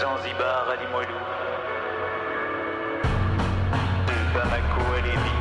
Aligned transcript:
Zanzibar 0.00 0.66
à 0.70 0.76
Limoilou, 0.76 1.20
de 4.06 4.16
Bamako 4.32 4.80
à 4.96 5.00
Lévis, 5.02 5.40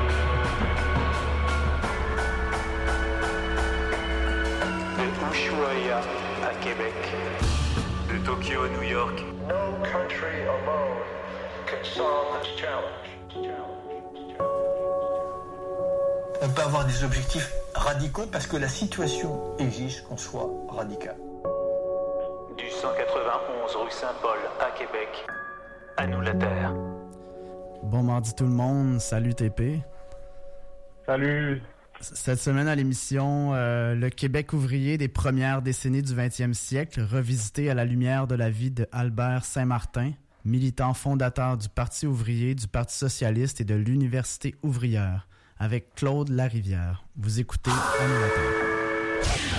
de 4.98 5.06
Ushuaia 5.32 6.02
à 6.44 6.54
Québec, 6.62 6.94
de 8.12 8.18
Tokyo 8.26 8.64
à 8.64 8.68
New 8.68 8.84
York. 8.84 9.24
No 9.48 9.62
country 9.82 10.42
alone 10.44 11.06
can 11.66 11.82
solve 11.86 12.42
this 12.42 12.60
challenge. 12.60 13.08
On 16.42 16.50
peut 16.50 16.62
avoir 16.62 16.84
des 16.84 17.06
objectifs 17.06 17.50
radicaux 17.74 18.26
parce 18.30 18.46
que 18.46 18.58
la 18.58 18.68
situation 18.68 19.56
exige 19.58 20.02
qu'on 20.04 20.18
soit 20.18 20.50
radical. 20.68 21.16
Du 23.70 23.74
191 23.74 23.76
rue 23.76 23.92
Saint-Paul 23.92 24.40
à 24.60 24.72
Québec, 24.72 25.28
à 25.98 26.08
nous 26.08 26.22
la 26.22 26.34
terre. 26.34 26.74
Bon 27.84 28.02
mardi 28.02 28.34
tout 28.34 28.46
le 28.46 28.50
monde, 28.50 29.00
salut 29.00 29.36
TP. 29.36 29.82
Salut. 31.06 31.62
Cette 32.00 32.40
semaine 32.40 32.68
à 32.68 32.74
l'émission, 32.76 33.54
euh, 33.54 33.94
le 33.94 34.10
Québec 34.10 34.54
ouvrier 34.54 34.98
des 34.98 35.08
premières 35.08 35.62
décennies 35.62 36.02
du 36.02 36.14
20e 36.14 36.54
siècle, 36.54 37.02
revisité 37.02 37.70
à 37.70 37.76
la 37.76 37.86
lumière 37.86 38.26
de 38.26 38.36
la 38.36 38.50
vie 38.50 38.72
de 38.72 38.88
Albert 38.92 39.46
Saint-Martin, 39.46 40.14
militant 40.46 40.96
fondateur 40.96 41.58
du 41.58 41.70
Parti 41.70 42.08
ouvrier, 42.08 42.56
du 42.56 42.68
Parti 42.68 42.98
socialiste 42.98 43.62
et 43.62 43.66
de 43.66 43.76
l'Université 43.76 44.56
ouvrière, 44.64 45.28
avec 45.60 45.94
Claude 45.94 46.30
Larivière. 46.30 47.04
Vous 47.18 47.40
écoutez 47.40 47.72
Animateur. 48.00 49.59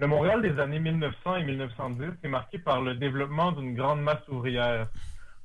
Le 0.00 0.06
Montréal 0.06 0.42
des 0.42 0.60
années 0.60 0.78
1900 0.78 1.36
et 1.36 1.44
1910 1.44 2.20
est 2.22 2.28
marqué 2.28 2.58
par 2.60 2.80
le 2.80 2.94
développement 2.94 3.50
d'une 3.50 3.74
grande 3.74 4.00
masse 4.00 4.26
ouvrière. 4.28 4.86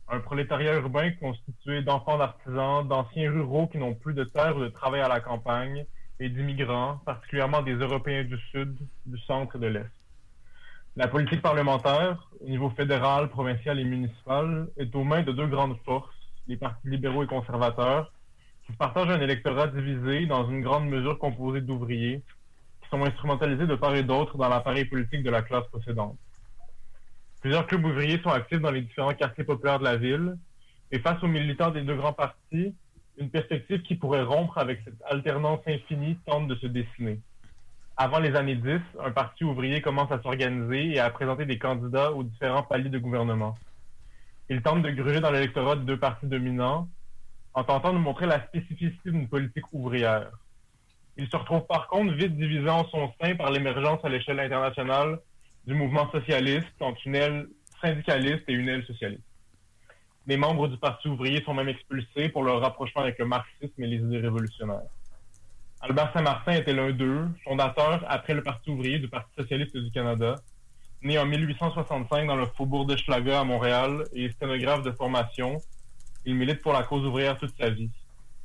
Un 0.07 0.19
prolétariat 0.19 0.75
urbain 0.75 1.09
constitué 1.13 1.81
d'enfants 1.81 2.19
d'artisans, 2.19 2.87
d'anciens 2.87 3.31
ruraux 3.31 3.65
qui 3.65 3.79
n'ont 3.79 3.95
plus 3.95 4.13
de 4.13 4.23
terre 4.23 4.55
ou 4.55 4.59
de 4.59 4.67
travail 4.67 5.01
à 5.01 5.07
la 5.07 5.21
campagne, 5.21 5.87
et 6.19 6.29
d'immigrants, 6.29 7.01
particulièrement 7.03 7.63
des 7.63 7.73
Européens 7.73 8.25
du 8.25 8.37
Sud, 8.51 8.77
du 9.07 9.19
Centre 9.21 9.55
et 9.55 9.59
de 9.59 9.65
l'Est. 9.65 9.91
La 10.97 11.07
politique 11.07 11.41
parlementaire, 11.41 12.29
au 12.39 12.47
niveau 12.47 12.69
fédéral, 12.69 13.29
provincial 13.29 13.79
et 13.79 13.83
municipal, 13.83 14.67
est 14.77 14.93
aux 14.93 15.03
mains 15.03 15.23
de 15.23 15.31
deux 15.31 15.47
grandes 15.47 15.79
forces, 15.83 16.13
les 16.47 16.57
partis 16.57 16.87
libéraux 16.87 17.23
et 17.23 17.27
conservateurs, 17.27 18.13
qui 18.67 18.73
partagent 18.73 19.09
un 19.09 19.19
électorat 19.19 19.65
divisé 19.65 20.27
dans 20.27 20.47
une 20.47 20.61
grande 20.61 20.87
mesure 20.87 21.17
composée 21.17 21.61
d'ouvriers, 21.61 22.21
sont 22.93 23.03
instrumentalisés 23.03 23.65
de 23.65 23.73
part 23.73 23.95
et 23.95 24.03
d'autre 24.03 24.37
dans 24.37 24.49
l'appareil 24.49 24.85
politique 24.85 25.23
de 25.23 25.31
la 25.31 25.41
classe 25.41 25.65
précédente. 25.71 26.15
Plusieurs 27.41 27.65
clubs 27.65 27.83
ouvriers 27.83 28.21
sont 28.21 28.29
actifs 28.29 28.59
dans 28.59 28.69
les 28.69 28.81
différents 28.81 29.15
quartiers 29.15 29.43
populaires 29.43 29.79
de 29.79 29.83
la 29.83 29.97
ville, 29.97 30.37
et 30.91 30.99
face 30.99 31.21
aux 31.23 31.27
militants 31.27 31.71
des 31.71 31.81
deux 31.81 31.95
grands 31.95 32.13
partis, 32.13 32.75
une 33.17 33.31
perspective 33.31 33.81
qui 33.81 33.95
pourrait 33.95 34.21
rompre 34.21 34.59
avec 34.59 34.81
cette 34.85 35.01
alternance 35.09 35.61
infinie 35.65 36.17
tente 36.27 36.47
de 36.47 36.53
se 36.55 36.67
dessiner. 36.67 37.19
Avant 37.97 38.19
les 38.19 38.35
années 38.35 38.55
10, 38.55 38.79
un 39.03 39.11
parti 39.11 39.43
ouvrier 39.43 39.81
commence 39.81 40.11
à 40.11 40.21
s'organiser 40.21 40.93
et 40.93 40.99
à 40.99 41.09
présenter 41.09 41.45
des 41.45 41.57
candidats 41.57 42.11
aux 42.11 42.23
différents 42.23 42.63
paliers 42.63 42.89
de 42.89 42.99
gouvernement. 42.99 43.57
Il 44.51 44.61
tente 44.61 44.83
de 44.83 44.91
gruger 44.91 45.19
dans 45.19 45.31
l'électorat 45.31 45.77
de 45.77 45.81
deux 45.81 45.97
partis 45.97 46.27
dominants, 46.27 46.87
en 47.55 47.63
tentant 47.63 47.91
de 47.91 47.97
montrer 47.97 48.27
la 48.27 48.45
spécificité 48.45 49.09
d'une 49.09 49.27
politique 49.27 49.65
ouvrière. 49.73 50.29
Il 51.17 51.29
se 51.29 51.35
retrouve 51.35 51.65
par 51.67 51.87
contre 51.87 52.13
vite 52.13 52.35
divisé 52.35 52.69
en 52.69 52.85
son 52.85 53.11
sein 53.21 53.35
par 53.35 53.51
l'émergence 53.51 54.03
à 54.03 54.09
l'échelle 54.09 54.39
internationale 54.39 55.19
du 55.67 55.73
mouvement 55.73 56.09
socialiste 56.11 56.81
entre 56.81 56.99
une 57.05 57.15
aile 57.15 57.47
syndicaliste 57.81 58.43
et 58.47 58.53
une 58.53 58.67
aile 58.67 58.85
socialiste. 58.85 59.23
Les 60.25 60.37
membres 60.37 60.67
du 60.67 60.77
Parti 60.77 61.07
ouvrier 61.09 61.43
sont 61.43 61.53
même 61.53 61.69
expulsés 61.69 62.29
pour 62.29 62.43
leur 62.43 62.61
rapprochement 62.61 63.01
avec 63.01 63.19
le 63.19 63.25
marxisme 63.25 63.83
et 63.83 63.87
les 63.87 63.97
idées 63.97 64.19
révolutionnaires. 64.19 64.89
Albert 65.81 66.13
Saint-Martin 66.13 66.53
était 66.53 66.73
l'un 66.73 66.91
d'eux, 66.91 67.27
fondateur 67.43 68.05
après 68.07 68.33
le 68.33 68.41
Parti 68.41 68.69
ouvrier 68.69 68.99
du 68.99 69.09
Parti 69.09 69.29
socialiste 69.37 69.75
du 69.75 69.91
Canada, 69.91 70.35
né 71.01 71.19
en 71.19 71.25
1865 71.25 72.25
dans 72.25 72.37
le 72.37 72.45
faubourg 72.45 72.85
de 72.85 72.95
Schlaga 72.95 73.41
à 73.41 73.43
Montréal 73.43 74.05
et 74.13 74.29
sténographe 74.31 74.83
de 74.83 74.91
formation. 74.91 75.57
Il 76.25 76.35
milite 76.35 76.61
pour 76.61 76.71
la 76.71 76.83
cause 76.83 77.05
ouvrière 77.05 77.37
toute 77.37 77.53
sa 77.59 77.69
vie. 77.69 77.89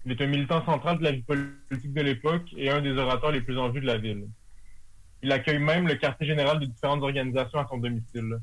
Il 0.04 0.12
est 0.12 0.20
un 0.20 0.26
militant 0.26 0.64
central 0.64 0.98
de 0.98 1.04
la 1.04 1.12
vie 1.12 1.22
politique 1.22 1.92
de 1.92 2.02
l'époque 2.02 2.46
et 2.56 2.70
un 2.70 2.80
des 2.80 2.92
orateurs 2.92 3.32
les 3.32 3.40
plus 3.40 3.58
en 3.58 3.68
vue 3.68 3.80
de 3.80 3.86
la 3.86 3.98
ville. 3.98 4.26
Il 5.22 5.32
accueille 5.32 5.58
même 5.58 5.88
le 5.88 5.96
quartier 5.96 6.26
général 6.26 6.60
de 6.60 6.66
différentes 6.66 7.02
organisations 7.02 7.58
à 7.58 7.66
son 7.68 7.78
domicile. 7.78 8.38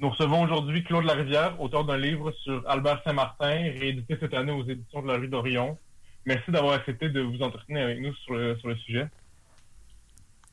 Nous 0.00 0.10
recevons 0.10 0.42
aujourd'hui 0.42 0.84
Claude 0.84 1.04
Larivière, 1.04 1.60
auteur 1.60 1.84
d'un 1.84 1.98
livre 1.98 2.30
sur 2.30 2.62
Albert 2.68 3.02
Saint-Martin, 3.04 3.48
réédité 3.48 4.16
cette 4.20 4.32
année 4.32 4.52
aux 4.52 4.64
éditions 4.64 5.02
de 5.02 5.08
la 5.08 5.14
rue 5.14 5.26
d'Orion. 5.26 5.76
Merci 6.24 6.50
d'avoir 6.52 6.74
accepté 6.74 7.08
de 7.08 7.20
vous 7.20 7.42
entretenir 7.42 7.82
avec 7.84 8.00
nous 8.00 8.14
sur 8.14 8.34
le, 8.34 8.56
sur 8.58 8.68
le 8.68 8.76
sujet. 8.76 9.06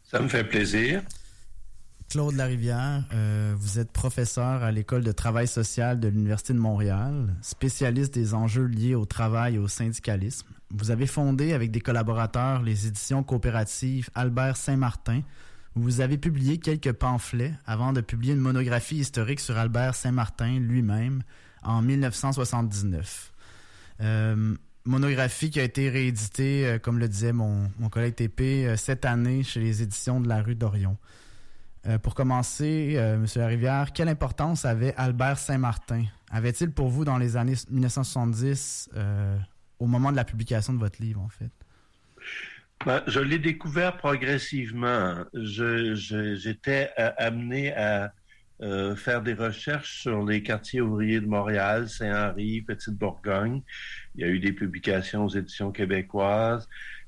Ça 0.03 0.19
me 0.19 0.27
fait 0.27 0.43
plaisir. 0.43 1.01
Claude 2.09 2.35
Larivière, 2.35 3.03
euh, 3.13 3.53
vous 3.57 3.79
êtes 3.79 3.91
professeur 3.91 4.63
à 4.63 4.71
l'École 4.71 5.03
de 5.03 5.11
travail 5.11 5.47
social 5.47 5.99
de 5.99 6.07
l'Université 6.07 6.53
de 6.53 6.59
Montréal, 6.59 7.35
spécialiste 7.41 8.13
des 8.13 8.33
enjeux 8.33 8.65
liés 8.65 8.95
au 8.95 9.05
travail 9.05 9.55
et 9.55 9.57
au 9.57 9.67
syndicalisme. 9.67 10.47
Vous 10.69 10.91
avez 10.91 11.07
fondé 11.07 11.53
avec 11.53 11.71
des 11.71 11.81
collaborateurs 11.81 12.61
les 12.61 12.87
éditions 12.87 13.23
coopératives 13.23 14.09
Albert 14.13 14.55
Saint-Martin, 14.55 15.21
vous 15.73 15.99
avez 15.99 16.17
publié 16.17 16.57
quelques 16.57 16.93
pamphlets 16.93 17.53
avant 17.65 17.91
de 17.91 17.99
publier 17.99 18.33
une 18.33 18.39
monographie 18.39 18.97
historique 18.97 19.41
sur 19.41 19.57
Albert 19.57 19.95
Saint-Martin 19.95 20.59
lui-même 20.59 21.21
en 21.63 21.81
1979. 21.81 23.33
Euh, 23.99 24.55
monographie 24.85 25.49
qui 25.49 25.59
a 25.59 25.63
été 25.63 25.89
rééditée, 25.89 26.65
euh, 26.65 26.79
comme 26.79 26.97
le 26.99 27.09
disait 27.09 27.33
mon, 27.33 27.69
mon 27.79 27.89
collègue 27.89 28.15
TP, 28.15 28.77
cette 28.77 29.03
année 29.03 29.43
chez 29.43 29.59
les 29.59 29.81
éditions 29.81 30.21
de 30.21 30.29
la 30.29 30.41
rue 30.41 30.55
d'Orion. 30.55 30.97
Euh, 31.87 31.99
pour 31.99 32.15
commencer, 32.15 32.93
euh, 32.95 33.15
M. 33.15 33.25
Larivière, 33.35 33.93
quelle 33.93 34.09
importance 34.09 34.65
avait 34.65 34.95
Albert 34.97 35.37
Saint-Martin? 35.37 36.05
Avait-il 36.31 36.71
pour 36.71 36.89
vous 36.89 37.05
dans 37.05 37.17
les 37.17 37.37
années 37.37 37.53
1970, 37.69 38.89
euh, 38.95 39.37
au 39.77 39.85
moment 39.85 40.11
de 40.11 40.15
la 40.15 40.23
publication 40.23 40.73
de 40.73 40.79
votre 40.79 40.99
livre, 41.01 41.21
en 41.21 41.29
fait? 41.29 41.51
Ben, 42.85 43.03
je 43.05 43.19
l'ai 43.19 43.37
découvert 43.37 43.97
progressivement. 43.97 45.25
J'étais 45.33 46.89
euh, 46.97 47.11
amené 47.17 47.73
à 47.75 48.11
faire 48.95 49.21
des 49.21 49.33
recherches 49.33 50.01
sur 50.01 50.23
les 50.23 50.41
quartiers 50.41 50.79
ouvriers 50.79 51.19
de 51.19 51.27
Montréal, 51.27 51.89
Saint-Henri, 51.89 52.61
Petite-Bourgogne. 52.61 53.61
Il 54.15 54.21
y 54.21 54.23
a 54.23 54.27
eu 54.27 54.39
des 54.39 54.53
publications 54.53 55.25
aux 55.25 55.29
éditions 55.29 55.71
québécoises. 55.71 56.67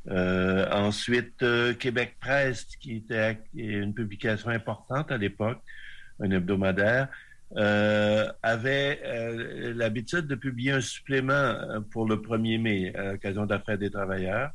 Euh, 0.09 0.65
ensuite, 0.71 1.43
euh, 1.43 1.73
Québec 1.73 2.15
Presse, 2.19 2.65
qui 2.79 2.97
était 2.97 3.39
une 3.53 3.93
publication 3.93 4.49
importante 4.49 5.11
à 5.11 5.17
l'époque, 5.17 5.61
un 6.19 6.31
hebdomadaire, 6.31 7.09
euh, 7.55 8.29
avait 8.41 9.01
l'habitude 9.73 10.27
de 10.27 10.35
publier 10.35 10.71
un 10.71 10.81
supplément 10.81 11.55
pour 11.91 12.05
le 12.05 12.17
1er 12.17 12.59
mai, 12.59 12.95
à 12.95 13.13
l'occasion 13.13 13.45
de 13.45 13.53
la 13.53 13.59
fête 13.59 13.79
des 13.79 13.91
travailleurs. 13.91 14.51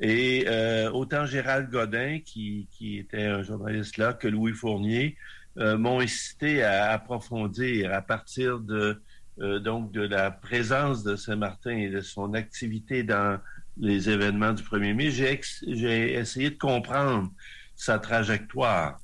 Et 0.00 0.46
autant 0.92 1.26
Gérald 1.26 1.70
Godin, 1.70 2.20
qui, 2.24 2.68
qui 2.72 2.98
était 2.98 3.26
un 3.26 3.42
journaliste 3.42 3.96
là, 3.98 4.12
que 4.12 4.26
Louis 4.28 4.52
Fournier, 4.52 5.16
m'ont 5.56 6.00
incité 6.00 6.62
à 6.62 6.92
approfondir 6.92 7.92
à 7.92 8.00
partir 8.00 8.58
de 8.60 9.00
donc 9.38 9.92
de 9.92 10.02
la 10.02 10.30
présence 10.30 11.04
de 11.04 11.16
Saint-Martin 11.16 11.76
et 11.76 11.90
de 11.90 12.00
son 12.00 12.34
activité 12.34 13.02
dans 13.02 13.38
les 13.80 14.10
événements 14.10 14.52
du 14.52 14.62
1er 14.62 14.94
mai. 14.94 15.10
J'ai 15.10 16.12
essayé 16.14 16.50
de 16.50 16.58
comprendre 16.58 17.32
sa 17.74 17.98
trajectoire. 17.98 19.00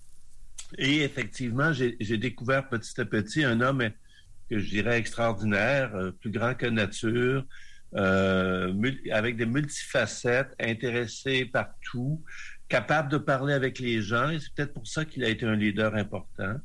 Et 0.78 1.02
effectivement, 1.02 1.72
j'ai 1.72 2.18
découvert 2.18 2.68
petit 2.68 3.00
à 3.00 3.04
petit 3.04 3.44
un 3.44 3.60
homme 3.60 3.90
que 4.48 4.58
je 4.58 4.68
dirais 4.68 4.98
extraordinaire, 4.98 5.94
euh, 5.96 6.12
plus 6.12 6.30
grand 6.30 6.54
que 6.54 6.66
nature, 6.66 7.44
euh, 7.94 8.72
avec 9.10 9.36
des 9.36 9.46
multifacettes, 9.46 10.54
intéressé 10.60 11.46
par 11.46 11.70
tout, 11.80 12.22
capable 12.68 13.10
de 13.10 13.18
parler 13.18 13.54
avec 13.54 13.78
les 13.78 14.02
gens, 14.02 14.30
et 14.30 14.38
c'est 14.38 14.52
peut-être 14.54 14.74
pour 14.74 14.86
ça 14.86 15.04
qu'il 15.04 15.24
a 15.24 15.28
été 15.28 15.46
un 15.46 15.56
leader 15.56 15.94
important, 15.94 16.56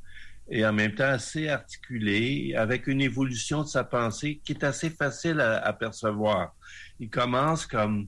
et 0.52 0.66
en 0.66 0.74
même 0.74 0.94
temps 0.94 1.06
assez 1.06 1.48
articulé, 1.48 2.54
avec 2.58 2.88
une 2.88 3.02
évolution 3.02 3.64
de 3.64 3.68
sa 3.68 3.86
pensée 3.86 4.42
qui 4.44 4.52
est 4.52 4.64
assez 4.66 4.90
facile 4.90 5.40
à, 5.40 5.72
percevoir. 5.72 6.54
Il 7.00 7.10
commence 7.10 7.66
comme 7.66 8.08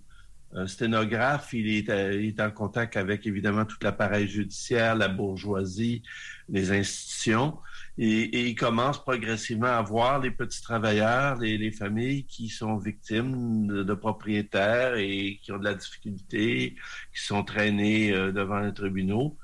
un 0.53 0.67
sténographe, 0.67 1.53
il 1.53 1.67
est, 1.67 1.89
euh, 1.89 2.21
il 2.21 2.27
est 2.27 2.41
en 2.41 2.51
contact 2.51 2.95
avec 2.95 3.25
évidemment 3.25 3.65
tout 3.65 3.77
l'appareil 3.81 4.27
judiciaire, 4.27 4.95
la 4.95 5.07
bourgeoisie, 5.07 6.03
les 6.47 6.71
institutions, 6.71 7.57
et, 7.97 8.49
il 8.49 8.55
commence 8.55 9.01
progressivement 9.01 9.67
à 9.67 9.81
voir 9.81 10.19
les 10.19 10.31
petits 10.31 10.61
travailleurs, 10.61 11.37
les, 11.37 11.57
les 11.57 11.71
familles 11.71 12.25
qui 12.25 12.49
sont 12.49 12.77
victimes 12.77 13.67
de, 13.67 13.83
de 13.83 13.93
propriétaires 13.93 14.95
et 14.95 15.39
qui 15.41 15.51
ont 15.51 15.59
de 15.59 15.63
la 15.63 15.75
difficulté, 15.75 16.75
qui 17.15 17.23
sont 17.23 17.43
traînés 17.43 18.11
euh, 18.11 18.31
devant 18.31 18.59
les 18.59 18.73
tribunaux. 18.73 19.37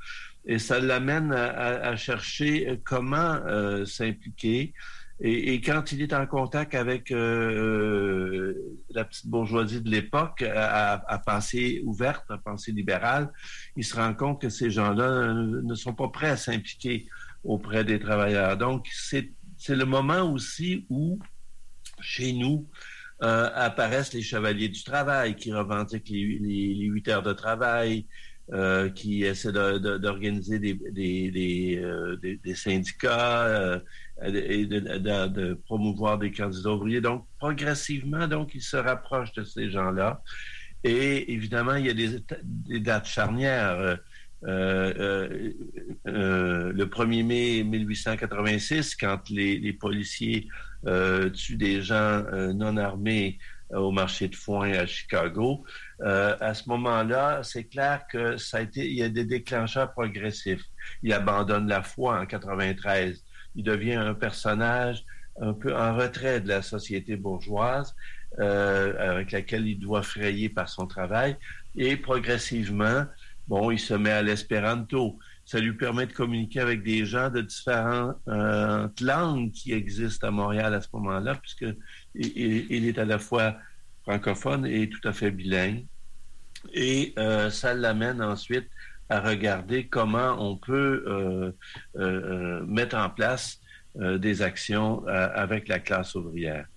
Et 0.49 0.57
ça 0.57 0.79
l'amène 0.79 1.31
à, 1.31 1.95
chercher 1.95 2.81
comment 2.83 3.39
s'impliquer. 3.85 4.73
Et, 5.21 5.61
quand 5.61 5.91
il 5.91 6.01
est 6.01 6.11
en 6.11 6.25
contact 6.25 6.73
avec 6.73 7.11
la 7.11 9.05
petite 9.05 9.27
bourgeoisie 9.27 9.81
de 9.81 9.91
l'époque, 9.91 10.41
à, 10.41 11.21
pensée 11.23 11.83
ouverte, 11.85 12.25
à 12.31 12.39
pensée 12.39 12.71
libérale, 12.71 13.31
il 13.75 13.83
se 13.83 13.95
rend 13.95 14.15
compte 14.15 14.41
que 14.41 14.49
ces 14.49 14.71
gens-là 14.71 15.33
ne 15.33 15.75
sont 15.75 15.93
pas 15.93 16.07
prêts 16.07 16.29
à 16.29 16.37
s'impliquer 16.37 17.05
auprès 17.43 17.83
des 17.83 17.99
travailleurs. 17.99 18.57
Donc, 18.57 18.87
c'est 18.91 19.29
le 19.69 19.85
moment 19.85 20.31
aussi 20.31 20.87
où, 20.89 21.19
chez 22.01 22.33
nous, 22.33 22.67
euh, 23.21 23.49
apparaissent 23.53 24.13
les 24.13 24.21
chevaliers 24.21 24.69
du 24.69 24.81
travail 24.81 25.35
qui 25.35 25.51
revendiquent 25.51 26.07
les, 26.07 26.85
huit 26.85 27.05
heures 27.09 27.21
de 27.21 27.33
travail, 27.33 28.07
euh, 28.51 28.89
qui 28.89 29.23
essaient 29.23 29.51
d'organiser 29.51 30.59
des, 30.59 30.73
des, 30.73 31.79
euh, 31.83 32.15
syndicats 32.55 33.81
et 34.23 34.65
de, 34.65 35.53
promouvoir 35.65 36.17
des 36.17 36.31
candidats 36.31 36.71
ouvriers. 36.71 37.01
Donc, 37.01 37.25
progressivement, 37.37 38.27
donc, 38.27 38.55
ils 38.55 38.61
se 38.61 38.77
rapprochent 38.77 39.33
de 39.33 39.43
ces 39.43 39.69
gens-là. 39.69 40.21
Et 40.83 41.33
évidemment, 41.33 41.75
il 41.75 41.85
y 41.85 41.89
a 41.89 41.93
des, 41.93 42.79
dates 42.79 43.07
charnières. 43.07 43.97
le 44.41 45.53
1er 46.85 47.23
mai 47.25 47.63
1886, 47.63 48.95
quand 48.95 49.29
les 49.29 49.73
policiers 49.73 50.47
euh, 50.87 51.29
tue 51.29 51.57
des 51.57 51.81
gens 51.81 52.23
euh, 52.31 52.53
non 52.53 52.77
armés 52.77 53.37
euh, 53.73 53.79
au 53.79 53.91
marché 53.91 54.29
de 54.29 54.35
foin 54.35 54.71
à 54.71 54.85
Chicago. 54.85 55.65
À 56.01 56.53
ce 56.53 56.69
moment-là, 56.69 57.41
c'est 57.43 57.65
clair 57.65 58.05
que 58.09 58.37
ça 58.37 58.57
a 58.57 58.61
été, 58.61 58.87
il 58.87 58.97
y 58.97 59.03
a 59.03 59.09
des 59.09 59.25
déclencheurs 59.25 59.91
progressifs. 59.91 60.63
Il 61.03 61.13
abandonne 61.13 61.67
la 61.67 61.83
foi 61.83 62.19
en 62.19 62.25
93. 62.25 63.23
Il 63.55 63.63
devient 63.63 63.95
un 63.95 64.13
personnage 64.13 65.03
un 65.41 65.53
peu 65.53 65.75
en 65.75 65.95
retrait 65.95 66.41
de 66.41 66.47
la 66.47 66.61
société 66.61 67.15
bourgeoise 67.15 67.95
avec 68.37 69.31
laquelle 69.31 69.67
il 69.67 69.79
doit 69.79 70.03
frayer 70.03 70.49
par 70.49 70.69
son 70.69 70.87
travail. 70.87 71.35
Et 71.75 71.97
progressivement, 71.97 73.05
bon, 73.47 73.71
il 73.71 73.79
se 73.79 73.93
met 73.93 74.11
à 74.11 74.21
l'espéranto 74.21 75.19
ça 75.49 75.59
lui 75.59 75.73
permet 75.73 76.05
de 76.05 76.13
communiquer 76.13 76.59
avec 76.59 76.83
des 76.83 77.07
gens 77.07 77.31
de 77.31 77.41
différentes 77.41 78.17
euh, 78.27 78.87
langues 79.01 79.51
qui 79.51 79.73
existent 79.73 80.27
à 80.27 80.29
Montréal 80.29 80.75
à 80.75 80.79
ce 80.79 80.89
moment-là, 80.93 81.33
puisque 81.33 81.65
il, 82.13 82.85
est 82.87 82.99
à 82.99 83.05
la 83.05 83.17
fois 83.17 83.55
francophone 84.09 84.65
et 84.65 84.89
tout 84.89 85.07
à 85.07 85.13
fait 85.13 85.31
bilingue. 85.31 85.85
Et 86.73 87.13
euh, 87.17 87.49
ça 87.49 87.73
l'amène 87.73 88.21
ensuite 88.21 88.67
à 89.09 89.21
regarder 89.21 89.87
comment 89.87 90.35
on 90.39 90.57
peut 90.57 91.53
euh, 91.95 92.65
mettre 92.65 92.97
en 92.97 93.09
place 93.09 93.59
des 93.95 94.43
actions 94.43 95.03
avec 95.07 95.67
la 95.67 95.79
classe 95.79 96.13
ouvrière. 96.13 96.67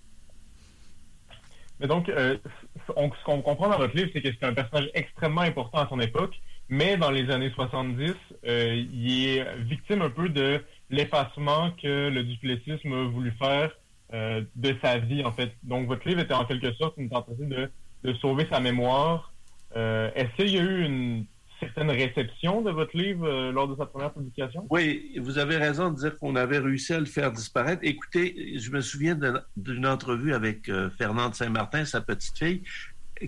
Mais 1.79 1.87
donc, 1.87 2.07
ce 2.07 3.23
qu'on 3.23 3.41
comprend 3.43 3.69
dans 3.69 3.77
votre 3.77 3.95
livre, 3.95 4.09
c'est 4.13 4.21
que 4.21 4.29
c'est 4.29 4.45
un 4.45 4.53
personnage 4.53 4.89
extrêmement 4.95 5.41
important 5.41 5.77
à 5.77 5.87
son 5.87 5.99
époque 5.99 6.33
mais 6.69 6.97
dans 6.97 7.11
les 7.11 7.29
années 7.29 7.51
70, 7.51 8.13
euh, 8.45 8.83
il 8.93 9.27
est 9.27 9.55
victime 9.57 10.01
un 10.01 10.09
peu 10.09 10.29
de 10.29 10.61
l'effacement 10.89 11.71
que 11.71 12.09
le 12.09 12.23
duplessisme 12.23 12.93
a 12.93 13.03
voulu 13.03 13.31
faire 13.33 13.71
euh, 14.13 14.41
de 14.55 14.75
sa 14.81 14.97
vie, 14.97 15.23
en 15.23 15.31
fait. 15.31 15.51
Donc, 15.63 15.87
votre 15.87 16.07
livre 16.07 16.21
était 16.21 16.33
en 16.33 16.45
quelque 16.45 16.73
sorte 16.73 16.95
une 16.97 17.09
tentative 17.09 17.69
de, 18.03 18.13
sauver 18.15 18.47
sa 18.49 18.59
mémoire. 18.59 19.33
Euh, 19.75 20.11
est-ce 20.15 20.35
qu'il 20.35 20.49
y 20.49 20.59
a 20.59 20.63
eu 20.63 20.83
une 20.83 21.25
certaine 21.59 21.89
réception 21.89 22.61
de 22.61 22.71
votre 22.71 22.95
livre 22.97 23.51
lors 23.51 23.67
de 23.67 23.75
sa 23.77 23.85
première 23.85 24.11
publication? 24.11 24.67
Oui, 24.69 25.17
vous 25.21 25.37
avez 25.37 25.55
raison 25.55 25.91
de 25.91 25.95
dire 25.95 26.17
qu'on 26.17 26.35
avait 26.35 26.59
réussi 26.59 26.93
à 26.93 26.99
le 26.99 27.05
faire 27.05 27.31
disparaître. 27.31 27.81
Écoutez, 27.83 28.59
je 28.59 28.69
me 28.71 28.81
souviens 28.81 29.17
d'une 29.55 29.87
entrevue 29.87 30.33
avec 30.33 30.69
Fernande 30.97 31.35
Saint-Martin, 31.35 31.85
sa 31.85 32.01
petite 32.01 32.37
fille, 32.37 32.63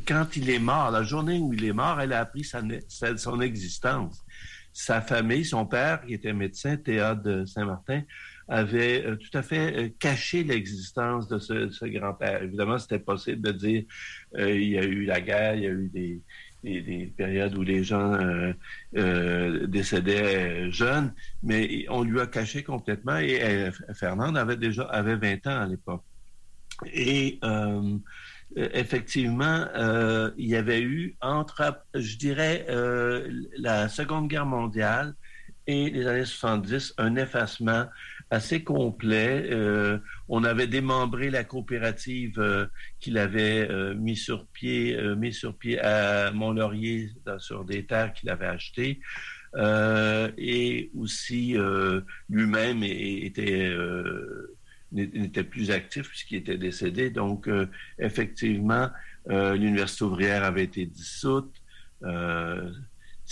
quand 0.07 0.35
il 0.35 0.49
est 0.49 0.59
mort, 0.59 0.91
la 0.91 1.03
journée 1.03 1.39
où 1.39 1.53
il 1.53 1.63
est 1.63 1.73
mort, 1.73 1.99
elle 2.01 2.13
a 2.13 2.19
appris 2.19 2.43
son 2.43 3.41
existence. 3.41 4.23
Sa 4.73 5.01
famille, 5.01 5.45
son 5.45 5.65
père, 5.65 6.01
qui 6.05 6.13
était 6.13 6.33
médecin, 6.33 6.75
Théa 6.75 7.15
de 7.15 7.45
Saint-Martin, 7.45 8.01
avait 8.47 9.03
euh, 9.05 9.15
tout 9.15 9.35
à 9.37 9.41
fait 9.41 9.75
euh, 9.75 9.89
caché 9.99 10.43
l'existence 10.43 11.27
de 11.27 11.39
ce, 11.39 11.85
grand-père. 11.85 12.43
Évidemment, 12.43 12.77
c'était 12.77 12.99
possible 12.99 13.41
de 13.41 13.51
dire 13.51 13.83
euh, 14.37 14.51
il 14.51 14.69
y 14.69 14.77
a 14.77 14.83
eu 14.83 15.05
la 15.05 15.21
guerre, 15.21 15.55
il 15.55 15.63
y 15.63 15.67
a 15.67 15.71
eu 15.71 15.89
des, 15.93 16.21
périodes 17.15 17.55
où 17.55 17.61
les 17.61 17.83
gens 17.83 18.17
décédaient 18.91 20.71
jeunes, 20.71 21.13
mais 21.43 21.85
on 21.89 22.01
lui 22.01 22.19
a 22.19 22.25
caché 22.25 22.63
complètement 22.63 23.17
et 23.17 23.69
Fernande 23.93 24.35
avait 24.35 24.55
déjà 24.57 24.81
avait 24.85 25.15
20 25.15 25.45
ans 25.45 25.61
à 25.61 25.67
l'époque. 25.67 26.01
Et 26.91 27.39
effectivement, 28.55 29.67
il 30.39 30.47
y 30.47 30.55
avait 30.55 30.81
eu 30.81 31.15
entre, 31.21 31.83
je 31.93 32.17
dirais, 32.17 32.65
la 33.59 33.87
Seconde 33.87 34.27
Guerre 34.27 34.47
mondiale 34.47 35.13
et 35.67 35.91
les 35.91 36.07
années 36.07 36.25
70, 36.25 36.95
un 36.97 37.15
effacement 37.15 37.85
assez 38.35 38.63
complet. 38.63 39.49
on 40.27 40.43
avait 40.43 40.67
démembré 40.67 41.29
la 41.29 41.43
coopérative 41.43 42.69
qu'il 42.99 43.17
avait 43.17 43.95
mis 43.95 44.15
sur 44.15 44.47
pied, 44.47 44.97
mis 45.17 45.33
sur 45.33 45.57
pied 45.57 45.79
à 45.79 46.31
Mont-Laurier 46.31 47.09
sur 47.39 47.65
des 47.65 47.85
terres 47.85 48.13
qu'il 48.13 48.29
avait 48.29 48.47
achetées. 48.47 48.99
et 50.37 50.91
aussi 50.95 51.55
lui-même 52.29 52.83
était 52.83 53.75
n'était 54.95 55.43
plus 55.43 55.71
actif 55.71 56.07
puisqu'il 56.07 56.37
était 56.37 56.57
décédé. 56.57 57.09
Donc, 57.09 57.47
euh, 57.47 57.67
effectivement, 57.99 58.89
euh, 59.29 59.55
l'Université 59.55 60.03
ouvrière 60.03 60.43
avait 60.43 60.63
été 60.63 60.85
dissoute. 60.85 61.53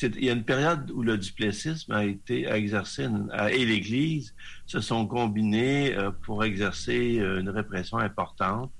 Euh, 0.02 0.10
il 0.16 0.26
y 0.26 0.30
a 0.30 0.34
une 0.34 0.44
période 0.44 0.90
où 0.92 1.04
le 1.04 1.18
duplessisme 1.18 1.92
a 1.92 2.06
été 2.06 2.48
exercé 2.48 3.08
et 3.52 3.66
l'Église 3.66 4.34
se 4.66 4.82
sont 4.82 5.06
combinés 5.06 5.96
pour 6.24 6.44
exercer 6.44 7.18
une 7.18 7.50
répression 7.50 7.98
importante 7.98 8.72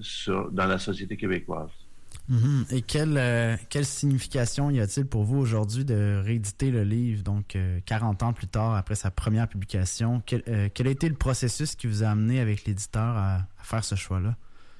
sur, 0.00 0.50
dans 0.50 0.66
la 0.66 0.78
société 0.78 1.16
québécoise. 1.16 1.70
Mhm. 2.28 2.64
Et 2.70 2.82
quelle, 2.82 3.18
euh, 3.18 3.56
quelle 3.68 3.84
signification 3.84 4.70
y 4.70 4.80
a-t-il 4.80 5.06
pour 5.06 5.24
vous 5.24 5.38
aujourd'hui 5.38 5.84
de 5.84 6.22
rééditer 6.24 6.70
le 6.70 6.82
livre, 6.82 7.22
donc 7.22 7.58
40 7.84 8.22
euh, 8.22 8.26
ans 8.26 8.32
plus 8.32 8.46
tard, 8.46 8.74
après 8.74 8.94
sa 8.94 9.10
première 9.10 9.48
publication? 9.48 10.22
Quel, 10.24 10.42
euh, 10.48 10.68
quel, 10.72 10.86
a 10.86 10.90
été 10.90 11.08
le 11.08 11.16
processus 11.16 11.74
qui 11.74 11.86
vous 11.86 12.02
a 12.02 12.08
amené 12.08 12.40
avec 12.40 12.64
l'éditeur 12.64 13.16
à, 13.16 13.46
faire 13.62 13.84
ce 13.84 13.94
choix-là? 13.94 14.36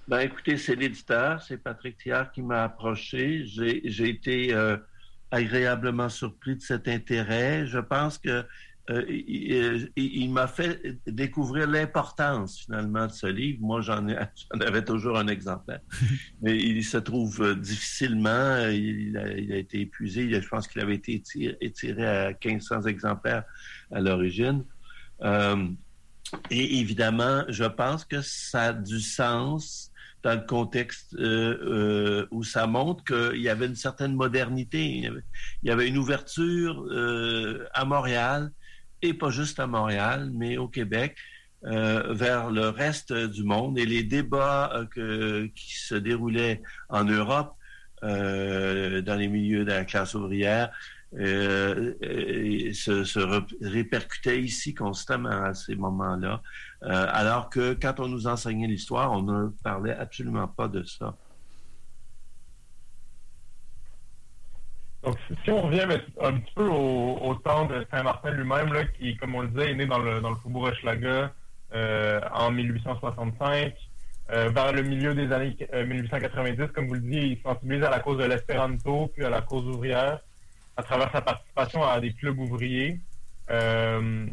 Ben, 0.08 0.20
écoutez, 0.20 0.56
c'est 0.56 0.74
l'éditeur, 0.74 1.42
c'est 1.42 1.56
Patrick 1.56 1.96
Thiard 1.98 2.30
qui 2.30 2.42
m'a 2.42 2.64
approché. 2.64 3.44
J'ai 3.46 4.08
été 4.08 4.52
agréablement 5.34 6.08
surpris 6.08 6.56
de 6.56 6.62
cet 6.62 6.88
intérêt. 6.88 7.66
Je 7.66 7.78
pense 7.78 8.18
que 8.18 8.44
euh, 8.90 9.02
il, 9.96 10.30
m'a 10.30 10.46
fait 10.46 10.98
découvrir 11.06 11.66
l'importance 11.66 12.58
finalement 12.58 13.06
de 13.06 13.12
ce 13.12 13.26
livre. 13.26 13.58
Moi, 13.62 13.80
j'en, 13.80 14.06
avais 14.60 14.84
toujours 14.84 15.16
un 15.16 15.26
exemplaire, 15.28 15.80
mais 16.42 16.58
il 16.58 16.84
se 16.84 16.98
trouve 16.98 17.40
euh, 17.40 17.54
difficilement. 17.54 18.66
Il 18.68 19.16
a, 19.16 19.56
été 19.56 19.80
épuisé. 19.80 20.30
Je 20.30 20.48
pense 20.48 20.68
qu'il 20.68 20.82
avait 20.82 20.96
été 20.96 21.22
étiré, 21.62 22.06
à 22.06 22.28
1500 22.32 22.82
exemplaires 22.82 23.44
à 23.90 24.00
l'origine. 24.00 24.64
Euh, 25.22 25.66
et 26.50 26.80
évidemment, 26.80 27.44
je 27.48 27.64
pense 27.64 28.04
que 28.04 28.20
ça 28.20 28.62
a 28.64 28.72
du 28.74 29.00
sens 29.00 29.90
dans 30.24 30.34
le 30.34 30.46
contexte 30.46 31.14
où 32.30 32.44
ça 32.44 32.66
montre 32.66 33.04
qu'il 33.04 33.40
y 33.40 33.48
avait 33.48 33.66
une 33.66 33.76
certaine 33.76 34.14
modernité. 34.14 34.84
Il 34.86 35.22
y 35.62 35.70
avait, 35.70 35.86
une 35.86 35.98
ouverture 35.98 36.84
à 37.72 37.84
Montréal 37.84 38.50
et 39.02 39.14
pas 39.14 39.30
juste 39.30 39.60
à 39.60 39.66
Montréal, 39.66 40.30
mais 40.32 40.56
au 40.56 40.66
Québec, 40.66 41.16
euh, 41.66 42.12
vers 42.12 42.50
le 42.50 42.68
reste 42.68 43.12
du 43.12 43.42
monde. 43.42 43.78
Et 43.78 43.86
les 43.86 44.02
débats 44.02 44.86
euh, 44.98 45.48
qui 45.54 45.76
se 45.76 45.94
déroulaient 45.94 46.62
en 46.88 47.04
Europe, 47.04 47.54
euh, 48.02 49.00
dans 49.00 49.14
les 49.14 49.28
milieux 49.28 49.64
de 49.64 49.70
la 49.70 49.84
classe 49.84 50.14
ouvrière, 50.14 50.70
se, 52.75 53.18
répercutaient 53.64 54.40
ici 54.40 54.75
constamment 54.75 55.30
à 55.30 55.54
ces 55.54 55.76
moments-là. 55.76 56.42
alors 56.83 57.50
que 57.50 57.75
quand 57.75 58.00
on 58.00 58.09
nous 58.09 58.26
enseignait 58.26 58.66
l'histoire, 58.66 59.12
on 59.12 59.23
ne 59.23 59.49
parlait 59.62 59.94
absolument 59.94 60.49
pas 60.49 60.68
de 60.68 60.83
ça. 60.83 61.14
Donc, 65.04 65.18
si 65.44 65.50
on 65.50 65.61
revient 65.61 65.87
un 66.21 66.33
petit 66.33 66.54
peu 66.54 66.66
au, 66.66 67.35
temps 67.44 67.66
de 67.66 67.87
Saint-Martin 67.90 68.30
lui-même, 68.30 68.71
qui, 68.99 69.16
comme 69.18 69.35
on 69.35 69.42
le 69.42 69.49
disait, 69.49 69.73
est 69.73 69.75
né 69.75 69.87
dans 69.87 69.99
le, 69.99 70.21
dans 70.21 70.30
le 70.30 70.37
faubourg 70.37 70.64
Hochelaga 70.64 71.30
euh, 71.75 72.21
en 72.33 72.50
1865, 72.50 73.75
euh, 74.30 74.49
vers 74.49 74.73
le 74.73 74.83
milieu 74.83 75.14
des 75.14 75.30
années 75.30 75.56
1890, 75.71 76.61
euh, 76.61 76.66
comme 76.68 76.87
vous 76.88 76.94
le 76.94 77.00
disiez, 77.00 77.25
il 77.25 77.38
sensibilise 77.42 77.85
à 77.85 77.90
la 77.90 78.00
cause 78.00 78.16
de 78.16 78.25
l'espéranto, 78.25 79.11
puis 79.14 79.25
à 79.25 79.30
la 79.30 79.42
cause 79.42 79.66
ouvrière. 79.66 80.21
À 80.76 80.82
travers 80.82 81.10
sa 81.12 81.20
participation 81.20 81.82
à 81.84 82.00
des 82.00 82.12
clubs 82.12 82.38
ouvriers. 82.38 83.00
Euh, 83.50 84.26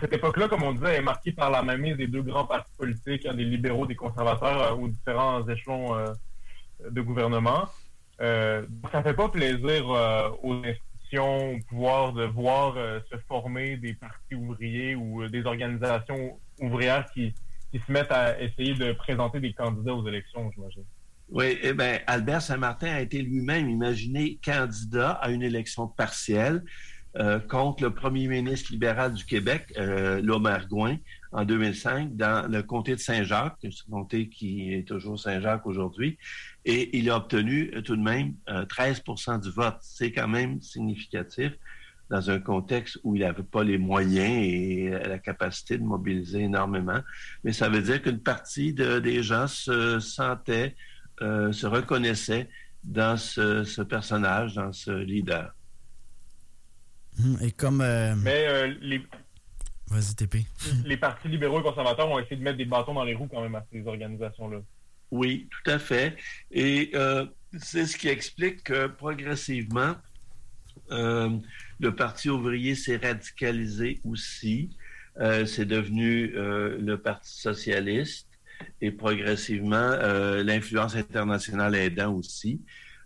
cette 0.00 0.12
époque-là, 0.12 0.48
comme 0.48 0.62
on 0.62 0.72
disait, 0.72 0.96
est 0.96 1.02
marquée 1.02 1.32
par 1.32 1.50
la 1.50 1.62
mainmise 1.62 1.96
des 1.96 2.06
deux 2.06 2.22
grands 2.22 2.46
partis 2.46 2.72
politiques, 2.76 3.26
hein, 3.26 3.34
des 3.34 3.44
libéraux, 3.44 3.86
des 3.86 3.94
conservateurs, 3.94 4.60
euh, 4.62 4.74
aux 4.74 4.88
différents 4.88 5.46
échelons 5.48 5.96
euh, 5.96 6.12
de 6.90 7.00
gouvernement. 7.00 7.68
Euh, 8.20 8.66
ça 8.92 9.02
fait 9.02 9.14
pas 9.14 9.28
plaisir 9.28 9.88
aux 10.42 10.54
institutions, 10.54 11.54
au 11.54 11.58
pouvoir 11.68 12.12
de 12.12 12.24
voir 12.24 12.74
se 13.10 13.16
former 13.28 13.76
des 13.76 13.94
partis 13.94 14.34
ouvriers 14.34 14.94
ou 14.94 15.26
des 15.28 15.44
organisations 15.46 16.38
ouvrières 16.60 17.06
qui, 17.12 17.34
qui 17.72 17.80
se 17.80 17.90
mettent 17.90 18.12
à 18.12 18.40
essayer 18.40 18.74
de 18.74 18.92
présenter 18.92 19.40
des 19.40 19.52
candidats 19.52 19.94
aux 19.94 20.06
élections, 20.06 20.50
j'imagine. 20.54 20.84
Oui, 21.34 21.58
eh 21.64 21.72
bien, 21.72 21.98
Albert 22.06 22.42
Saint-Martin 22.42 22.86
a 22.86 23.00
été 23.00 23.20
lui-même 23.20 23.68
imaginé 23.68 24.38
candidat 24.44 25.10
à 25.10 25.30
une 25.30 25.42
élection 25.42 25.88
partielle 25.88 26.62
euh, 27.16 27.40
contre 27.40 27.82
le 27.82 27.92
premier 27.92 28.28
ministre 28.28 28.70
libéral 28.70 29.14
du 29.14 29.24
Québec, 29.24 29.66
euh, 29.76 30.22
Gouin, 30.70 30.96
en 31.32 31.44
2005, 31.44 32.14
dans 32.14 32.48
le 32.48 32.62
comté 32.62 32.94
de 32.94 33.00
Saint-Jacques, 33.00 33.56
ce 33.68 33.82
comté 33.90 34.28
qui 34.28 34.74
est 34.74 34.86
toujours 34.86 35.18
Saint-Jacques 35.18 35.66
aujourd'hui, 35.66 36.18
et 36.64 36.96
il 36.96 37.10
a 37.10 37.16
obtenu 37.16 37.72
euh, 37.74 37.82
tout 37.82 37.96
de 37.96 38.02
même 38.02 38.34
13% 38.46 39.34
euh, 39.34 39.38
du 39.38 39.50
vote. 39.50 39.78
C'est 39.80 40.12
quand 40.12 40.28
même 40.28 40.60
significatif 40.62 41.50
dans 42.10 42.30
un 42.30 42.38
contexte 42.38 43.00
où 43.02 43.16
il 43.16 43.22
n'avait 43.22 43.42
pas 43.42 43.64
les 43.64 43.78
moyens 43.78 44.46
et 44.46 44.90
la 44.90 45.18
capacité 45.18 45.78
de 45.78 45.82
mobiliser 45.82 46.42
énormément. 46.42 47.00
Mais 47.42 47.52
ça 47.52 47.68
veut 47.68 47.82
dire 47.82 48.00
qu'une 48.02 48.20
partie 48.20 48.72
de, 48.72 49.00
des 49.00 49.24
gens 49.24 49.48
se 49.48 49.98
sentaient 49.98 50.76
euh, 51.22 51.52
se 51.52 51.66
reconnaissait 51.66 52.48
dans 52.82 53.16
ce, 53.16 53.82
personnage, 53.82 54.54
dans 54.54 54.72
ce 54.72 54.90
leader. 54.90 55.54
Hum, 57.20 57.38
et 57.40 57.52
comme. 57.52 57.80
Euh, 57.80 58.14
Mais 58.16 58.46
euh, 58.48 58.74
les. 58.80 59.00
Vas-y, 59.88 60.14
TP. 60.14 60.38
Les 60.84 60.96
partis 60.96 61.28
libéraux 61.28 61.60
et 61.60 61.62
conservateurs 61.62 62.08
ont 62.08 62.18
essayé 62.18 62.36
de 62.36 62.42
mettre 62.42 62.56
des 62.56 62.64
bâtons 62.64 62.94
dans 62.94 63.04
les 63.04 63.14
roues 63.14 63.28
quand 63.30 63.42
même 63.42 63.54
à 63.54 63.64
ces 63.70 63.86
organisations-là. 63.86 64.58
Oui, 65.10 65.48
tout 65.50 65.70
à 65.70 65.78
fait. 65.78 66.16
Et 66.50 66.92
c'est 67.60 67.86
ce 67.86 67.96
qui 67.96 68.08
explique 68.08 68.64
que 68.64 68.86
progressivement, 68.86 69.94
le 70.90 71.90
Parti 71.90 72.30
ouvrier 72.30 72.74
s'est 72.74 72.96
radicalisé 72.96 74.00
aussi. 74.04 74.70
c'est 75.20 75.66
devenu 75.66 76.32
le 76.32 76.96
Parti 76.96 77.30
socialiste 77.30 78.33
et 78.80 78.90
progressivement, 78.90 79.76
euh, 79.76 80.42
l'influence 80.42 80.94
internationale 80.96 81.74
aidant 81.74 82.14
aussi, 82.14 82.60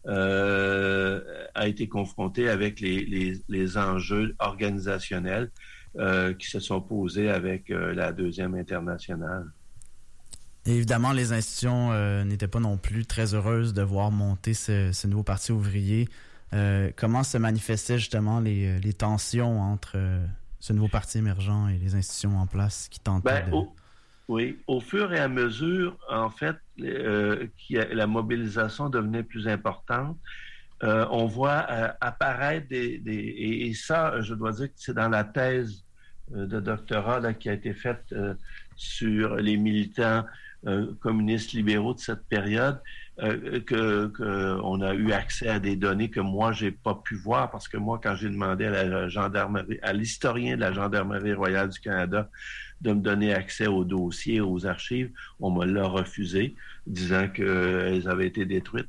euh, 0.06 1.20
a 1.54 1.68
été 1.68 1.88
confrontée 1.88 2.48
avec 2.48 2.80
les, 2.80 3.40
les, 3.48 3.76
enjeux 3.76 4.34
organisationnels 4.38 5.50
euh, 5.96 6.32
qui 6.34 6.48
se 6.48 6.60
sont 6.60 6.80
posés 6.80 7.28
avec 7.30 7.68
la 7.68 8.12
deuxième 8.12 8.54
internationale. 8.54 9.46
évidemment, 10.64 11.12
les 11.12 11.32
institutions 11.32 11.92
n'étaient 12.24 12.48
pas 12.48 12.60
non 12.60 12.76
plus 12.76 13.06
très 13.06 13.34
heureuses 13.34 13.74
de 13.74 13.82
voir 13.82 14.10
monter 14.10 14.54
ce, 14.54 15.06
nouveau 15.06 15.24
parti 15.24 15.52
ouvrier. 15.52 16.08
comment 16.96 17.22
se 17.22 17.36
manifestaient 17.36 17.98
justement 17.98 18.40
les, 18.40 18.78
les 18.78 18.92
tensions 18.94 19.60
entre 19.60 19.98
ce 20.60 20.72
nouveau 20.72 20.88
parti 20.88 21.18
émergent 21.18 21.68
et 21.70 21.78
les 21.78 21.94
institutions 21.94 22.38
en 22.38 22.46
place 22.46 22.88
qui 22.90 23.00
tentaient 23.00 23.44
ben, 23.44 23.50
de... 23.50 23.56
Oui, 24.28 24.58
au 24.66 24.78
fur 24.80 25.14
et 25.14 25.18
à 25.18 25.28
mesure, 25.28 25.96
en 26.10 26.28
fait, 26.28 26.56
euh, 26.82 27.46
la 27.70 28.06
mobilisation 28.06 28.90
devenait 28.90 29.22
plus 29.22 29.48
importante. 29.48 30.18
Euh, 30.82 31.06
on 31.10 31.24
voit 31.24 31.66
euh, 31.70 31.88
apparaître 32.02 32.68
des, 32.68 33.00
et, 33.06 33.72
ça, 33.72 34.20
je 34.20 34.34
dois 34.34 34.52
dire 34.52 34.68
que 34.68 34.74
c'est 34.76 34.92
dans 34.92 35.08
la 35.08 35.24
thèse 35.24 35.82
de 36.30 36.60
doctorat 36.60 37.32
qui 37.32 37.48
a 37.48 37.54
été 37.54 37.72
faite 37.72 38.14
sur 38.76 39.36
les 39.36 39.56
militants 39.56 40.26
communistes 41.00 41.52
libéraux 41.52 41.94
de 41.94 42.00
cette 42.00 42.28
période, 42.28 42.82
que 43.16 44.08
qu'on 44.08 44.82
a 44.82 44.92
eu 44.92 45.12
accès 45.12 45.48
à 45.48 45.58
des 45.58 45.74
données 45.74 46.10
que 46.10 46.20
moi 46.20 46.52
j'ai 46.52 46.70
pas 46.70 47.00
pu 47.02 47.14
voir 47.14 47.50
parce 47.50 47.66
que 47.66 47.78
moi 47.78 47.98
quand 48.02 48.14
j'ai 48.14 48.28
demandé 48.28 48.66
à 48.66 48.84
la 48.84 49.08
gendarmerie, 49.08 49.78
à 49.80 49.94
l'historien 49.94 50.56
de 50.56 50.60
la 50.60 50.72
gendarmerie 50.74 51.32
royale 51.32 51.70
du 51.70 51.80
Canada 51.80 52.28
de 52.80 52.92
me 52.92 53.00
donner 53.00 53.34
accès 53.34 53.66
aux 53.66 53.84
dossiers, 53.84 54.40
aux 54.40 54.66
archives. 54.66 55.10
On 55.40 55.50
me 55.50 55.64
l'a 55.64 55.86
refusé, 55.86 56.54
disant 56.86 57.28
qu'elles 57.28 58.08
avaient 58.08 58.26
été 58.26 58.44
détruites. 58.44 58.88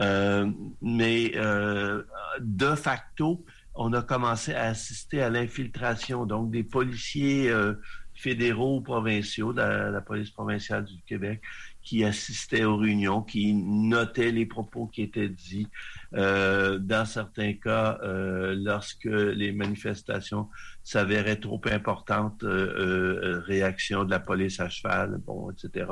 Euh, 0.00 0.50
mais 0.80 1.32
euh, 1.36 2.02
de 2.40 2.74
facto, 2.74 3.44
on 3.74 3.92
a 3.92 4.02
commencé 4.02 4.54
à 4.54 4.64
assister 4.64 5.22
à 5.22 5.30
l'infiltration, 5.30 6.26
donc 6.26 6.50
des 6.50 6.62
policiers 6.62 7.50
euh, 7.50 7.74
fédéraux 8.14 8.76
ou 8.76 8.80
provinciaux 8.80 9.52
de 9.52 9.60
la, 9.60 10.00
police 10.00 10.30
provinciale 10.30 10.84
du 10.84 11.02
Québec 11.02 11.40
qui 11.82 12.04
assistaient 12.04 12.64
aux 12.64 12.76
réunions, 12.76 13.22
qui 13.22 13.54
notaient 13.54 14.30
les 14.30 14.46
propos 14.46 14.86
qui 14.86 15.02
étaient 15.02 15.28
dits. 15.28 15.66
Euh, 16.14 16.78
dans 16.78 17.04
certains 17.04 17.54
cas, 17.54 17.98
euh, 18.02 18.54
lorsque 18.56 19.04
les 19.04 19.50
manifestations 19.50 20.48
s'avéraient 20.84 21.40
trop 21.40 21.60
importantes, 21.66 22.42
euh, 22.44 23.40
réaction 23.46 24.04
de 24.04 24.10
la 24.10 24.20
police 24.20 24.60
à 24.60 24.68
cheval, 24.68 25.18
bon, 25.24 25.50
etc. 25.50 25.86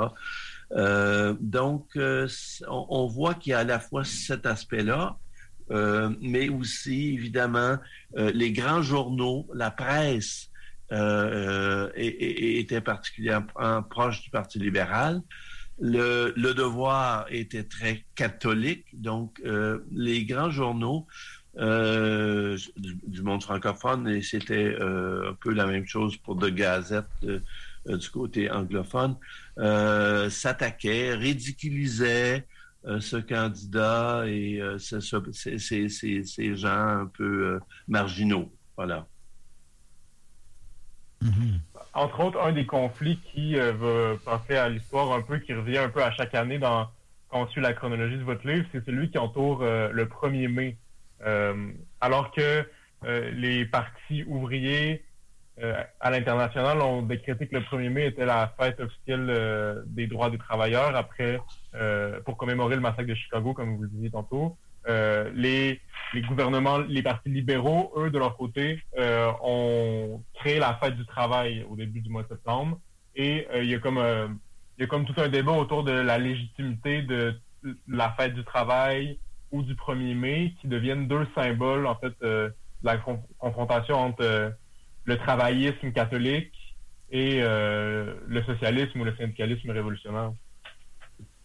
donc, 1.40 1.98
on, 2.68 3.06
voit 3.06 3.34
qu'il 3.34 3.50
y 3.50 3.54
a 3.54 3.60
à 3.60 3.64
la 3.64 3.80
fois 3.80 4.04
cet 4.04 4.46
aspect-là, 4.46 5.16
mais 6.20 6.48
aussi, 6.48 7.14
évidemment, 7.14 7.78
les 8.16 8.52
grands 8.52 8.82
journaux, 8.82 9.48
la 9.54 9.70
presse, 9.70 10.50
euh, 10.92 11.88
était 11.94 12.80
particulièrement 12.80 13.82
proche 13.88 14.22
du 14.22 14.30
Parti 14.30 14.58
libéral. 14.58 15.22
Le, 15.78 16.32
devoir 16.52 17.26
était 17.30 17.62
très 17.62 18.04
catholique, 18.16 18.86
donc 18.92 19.40
euh, 19.44 19.78
les 19.92 20.24
grands 20.24 20.50
journaux 20.50 21.06
euh, 21.60 22.56
du, 22.76 23.20
monde 23.22 23.42
francophone, 23.42 24.08
et 24.08 24.22
c'était 24.22 24.74
euh, 24.80 25.30
un 25.30 25.34
peu 25.34 25.52
la 25.52 25.66
même 25.66 25.84
chose 25.84 26.16
pour 26.16 26.34
de 26.34 26.48
Gazette 26.48 27.04
euh, 27.24 27.38
du 27.86 28.08
côté 28.08 28.50
anglophone, 28.50 29.16
s'attaquaient, 30.30 31.14
ridiculisaient 31.14 32.46
ce 33.00 33.18
candidat 33.18 34.24
et 34.26 34.62
ces 34.78 36.56
gens 36.56 36.68
un 37.02 37.06
peu 37.06 37.60
marginaux. 37.88 38.50
Voilà. 38.76 39.06
Mhm. 41.20 41.60
Entre 41.92 42.20
autres, 42.20 42.40
un 42.40 42.52
des 42.52 42.64
conflits 42.64 43.18
qui 43.32 43.56
va 43.56 44.16
passer 44.24 44.56
à 44.56 44.70
l'histoire 44.70 45.12
un 45.12 45.20
peu, 45.20 45.38
qui 45.40 45.52
revient 45.52 45.78
un 45.78 45.90
peu 45.90 46.02
à 46.02 46.10
chaque 46.12 46.34
année 46.34 46.58
dans, 46.58 46.88
quand 47.28 47.42
on 47.42 47.48
suit 47.48 47.60
la 47.60 47.74
chronologie 47.74 48.16
de 48.16 48.24
votre 48.24 48.46
livre, 48.46 48.66
c'est 48.72 48.84
celui 48.86 49.10
qui 49.10 49.18
entoure 49.18 49.62
le 49.62 50.04
1er 50.06 50.48
mai. 50.48 50.78
Euh, 51.26 51.72
alors 52.00 52.30
que 52.32 52.64
les 53.32 53.64
partis 53.64 54.24
ouvriers 54.26 55.02
à 56.00 56.10
l'international 56.10 56.82
ont 56.82 57.00
décrété 57.00 57.46
que 57.46 57.56
le 57.56 57.62
1er 57.62 57.88
mai 57.88 58.06
était 58.08 58.26
la 58.26 58.52
fête 58.60 58.78
officielle 58.78 59.82
des 59.86 60.06
droits 60.06 60.28
des 60.28 60.36
travailleurs 60.36 60.94
après 60.94 61.40
pour 62.26 62.36
commémorer 62.36 62.74
le 62.74 62.82
massacre 62.82 63.08
de 63.08 63.14
Chicago, 63.14 63.54
comme 63.54 63.76
vous 63.76 63.84
le 63.84 63.88
disiez 63.88 64.10
tantôt. 64.10 64.58
Euh, 64.88 65.30
les, 65.34 65.80
les, 66.14 66.22
gouvernements, 66.22 66.78
les 66.78 67.02
partis 67.02 67.28
libéraux, 67.28 67.92
eux, 67.96 68.10
de 68.10 68.18
leur 68.18 68.36
côté, 68.36 68.82
euh, 68.98 69.30
ont 69.42 70.22
créé 70.34 70.58
la 70.58 70.74
fête 70.74 70.96
du 70.96 71.04
travail 71.06 71.66
au 71.68 71.76
début 71.76 72.00
du 72.00 72.10
mois 72.10 72.22
de 72.22 72.28
septembre. 72.28 72.80
Et 73.14 73.46
euh, 73.52 73.62
il 73.62 73.70
y 73.70 73.74
a 73.74 73.78
comme 73.78 73.98
il 74.78 74.82
y 74.82 74.84
a 74.84 74.86
comme 74.86 75.04
tout 75.04 75.20
un 75.20 75.28
débat 75.28 75.52
autour 75.52 75.84
de 75.84 75.92
la 75.92 76.18
légitimité 76.18 77.02
de 77.02 77.38
la 77.86 78.10
fête 78.12 78.34
du 78.34 78.44
travail 78.44 79.18
ou 79.52 79.62
du 79.62 79.74
1er 79.74 80.14
mai, 80.14 80.54
qui 80.60 80.68
deviennent 80.68 81.08
deux 81.08 81.26
symboles, 81.34 81.86
en 81.86 81.96
fait, 81.96 82.12
de 82.20 82.52
la 82.82 82.98
confrontation 83.38 83.96
entre 83.96 84.52
le 85.04 85.18
travaillisme 85.18 85.92
catholique 85.92 86.54
et 87.10 87.40
le 87.40 88.42
socialisme 88.46 89.00
ou 89.00 89.04
le 89.04 89.14
syndicalisme 89.16 89.70
révolutionnaire. 89.70 90.32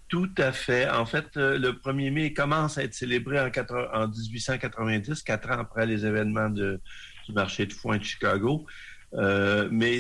Tout 0.07 0.29
à 0.38 0.51
fait. 0.51 0.89
En 0.89 1.05
fait, 1.05 1.35
euh, 1.35 1.57
le 1.57 1.71
1er 1.74 2.12
mai 2.12 2.33
commence 2.33 2.77
à 2.77 2.83
être 2.83 2.93
célébré 2.93 3.39
en, 3.39 3.50
en 3.93 4.07
1890, 4.07 5.24
quatre 5.24 5.50
ans 5.50 5.59
après 5.59 5.85
les 5.85 6.05
événements 6.05 6.50
du 6.50 6.79
marché 7.29 7.65
de 7.65 7.74
foin 7.74 7.97
de 7.97 8.03
Chicago. 8.03 8.67
Euh, 9.15 9.69
mais 9.72 10.00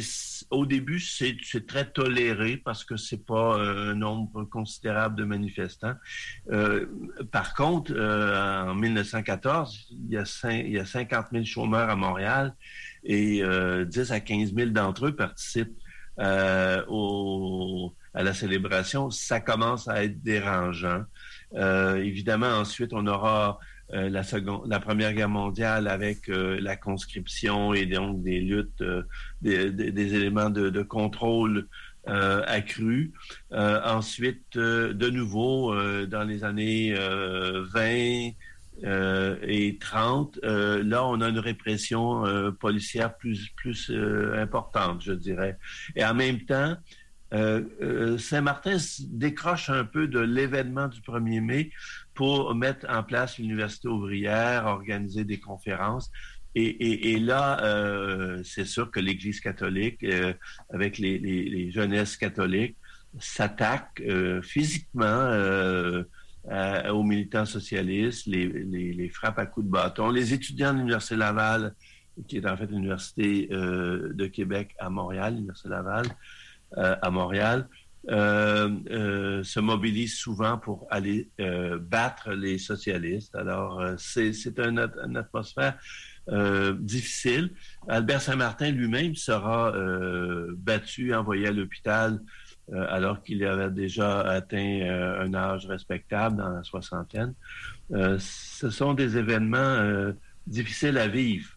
au 0.49 0.65
début, 0.65 0.99
c'est 0.99 1.37
très 1.67 1.85
toléré 1.85 2.57
parce 2.57 2.83
que 2.83 2.97
c'est 2.97 3.25
pas 3.25 3.57
un 3.57 3.95
nombre 3.95 4.43
considérable 4.43 5.15
de 5.15 5.23
manifestants. 5.23 5.95
Euh, 6.51 6.85
par 7.31 7.53
contre, 7.53 7.93
euh, 7.95 8.63
en 8.63 8.75
1914, 8.75 9.87
il 9.91 10.13
y, 10.13 10.17
a 10.17 10.23
il 10.51 10.71
y 10.71 10.79
a 10.79 10.85
50 10.85 11.27
000 11.31 11.45
chômeurs 11.45 11.89
à 11.89 11.95
Montréal 11.95 12.53
et 13.03 13.41
10 13.85 14.11
à 14.11 14.19
15 14.19 14.53
000 14.53 14.71
d'entre 14.71 15.07
eux 15.07 15.15
participent 15.15 15.77
au 16.87 17.93
à 18.15 18.23
la 18.23 18.33
célébration, 18.33 19.11
ça 19.11 19.41
commence 19.41 19.87
à 19.89 20.03
être 20.03 20.23
dérangeant. 20.23 21.03
Euh, 21.53 21.97
évidemment, 21.97 22.47
ensuite, 22.47 22.93
on 22.93 23.05
aura 23.07 23.59
la, 23.89 24.23
seconde, 24.23 24.63
la 24.67 24.79
Première 24.79 25.13
Guerre 25.13 25.29
mondiale 25.29 25.87
avec 25.87 26.27
la 26.27 26.75
conscription 26.75 27.73
et 27.73 27.85
donc 27.85 28.23
des 28.23 28.41
luttes, 28.41 28.83
des, 29.41 29.69
des, 29.71 30.15
éléments 30.15 30.49
de, 30.49 30.81
contrôle 30.81 31.67
accrus. 32.05 33.13
ensuite, 33.51 34.57
de 34.57 35.09
nouveau, 35.09 35.75
dans 36.07 36.23
les 36.23 36.43
années 36.43 36.95
20, 36.95 38.31
euh, 38.83 39.37
et 39.41 39.77
30, 39.77 40.39
euh, 40.43 40.83
là, 40.83 41.05
on 41.05 41.21
a 41.21 41.29
une 41.29 41.39
répression 41.39 42.25
euh, 42.25 42.51
policière 42.51 43.15
plus 43.15 43.53
importante, 44.37 45.01
je 45.01 45.13
dirais. 45.13 45.57
Et 45.95 46.05
en 46.05 46.13
même 46.13 46.41
temps, 46.41 46.75
Saint-Martin 48.17 48.77
décroche 49.09 49.69
un 49.69 49.83
peu 49.83 50.07
de 50.07 50.19
l'événement 50.19 50.87
du 50.87 51.01
1er 51.01 51.41
mai 51.41 51.71
pour 52.15 52.55
mettre 52.55 52.87
en 52.89 53.03
place 53.03 53.37
l'université 53.37 53.87
ouvrière, 53.87 54.65
organiser 54.65 55.23
des 55.23 55.39
conférences. 55.39 56.11
Et, 56.57 57.11
et, 57.11 57.19
là, 57.19 57.59
c'est 58.45 58.63
sûr 58.63 58.89
que 58.89 59.01
l'Église 59.01 59.41
catholique, 59.41 60.05
avec 60.73 60.97
les, 60.97 61.19
les, 61.19 61.43
les, 61.43 61.69
jeunesses 61.69 62.15
catholiques, 62.15 62.77
s'attaque 63.19 64.01
physiquement 64.41 65.29
euh, 66.51 66.91
aux 66.91 67.03
militants 67.03 67.45
socialistes, 67.45 68.27
les, 68.27 68.45
les, 68.47 69.09
frappes 69.09 69.39
à 69.39 69.47
coups 69.47 69.65
de 69.65 69.71
bâton. 69.71 70.11
Les 70.11 70.31
étudiants 70.31 70.73
de 70.73 70.77
l'Université 70.77 71.15
Laval, 71.15 71.73
qui 72.27 72.37
est 72.37 72.45
en 72.45 72.55
fait 72.55 72.67
l'Université 72.67 73.49
euh, 73.51 74.13
de 74.13 74.27
Québec 74.27 74.75
à 74.77 74.91
Montréal, 74.91 75.33
l'Université 75.33 75.69
Laval 75.69 76.05
euh, 76.77 76.95
à 77.01 77.09
Montréal, 77.09 77.67
euh, 77.67 77.67
euh, 77.67 77.84
se 78.07 79.59
mobilisent 79.59 80.17
souvent 80.17 80.57
pour 80.57 80.87
aller 80.89 81.29
battre 81.81 82.31
les 82.31 82.57
socialistes. 82.57 83.35
Alors, 83.35 83.81
c'est 83.97 84.59
un, 84.59 84.77
une 85.05 85.17
atmosphère 85.17 85.77
difficile. 86.79 87.51
Albert 87.87 88.21
Saint-Martin 88.21 88.71
lui-même 88.71 89.15
sera 89.15 89.73
battu, 90.57 91.13
envoyé 91.13 91.47
à 91.47 91.51
l'hôpital 91.51 92.19
euh, 92.73 92.83
alors 92.89 93.21
qu'il 93.21 93.45
avait 93.45 93.69
déjà 93.69 94.21
atteint 94.21 94.57
euh, 94.81 95.23
un 95.23 95.35
âge 95.35 95.67
respectable 95.67 96.37
dans 96.37 96.49
la 96.49 96.63
soixantaine. 96.63 97.35
Euh, 97.91 98.17
ce 98.19 98.71
sont 98.71 98.95
des 98.95 99.17
événements 99.17 100.11
difficiles 100.47 100.97
à 100.97 101.07
vivre. 101.07 101.54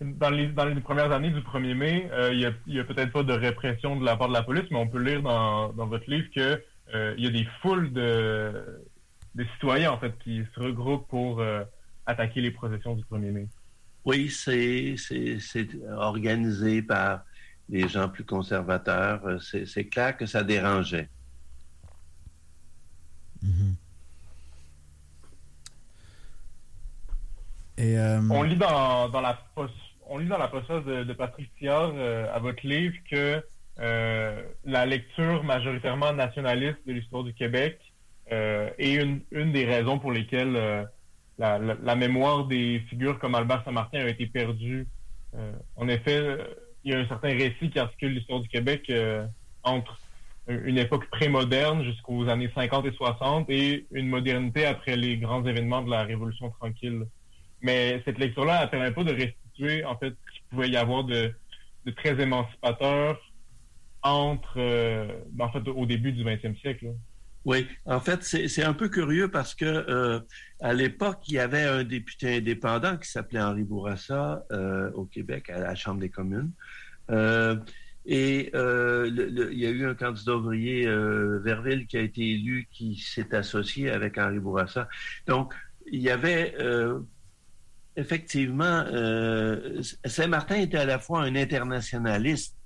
Dans 0.00 0.30
les, 0.30 0.48
dans 0.48 0.66
les, 0.66 0.78
premières 0.80 1.10
années 1.10 1.30
du 1.30 1.40
1er 1.40 1.74
mai, 1.74 2.10
il 2.32 2.52
n'y 2.66 2.78
a, 2.78 2.84
peut-être 2.84 3.12
pas 3.12 3.22
de 3.22 3.32
répression 3.32 3.96
de 3.96 4.04
la 4.04 4.16
part 4.16 4.28
de 4.28 4.34
la 4.34 4.42
police, 4.42 4.64
mais 4.70 4.76
on 4.76 4.88
peut 4.88 5.02
lire 5.02 5.22
dans, 5.22 5.72
dans 5.72 5.86
votre 5.86 6.10
livre 6.10 6.28
qu'il 6.30 6.60
il 7.16 7.24
y 7.24 7.26
a 7.26 7.30
des 7.30 7.46
foules 7.62 7.92
de, 7.92 8.82
de, 9.34 9.44
citoyens 9.54 9.92
en 9.92 9.98
fait 9.98 10.12
qui 10.22 10.42
se 10.54 10.60
regroupent 10.60 11.08
pour 11.08 11.42
attaquer 12.04 12.42
les 12.42 12.50
processions 12.50 12.94
du 12.94 13.02
1er 13.04 13.32
mai. 13.32 13.48
Oui, 14.04 14.30
c'est 14.30 14.96
organisé 15.96 16.82
par 16.82 17.24
les 17.68 17.88
gens 17.88 18.08
plus 18.08 18.24
conservateurs, 18.24 19.26
euh, 19.26 19.38
c'est 19.40 19.86
clair 19.86 20.16
que 20.16 20.26
ça 20.26 20.44
dérangeait. 20.44 21.08
Mm-hmm. 23.44 23.74
Euh, 27.78 28.20
On 28.30 28.42
lit 28.42 28.56
dans, 28.56 29.10
la 29.20 29.38
on 30.08 30.18
lit 30.18 30.28
dans 30.28 30.38
la 30.38 30.46
de, 30.46 31.12
Patrick 31.12 31.50
Thiard 31.58 31.92
euh, 31.94 32.26
à 32.34 32.38
votre 32.38 32.66
livre 32.66 32.94
que 33.10 33.42
la 33.78 34.86
lecture 34.86 35.44
majoritairement 35.44 36.12
nationaliste 36.14 36.78
de 36.86 36.92
l'histoire 36.94 37.24
du 37.24 37.34
Québec 37.34 37.78
est 38.30 38.94
une, 38.94 39.52
des 39.52 39.66
raisons 39.66 39.98
pour 39.98 40.12
lesquelles 40.12 40.88
la, 41.38 41.58
la, 41.58 41.94
mémoire 41.94 42.46
des 42.46 42.80
figures 42.88 43.18
comme 43.18 43.34
Albert 43.34 43.62
Saint-Martin 43.66 43.98
a 43.98 44.08
été 44.08 44.26
perdue. 44.26 44.86
en 45.76 45.88
effet, 45.88 46.38
il 46.86 46.92
y 46.92 46.94
a 46.94 47.00
un 47.00 47.08
certain 47.08 47.30
récit 47.30 47.68
qui 47.68 47.78
articule 47.80 48.14
l'histoire 48.14 48.40
du 48.40 48.48
Québec 48.48 48.84
euh, 48.90 49.26
entre 49.64 49.98
une 50.46 50.78
époque 50.78 51.10
pré-moderne 51.10 51.82
jusqu'aux 51.82 52.28
années 52.28 52.50
50 52.54 52.86
et 52.86 52.92
60 52.92 53.50
et 53.50 53.86
une 53.90 54.08
modernité 54.08 54.64
après 54.64 54.94
les 54.94 55.18
grands 55.18 55.44
événements 55.44 55.82
de 55.82 55.90
la 55.90 56.04
Révolution 56.04 56.50
tranquille. 56.50 57.04
Mais 57.62 58.02
cette 58.04 58.18
lecture-là 58.18 58.64
ne 58.64 58.70
permet 58.70 58.92
pas 58.92 59.04
de 59.04 59.12
restituer 59.12 59.84
en 59.84 59.96
fait 59.96 60.10
ce 60.10 60.32
qu'il 60.32 60.42
pouvait 60.50 60.68
y 60.68 60.76
avoir 60.76 61.04
de, 61.04 61.32
très 61.96 62.20
émancipateur 62.20 63.20
entre 64.02 64.58
euh, 64.58 65.08
en 65.38 65.50
fait 65.50 65.66
au 65.68 65.86
début 65.86 66.12
du 66.12 66.24
20e 66.24 66.58
siècle. 66.60 66.92
Oui, 67.44 67.66
en 67.84 68.00
fait, 68.00 68.24
c'est 68.24 68.64
un 68.64 68.72
peu 68.72 68.88
curieux 68.88 69.30
parce 69.30 69.54
que 69.54 69.64
euh, 69.64 70.18
à 70.60 70.72
l'époque, 70.72 71.20
il 71.28 71.34
y 71.34 71.38
avait 71.38 71.62
un 71.62 71.84
député 71.84 72.38
indépendant 72.38 72.96
qui 72.96 73.08
s'appelait 73.08 73.40
Henri 73.40 73.62
Bourassa 73.62 74.44
euh, 74.50 74.90
au 74.92 75.04
Québec, 75.04 75.48
à 75.50 75.60
la 75.60 75.76
Chambre 75.76 76.00
des 76.00 76.08
communes. 76.08 76.50
Et 78.08 78.50
il 78.52 79.58
y 79.58 79.66
a 79.66 79.70
eu 79.70 79.86
un 79.86 79.94
candidat 79.94 80.36
ouvrier, 80.36 80.86
Verville, 80.86 81.86
qui 81.86 81.96
a 81.96 82.00
été 82.00 82.32
élu, 82.32 82.66
qui 82.72 82.96
s'est 82.96 83.32
associé 83.32 83.90
avec 83.90 84.18
Henri 84.18 84.40
Bourassa. 84.40 84.88
Donc, 85.28 85.54
il 85.86 86.00
y 86.00 86.10
avait 86.10 86.52
effectivement, 87.96 88.84
Saint-Martin 90.04 90.56
était 90.56 90.78
à 90.78 90.84
la 90.84 90.98
fois 90.98 91.22
un 91.22 91.34
internationaliste 91.34 92.56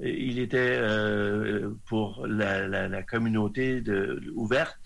il 0.00 0.38
était 0.38 0.76
euh, 0.78 1.70
pour 1.86 2.26
la, 2.26 2.66
la, 2.68 2.88
la, 2.88 3.02
communauté 3.02 3.80
de, 3.80 4.20
ouverte 4.34 4.78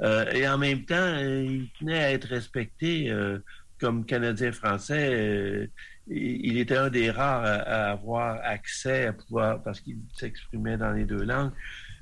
euh, 0.00 0.30
et 0.32 0.48
en 0.48 0.58
même 0.58 0.84
temps, 0.84 1.16
il 1.18 1.68
tenait 1.78 1.98
à 1.98 2.12
être 2.12 2.28
respecté 2.28 3.10
euh, 3.10 3.38
comme 3.80 4.04
Canadien-Français. 4.04 5.70
il 6.08 6.58
était 6.58 6.76
un 6.76 6.90
des 6.90 7.10
rares 7.10 7.44
à, 7.44 7.90
avoir 7.90 8.40
accès 8.42 9.06
à 9.06 9.12
pouvoir, 9.12 9.62
parce 9.62 9.80
qu'il 9.80 9.98
s'exprimait 10.16 10.76
dans 10.76 10.92
les 10.92 11.04
deux 11.04 11.24
langues, 11.24 11.52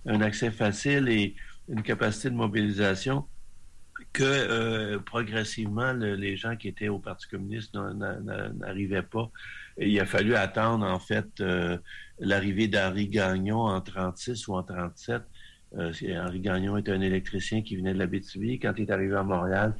un 0.06 0.20
accès 0.20 0.50
facile 0.50 1.08
et 1.08 1.34
une 1.68 1.82
capacité 1.82 2.30
de 2.30 2.34
mobilisation 2.34 3.26
que 4.12 4.96
progressivement 4.98 5.92
les 5.92 6.36
gens 6.36 6.56
qui 6.56 6.68
étaient 6.68 6.88
au 6.88 6.98
Parti 6.98 7.28
communiste 7.28 7.74
n'arrivaient 7.74 9.02
pas. 9.02 9.30
Il 9.78 9.98
a 10.00 10.06
fallu 10.06 10.34
attendre 10.34 10.86
en 10.86 10.98
fait 10.98 11.42
l'arrivée 12.18 12.68
d'Henri 12.68 13.08
Gagnon 13.08 13.60
en 13.60 13.80
36 13.80 14.48
ou 14.48 14.54
en 14.54 14.62
37. 14.62 15.22
Euh, 15.78 15.92
Henri 16.16 16.40
Gagnon 16.40 16.76
était 16.76 16.92
un 16.92 17.00
électricien 17.00 17.62
qui 17.62 17.76
venait 17.76 17.92
de 17.92 17.98
la 17.98 18.06
BTV. 18.06 18.58
Quand 18.58 18.72
il 18.76 18.84
est 18.84 18.90
arrivé 18.90 19.14
à 19.16 19.22
Montréal, 19.22 19.74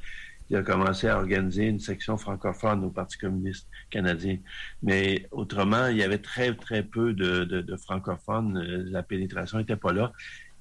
il 0.49 0.55
a 0.55 0.61
commencé 0.61 1.07
à 1.07 1.17
organiser 1.17 1.65
une 1.65 1.79
section 1.79 2.17
francophone 2.17 2.83
au 2.83 2.89
Parti 2.89 3.17
communiste 3.17 3.67
canadien. 3.89 4.37
Mais 4.83 5.27
autrement, 5.31 5.87
il 5.87 5.97
y 5.97 6.03
avait 6.03 6.19
très, 6.19 6.53
très 6.55 6.83
peu 6.83 7.13
de, 7.13 7.75
francophones. 7.77 8.57
Euh, 8.57 8.83
la 8.89 9.03
pénétration 9.03 9.57
n'était 9.57 9.75
pas 9.75 9.93
là. 9.93 10.11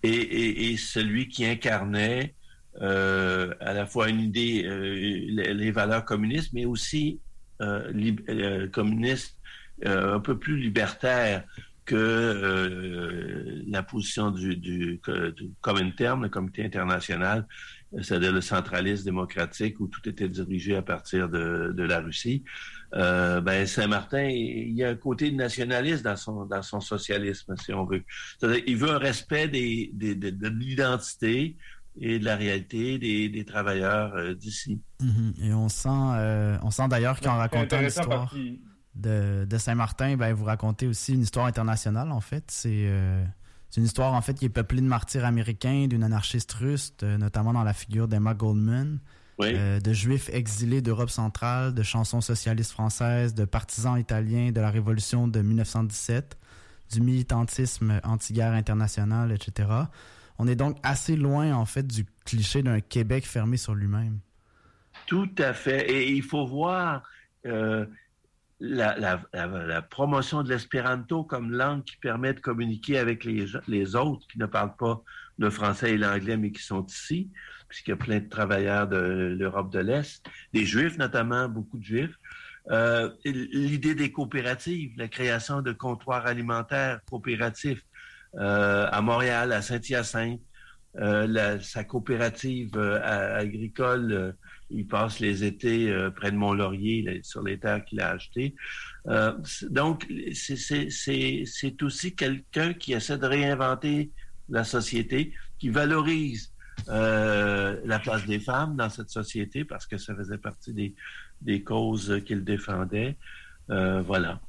Et, 0.02 0.76
celui 0.76 1.28
qui 1.28 1.44
incarnait 1.44 2.34
euh, 2.82 3.54
à 3.60 3.72
la 3.72 3.86
fois 3.86 4.08
une 4.08 4.20
idée, 4.20 4.62
les, 4.62 5.70
valeurs 5.70 6.04
communistes, 6.04 6.52
mais 6.52 6.64
aussi 6.64 7.20
communistes 8.72 9.38
un 9.84 10.20
peu 10.20 10.38
plus 10.38 10.56
libertaire 10.56 11.44
que 11.86 11.94
euh, 11.94 13.62
la 13.68 13.82
position 13.82 14.30
du, 14.32 14.56
du, 14.56 15.00
du 15.36 15.52
le 15.64 16.28
comité 16.28 16.64
international, 16.64 17.46
c'est-à-dire 18.02 18.32
le 18.32 18.40
centralisme 18.40 19.04
démocratique 19.04 19.78
où 19.78 19.86
tout 19.86 20.06
était 20.08 20.28
dirigé 20.28 20.76
à 20.76 20.82
partir 20.82 21.28
de, 21.28 21.72
de 21.74 21.82
la 21.84 22.00
Russie. 22.00 22.42
Euh, 22.94 23.40
ben 23.40 23.66
Saint-Martin, 23.66 24.24
il 24.24 24.74
y 24.74 24.84
a 24.84 24.90
un 24.90 24.96
côté 24.96 25.30
nationaliste 25.30 26.04
dans 26.04 26.16
son 26.16 26.44
dans 26.44 26.62
son 26.62 26.80
socialisme, 26.80 27.54
si 27.56 27.72
on 27.72 27.84
veut. 27.84 28.02
C'est-à-dire, 28.38 28.62
il 28.66 28.76
veut 28.76 28.90
un 28.90 28.98
respect 28.98 29.48
des, 29.48 29.90
des 29.92 30.14
de, 30.14 30.48
l'identité 30.48 31.56
et 31.98 32.18
de 32.18 32.24
la 32.24 32.36
réalité 32.36 32.98
des, 32.98 33.28
des 33.28 33.44
travailleurs 33.44 34.14
euh, 34.14 34.34
d'ici. 34.34 34.80
Mm-hmm. 35.02 35.44
Et 35.44 35.54
on 35.54 35.68
sent 35.68 35.88
euh, 35.90 36.58
on 36.62 36.70
sent 36.70 36.88
d'ailleurs 36.88 37.20
qu'en 37.20 37.36
racontant 37.36 37.80
l'histoire 37.80 38.32
de, 38.96 39.58
Saint-Martin, 39.58 40.16
ben, 40.16 40.32
vous 40.32 40.44
racontez 40.44 40.86
aussi 40.86 41.14
une 41.14 41.22
histoire 41.22 41.46
internationale, 41.46 42.10
en 42.12 42.20
fait. 42.20 42.62
Euh, 42.66 43.24
c'est 43.70 43.80
une 43.80 43.86
histoire, 43.86 44.14
en 44.14 44.20
fait, 44.20 44.34
qui 44.34 44.46
est 44.46 44.50
peuplée 44.50 44.80
de 44.80 44.86
martyrs 44.86 45.24
américains, 45.24 45.86
d'une 45.88 46.02
anarchiste 46.02 46.52
russe, 46.52 46.94
euh, 47.02 47.18
notamment 47.18 47.52
dans 47.52 47.64
la 47.64 47.72
figure 47.72 48.08
d'Emma 48.08 48.34
Goldman, 48.34 48.98
euh, 49.40 49.80
de 49.80 49.92
juifs 49.92 50.30
exilés 50.32 50.80
d'Europe 50.80 51.10
centrale, 51.10 51.74
de 51.74 51.82
chansons 51.82 52.22
socialistes 52.22 52.72
françaises, 52.72 53.34
de 53.34 53.44
partisans 53.44 53.98
italiens 53.98 54.50
de 54.50 54.60
la 54.60 54.70
Révolution 54.70 55.28
de 55.28 55.40
1917, 55.40 56.38
du 56.92 57.00
militantisme 57.00 58.00
anti-guerre 58.04 58.52
internationale, 58.52 59.32
etc. 59.32 59.68
On 60.38 60.46
est 60.46 60.56
donc 60.56 60.78
assez 60.82 61.16
loin, 61.16 61.54
en 61.54 61.64
fait, 61.64 61.86
du 61.86 62.06
cliché 62.24 62.62
d'un 62.62 62.80
Québec 62.80 63.24
fermé 63.26 63.56
sur 63.56 63.74
lui-même. 63.74 64.20
Tout 65.06 65.30
à 65.38 65.52
fait. 65.52 65.90
Et 65.90 66.10
il 66.12 66.22
faut 66.22 66.46
voir 66.46 67.02
la, 68.60 69.18
la, 69.32 69.82
promotion 69.82 70.42
de 70.42 70.48
l'espéranto 70.48 71.24
comme 71.24 71.52
langue 71.52 71.84
qui 71.84 71.96
permet 71.96 72.34
de 72.34 72.40
communiquer 72.40 72.98
avec 72.98 73.24
les, 73.24 73.46
les 73.68 73.96
autres 73.96 74.26
qui 74.28 74.38
ne 74.38 74.46
parlent 74.46 74.76
pas 74.76 75.02
le 75.38 75.50
français 75.50 75.92
et 75.92 75.98
l'anglais, 75.98 76.36
mais 76.36 76.50
qui 76.50 76.62
sont 76.62 76.84
ici, 76.86 77.30
puisqu'il 77.68 77.90
y 77.90 77.94
a 77.94 77.96
plein 77.96 78.20
de 78.20 78.28
travailleurs 78.28 78.88
de 78.88 79.36
l'Europe 79.38 79.70
de 79.72 79.80
l'Est, 79.80 80.24
des 80.52 80.64
Juifs 80.64 80.96
notamment, 80.96 81.48
beaucoup 81.48 81.78
de 81.78 81.84
Juifs. 81.84 82.18
Euh, 82.70 83.10
L'idée 83.24 83.94
des 83.94 84.10
coopératives, 84.10 84.92
la 84.96 85.08
création 85.08 85.62
de 85.62 85.72
comptoirs 85.72 86.26
alimentaires 86.26 87.00
coopératifs 87.08 87.82
euh, 88.34 88.88
à 88.90 89.00
Montréal, 89.00 89.52
à 89.52 89.62
Saint-Hyacinthe, 89.62 90.40
euh, 90.98 91.58
sa 91.60 91.84
coopérative 91.84 92.76
euh, 92.76 93.38
agricole 93.38 94.34
il 94.68 94.86
passe 94.86 95.20
les 95.20 95.44
étés 95.44 95.94
près 96.16 96.32
de 96.32 96.36
Mont-Laurier, 96.36 97.20
sur 97.22 97.40
les 97.40 97.56
terres 97.56 97.84
qu'il 97.84 98.00
a 98.00 98.10
achetées. 98.10 98.56
Donc, 99.70 100.12
c'est 100.32 101.82
aussi 101.82 102.16
quelqu'un 102.16 102.74
qui 102.74 102.92
essaie 102.92 103.16
de 103.16 103.26
réinventer 103.26 104.10
la 104.48 104.64
société, 104.64 105.32
qui 105.60 105.68
valorise 105.68 106.52
la 106.88 108.00
place 108.02 108.26
des 108.26 108.40
femmes 108.40 108.74
dans 108.74 108.90
cette 108.90 109.10
société 109.10 109.64
parce 109.64 109.86
que 109.86 109.98
ça 109.98 110.16
faisait 110.16 110.38
partie 110.38 110.96
des 111.42 111.62
causes 111.62 112.20
qu'il 112.26 112.42
défendait. 112.42 113.16
voilà. 113.68 114.40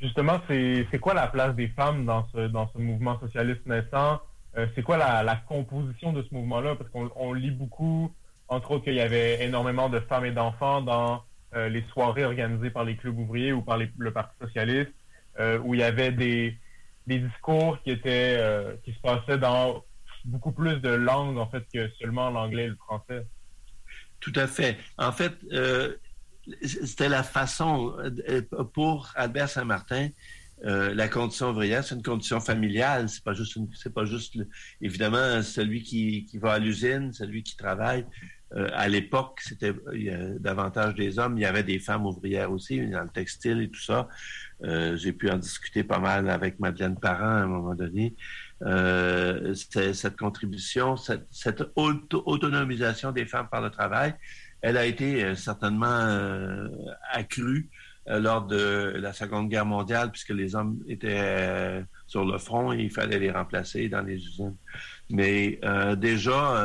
Justement, 0.00 0.40
c'est 0.48 0.98
quoi 0.98 1.12
la 1.12 1.26
place 1.26 1.54
des 1.54 1.68
femmes 1.68 2.06
dans 2.06 2.26
ce, 2.32 2.48
dans 2.48 2.70
ce 2.72 2.78
mouvement 2.78 3.20
socialiste 3.20 3.66
naissant? 3.66 4.20
Euh, 4.56 4.66
c'est 4.74 4.82
quoi 4.82 4.96
la, 4.96 5.36
composition 5.46 6.12
de 6.12 6.22
ce 6.22 6.34
mouvement-là? 6.34 6.74
Parce 6.76 6.90
qu'on 6.90 7.32
lit 7.34 7.50
beaucoup, 7.50 8.10
entre 8.48 8.72
autres, 8.72 8.84
qu'il 8.84 8.94
y 8.94 9.00
avait 9.00 9.44
énormément 9.44 9.90
de 9.90 10.00
femmes 10.00 10.24
et 10.24 10.32
d'enfants 10.32 10.80
dans 10.80 11.22
euh, 11.54 11.68
les 11.68 11.84
soirées 11.92 12.24
organisées 12.24 12.70
par 12.70 12.84
les 12.84 12.96
clubs 12.96 13.18
ouvriers 13.18 13.52
ou 13.52 13.60
par 13.60 13.78
le 13.78 14.10
Parti 14.12 14.34
socialiste, 14.40 14.92
euh, 15.38 15.58
où 15.58 15.74
il 15.74 15.80
y 15.80 15.84
avait 15.84 16.12
des, 16.12 16.56
discours 17.06 17.82
qui 17.82 17.90
étaient 17.90 18.38
qui 18.84 18.92
se 18.92 19.00
passaient 19.00 19.38
dans 19.38 19.82
beaucoup 20.24 20.52
plus 20.52 20.76
de 20.76 20.90
langues, 20.90 21.38
en 21.38 21.46
fait, 21.46 21.64
que 21.74 21.88
seulement 22.00 22.30
l'anglais 22.30 22.64
et 22.64 22.68
le 22.68 22.76
français. 22.76 23.26
Tout 24.20 24.32
à 24.36 24.46
fait. 24.46 24.78
En 24.96 25.10
fait, 25.10 25.32
c'était 26.62 27.08
la 27.08 27.22
façon 27.22 27.94
pour 28.72 29.12
Albert 29.16 29.48
Saint-Martin 29.48 30.08
euh, 30.64 30.94
la 30.94 31.08
condition 31.08 31.50
ouvrière, 31.50 31.84
c'est 31.84 31.94
une 31.94 32.02
condition 32.02 32.40
familiale. 32.40 33.08
C'est 33.08 33.24
pas 33.24 33.32
juste, 33.32 33.56
c'est 33.74 33.92
pas 33.92 34.04
juste 34.04 34.36
évidemment 34.80 35.42
celui 35.42 35.82
qui, 35.82 36.26
va 36.34 36.52
à 36.54 36.58
l'usine, 36.58 37.12
celui 37.12 37.42
qui 37.42 37.56
travaille. 37.56 38.04
Euh, 38.52 38.68
à 38.74 38.88
l'époque, 38.88 39.40
c'était 39.42 39.72
davantage 40.38 40.94
des 40.96 41.18
hommes. 41.18 41.38
Il 41.38 41.42
y 41.42 41.46
avait 41.46 41.62
des 41.62 41.78
femmes 41.78 42.04
ouvrières 42.04 42.50
aussi 42.50 42.84
dans 42.88 43.02
le 43.02 43.08
textile 43.08 43.62
et 43.62 43.70
tout 43.70 43.80
ça. 43.80 44.08
Euh, 44.64 44.96
j'ai 44.96 45.12
pu 45.12 45.30
en 45.30 45.38
discuter 45.38 45.84
pas 45.84 45.98
mal 45.98 46.28
avec 46.28 46.60
Madeleine 46.60 46.98
Parent 46.98 47.24
à 47.24 47.42
un 47.42 47.46
moment 47.46 47.74
donné. 47.74 48.14
cette 49.54 50.16
contribution, 50.16 50.96
cette 50.96 51.62
autonomisation 51.74 53.12
des 53.12 53.24
femmes 53.24 53.48
par 53.50 53.62
le 53.62 53.70
travail, 53.70 54.14
elle 54.62 54.76
a 54.76 54.86
été 54.86 55.34
certainement 55.34 56.68
accrue 57.12 57.70
euh, 58.08 58.18
lors 58.18 58.46
de 58.46 58.94
la 58.96 59.12
Seconde 59.12 59.50
Guerre 59.50 59.66
mondiale, 59.66 60.10
puisque 60.10 60.30
les 60.30 60.54
hommes 60.54 60.82
étaient 60.88 61.20
euh, 61.20 61.82
sur 62.06 62.24
le 62.24 62.38
front 62.38 62.72
et 62.72 62.78
il 62.78 62.90
fallait 62.90 63.18
les 63.18 63.30
remplacer 63.30 63.90
dans 63.90 64.00
les 64.00 64.16
usines. 64.16 64.56
Mais 65.10 65.60
euh, 65.64 65.96
déjà, 65.96 66.56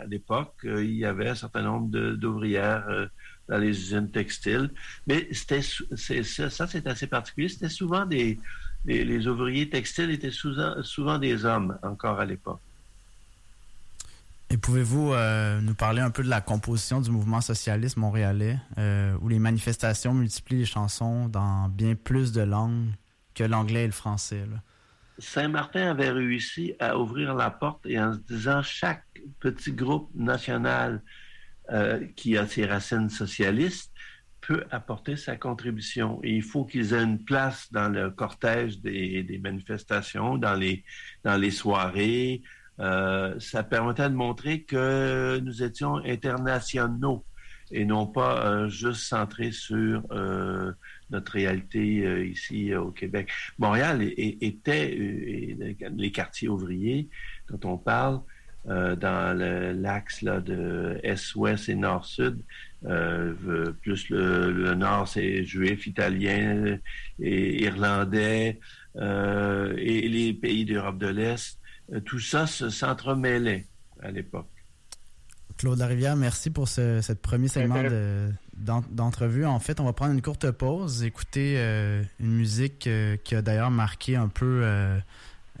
à 0.00 0.04
l'époque, 0.06 0.56
il 0.64 0.94
y 0.96 1.04
avait 1.04 1.28
un 1.28 1.34
certain 1.34 1.62
nombre 1.62 1.88
d'ouvrières 2.16 3.08
dans 3.48 3.58
les 3.58 3.68
usines 3.68 4.10
textiles. 4.10 4.70
Mais 5.06 5.28
c'était 5.32 5.62
ça, 5.62 6.66
c'est 6.66 6.86
assez 6.86 7.06
particulier. 7.06 7.48
C'était 7.48 7.68
souvent 7.68 8.04
des 8.04 8.38
les, 8.84 9.26
ouvriers 9.26 9.68
textiles 9.68 10.10
étaient 10.10 10.30
souvent, 10.30 10.82
souvent 10.82 11.18
des 11.18 11.44
hommes 11.44 11.78
encore 11.82 12.20
à 12.20 12.24
l'époque. 12.24 12.60
Et 14.50 14.56
pouvez-vous 14.56 15.12
euh, 15.12 15.60
nous 15.60 15.74
parler 15.74 16.00
un 16.00 16.10
peu 16.10 16.22
de 16.22 16.28
la 16.28 16.40
composition 16.40 17.02
du 17.02 17.10
mouvement 17.10 17.42
socialiste 17.42 17.98
montréalais, 17.98 18.56
euh, 18.78 19.14
où 19.20 19.28
les 19.28 19.38
manifestations 19.38 20.14
multiplient 20.14 20.60
les 20.60 20.64
chansons 20.64 21.28
dans 21.28 21.68
bien 21.68 21.94
plus 21.94 22.32
de 22.32 22.40
langues 22.40 22.88
que 23.34 23.44
l'anglais 23.44 23.84
et 23.84 23.86
le 23.86 23.92
français? 23.92 24.44
Saint-Martin 25.18 25.90
avait 25.90 26.10
réussi 26.10 26.74
à 26.80 26.96
ouvrir 26.98 27.34
la 27.34 27.50
porte 27.50 27.84
et 27.84 28.00
en 28.00 28.14
se 28.14 28.18
disant 28.20 28.62
chaque 28.62 29.04
petit 29.38 29.72
groupe 29.72 30.10
national 30.14 31.02
euh, 31.70 32.06
qui 32.16 32.38
a 32.38 32.46
ses 32.46 32.64
racines 32.64 33.10
socialistes 33.10 33.92
peut 34.40 34.64
apporter 34.70 35.16
sa 35.16 35.36
contribution. 35.36 36.20
Et 36.22 36.30
il 36.30 36.42
faut 36.42 36.64
qu'ils 36.64 36.94
aient 36.94 37.02
une 37.02 37.22
place 37.22 37.70
dans 37.70 37.90
le 37.90 38.10
cortège 38.10 38.80
des, 38.80 39.22
des 39.22 39.38
manifestations, 39.38 40.38
dans 40.38 40.54
les, 40.54 40.84
dans 41.22 41.36
les 41.36 41.50
soirées, 41.50 42.40
euh, 42.80 43.34
ça 43.40 43.62
permettait 43.62 44.08
de 44.08 44.14
montrer 44.14 44.62
que 44.62 45.40
nous 45.40 45.62
étions 45.62 45.96
internationaux 45.96 47.24
et 47.70 47.84
non 47.84 48.06
pas 48.06 48.46
euh, 48.46 48.68
juste 48.68 49.02
centrés 49.02 49.50
sur 49.50 50.02
euh, 50.10 50.72
notre 51.10 51.32
réalité 51.32 52.28
ici 52.28 52.74
au 52.74 52.90
Québec. 52.90 53.30
Montréal 53.58 54.02
était 54.16 54.94
les 54.96 56.12
quartiers 56.12 56.48
ouvriers 56.48 57.08
dont 57.50 57.72
on 57.72 57.78
parle 57.78 58.20
dans 58.64 59.34
l'axe 59.80 60.22
de 60.22 61.00
Est-Ouest 61.02 61.70
et 61.70 61.74
Nord-Sud. 61.74 62.42
plus 62.82 64.10
le, 64.10 64.74
Nord, 64.74 65.08
c'est 65.08 65.44
juif, 65.44 65.86
italien 65.86 66.78
et 67.18 67.62
irlandais 67.62 68.60
et 68.94 70.08
les 70.08 70.34
pays 70.34 70.66
d'Europe 70.66 70.98
de 70.98 71.06
l'Est 71.06 71.57
euh, 71.57 71.57
tout 72.04 72.20
ça 72.20 72.46
s'entremêlait 72.46 73.66
à 74.00 74.10
l'époque. 74.10 74.48
Claude 75.56 75.78
Larivière, 75.78 76.14
merci 76.14 76.50
pour 76.50 76.68
ce, 76.68 77.12
premier 77.14 77.48
segment 77.48 77.82
d'entrevue. 78.54 79.44
en 79.44 79.58
fait, 79.58 79.80
on 79.80 79.84
va 79.84 79.92
prendre 79.92 80.12
une 80.12 80.22
courte 80.22 80.50
pause, 80.52 81.02
écouter 81.02 81.54
euh, 81.56 82.02
une 82.20 82.32
musique 82.32 82.86
euh, 82.86 83.16
qui 83.16 83.34
a 83.34 83.42
d'ailleurs 83.42 83.70
marqué 83.70 84.14
un 84.14 84.28
peu 84.28 84.64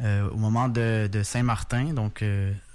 au 0.00 0.36
moment 0.36 0.68
de, 0.68 1.08
Saint-Martin. 1.22 1.94
Donc, 1.94 2.24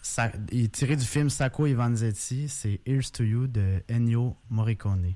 ça, 0.01 0.31
il 0.51 0.65
est 0.65 0.71
tiré 0.71 0.97
du 0.97 1.05
film 1.05 1.29
Sacco 1.29 1.65
et 1.65 1.73
Vanzetti. 1.73 2.49
C'est 2.49 2.81
Here's 2.85 3.11
to 3.11 3.23
You 3.23 3.47
de 3.47 3.81
Ennio 3.89 4.35
Morricone. 4.49 5.13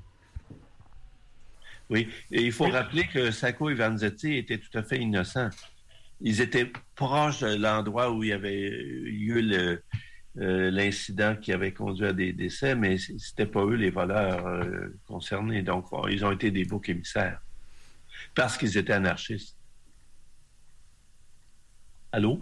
Oui, 1.90 2.08
et 2.30 2.42
il 2.42 2.52
faut 2.52 2.68
rappeler 2.68 3.06
que 3.06 3.30
Sacco 3.30 3.70
et 3.70 3.74
Vanzetti 3.74 4.34
étaient 4.34 4.58
tout 4.58 4.76
à 4.76 4.82
fait 4.82 4.98
innocents 4.98 5.50
ils 6.20 6.40
étaient 6.40 6.70
proches 6.94 7.40
de 7.40 7.54
l'endroit 7.54 8.10
où 8.10 8.22
il 8.24 8.30
y 8.30 8.32
avait 8.32 8.70
eu 8.70 9.42
euh, 10.38 10.70
l'incident 10.70 11.36
qui 11.36 11.52
avait 11.52 11.72
conduit 11.72 12.06
à 12.06 12.12
des 12.12 12.32
décès, 12.32 12.74
mais 12.74 12.96
c'était 12.98 13.46
pas 13.46 13.64
eux 13.64 13.74
les 13.74 13.90
voleurs 13.90 14.46
euh, 14.46 14.88
concernés. 15.06 15.62
Donc, 15.62 15.86
ils 16.10 16.24
ont 16.24 16.32
été 16.32 16.50
des 16.50 16.64
boucs 16.64 16.88
émissaires 16.88 17.40
parce 18.34 18.56
qu'ils 18.56 18.76
étaient 18.76 18.92
anarchistes. 18.92 19.56
Allô? 22.12 22.40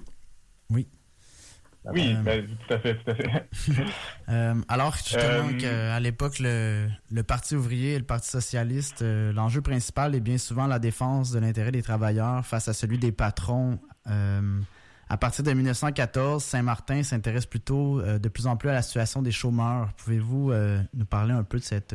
Oui. 1.93 2.01
Oui, 2.01 2.15
euh, 2.17 2.23
ben, 2.23 2.47
tout 2.47 2.75
à 2.75 2.79
fait, 2.79 2.95
tout 2.97 3.11
à 3.11 3.15
fait. 3.15 3.31
Euh, 4.29 4.55
alors, 4.67 4.97
justement, 4.97 5.49
euh, 5.63 5.97
à 5.97 6.01
l'époque, 6.01 6.41
le, 6.41 6.89
Parti 7.23 7.55
ouvrier 7.55 7.95
et 7.95 7.99
le 7.99 8.05
Parti 8.05 8.29
socialiste, 8.29 9.03
l'enjeu 9.03 9.61
principal 9.61 10.17
est 10.17 10.21
bien 10.21 10.37
souvent 10.37 10.67
la 10.67 10.81
défense 10.81 11.31
de 11.31 11.39
l'intérêt 11.39 11.71
des 11.71 11.83
travailleurs 11.83 12.45
face 12.45 12.67
à 12.67 12.73
celui 12.73 12.99
des 12.99 13.13
patrons. 13.13 13.79
à 14.05 15.17
partir 15.17 15.45
de 15.45 15.53
1914, 15.53 16.43
Saint-Martin 16.43 17.05
s'intéresse 17.05 17.47
plutôt 17.47 18.03
de 18.03 18.29
plus 18.29 18.49
en 18.49 18.57
plus 18.57 18.69
à 18.69 18.73
la 18.73 18.83
situation 18.83 19.23
des 19.23 19.31
chômeurs. 19.31 19.93
Pouvez-vous 19.99 20.53
nous 20.93 21.07
parler 21.07 21.33
un 21.33 21.45
peu 21.45 21.59
de 21.59 21.65
cette, 21.65 21.95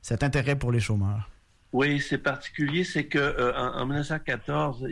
cet 0.00 0.22
intérêt 0.22 0.56
pour 0.56 0.72
les 0.72 0.80
chômeurs? 0.80 1.28
Oui, 1.74 2.00
c'est 2.00 2.18
particulier, 2.18 2.84
c'est 2.84 3.04
que 3.04 3.54
en, 3.54 3.84
1914, 3.84 4.86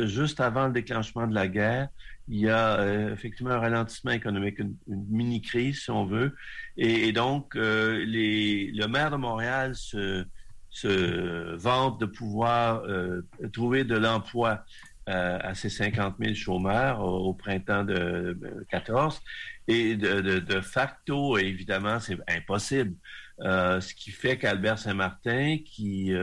juste 0.00 0.40
avant 0.40 0.66
le 0.66 0.72
déclenchement 0.72 1.28
de 1.28 1.34
la 1.34 1.46
guerre, 1.46 1.88
il 2.28 2.38
y 2.38 2.48
a 2.48 2.78
euh, 2.78 3.12
effectivement 3.12 3.52
un 3.52 3.58
ralentissement 3.58 4.12
économique, 4.12 4.58
une, 4.58 4.76
mini-crise, 4.86 5.82
si 5.82 5.90
on 5.90 6.06
veut. 6.06 6.34
Et, 6.76 7.12
donc, 7.12 7.56
euh, 7.56 8.04
les, 8.06 8.70
le 8.72 8.86
maire 8.86 9.10
de 9.10 9.16
Montréal 9.16 9.74
se, 9.74 10.24
se 10.70 11.54
vante 11.56 12.00
de 12.00 12.06
pouvoir 12.06 12.82
euh, 12.84 13.22
trouver 13.52 13.84
de 13.84 13.96
l'emploi 13.96 14.64
à 15.06 15.52
ces 15.56 15.68
50 15.68 16.14
000 16.20 16.34
chômeurs 16.34 17.00
au, 17.00 17.34
printemps 17.34 17.82
de 17.82 18.38
14. 18.70 19.20
Et 19.66 19.96
de, 19.96 20.20
de, 20.20 20.38
de 20.38 20.60
facto, 20.60 21.36
évidemment, 21.38 21.98
c'est 21.98 22.16
impossible. 22.28 22.94
ce 23.40 23.94
qui 23.94 24.12
fait 24.12 24.38
qu'Albert 24.38 24.78
Saint-Martin, 24.78 25.58
qui 25.66 26.14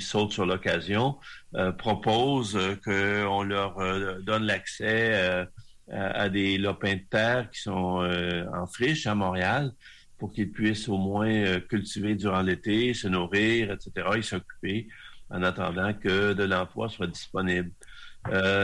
saute 0.00 0.32
sur 0.32 0.44
l'occasion, 0.44 1.18
euh, 1.18 1.45
propose 1.78 2.56
euh, 2.56 2.76
qu'on 2.84 3.42
leur 3.42 3.78
euh, 3.78 4.20
donne 4.20 4.44
l'accès 4.44 5.46
à 5.88 6.28
des 6.28 6.58
lopins 6.58 6.96
de 6.96 7.04
terre 7.08 7.48
qui 7.48 7.60
sont 7.60 8.04
en 8.52 8.66
friche 8.66 9.06
à 9.06 9.14
Montréal 9.14 9.70
pour 10.18 10.32
qu'ils 10.32 10.50
puissent 10.50 10.88
au 10.88 10.98
moins 10.98 11.60
cultiver 11.60 12.16
durant 12.16 12.42
l'été, 12.42 12.92
se 12.92 13.06
nourrir, 13.06 13.70
etc., 13.70 14.08
et 14.16 14.22
s'occuper 14.22 14.88
en 15.30 15.44
attendant 15.44 15.94
que 15.94 16.32
de 16.32 16.42
l'emploi 16.42 16.88
soit 16.88 17.06
disponible. 17.06 17.70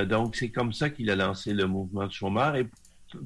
donc, 0.09 0.35
c'est 0.35 0.51
comme 0.51 0.73
ça 0.73 0.91
qu'il 0.91 1.11
a 1.11 1.17
lancé 1.17 1.55
le 1.55 1.67
mouvement 1.67 2.09
de 2.09 2.13
chômeurs. 2.13 2.57
Et 2.57 2.67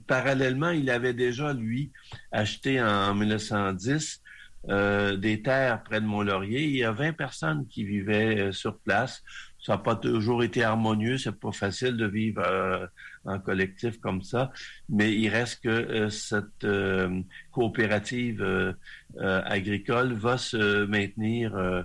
parallèlement, 0.06 0.70
il 0.70 0.90
avait 0.90 1.14
déjà, 1.14 1.54
lui, 1.54 1.90
acheté 2.32 2.82
en 2.82 3.14
1910 3.14 4.20
euh, 4.68 5.16
des 5.16 5.42
terres 5.42 5.82
près 5.84 6.00
de 6.00 6.06
Mont-Laurier. 6.06 6.64
Il 6.64 6.76
y 6.76 6.82
a 6.82 6.90
20 6.90 7.12
personnes 7.12 7.68
qui 7.68 7.84
vivaient 7.84 8.40
euh, 8.40 8.52
sur 8.52 8.78
place. 8.78 9.22
Ça 9.66 9.72
n'a 9.72 9.78
pas 9.78 9.96
toujours 9.96 10.44
été 10.44 10.62
harmonieux, 10.62 11.18
c'est 11.18 11.32
pas 11.32 11.50
facile 11.50 11.96
de 11.96 12.06
vivre 12.06 12.40
euh, 12.46 12.86
en 13.24 13.40
collectif 13.40 13.98
comme 13.98 14.22
ça, 14.22 14.52
mais 14.88 15.12
il 15.12 15.28
reste 15.28 15.64
que 15.64 16.08
cette 16.08 16.64
coopérative 17.50 18.76
agricole 19.18 20.12
va 20.12 20.38
se 20.38 20.84
maintenir 20.84 21.84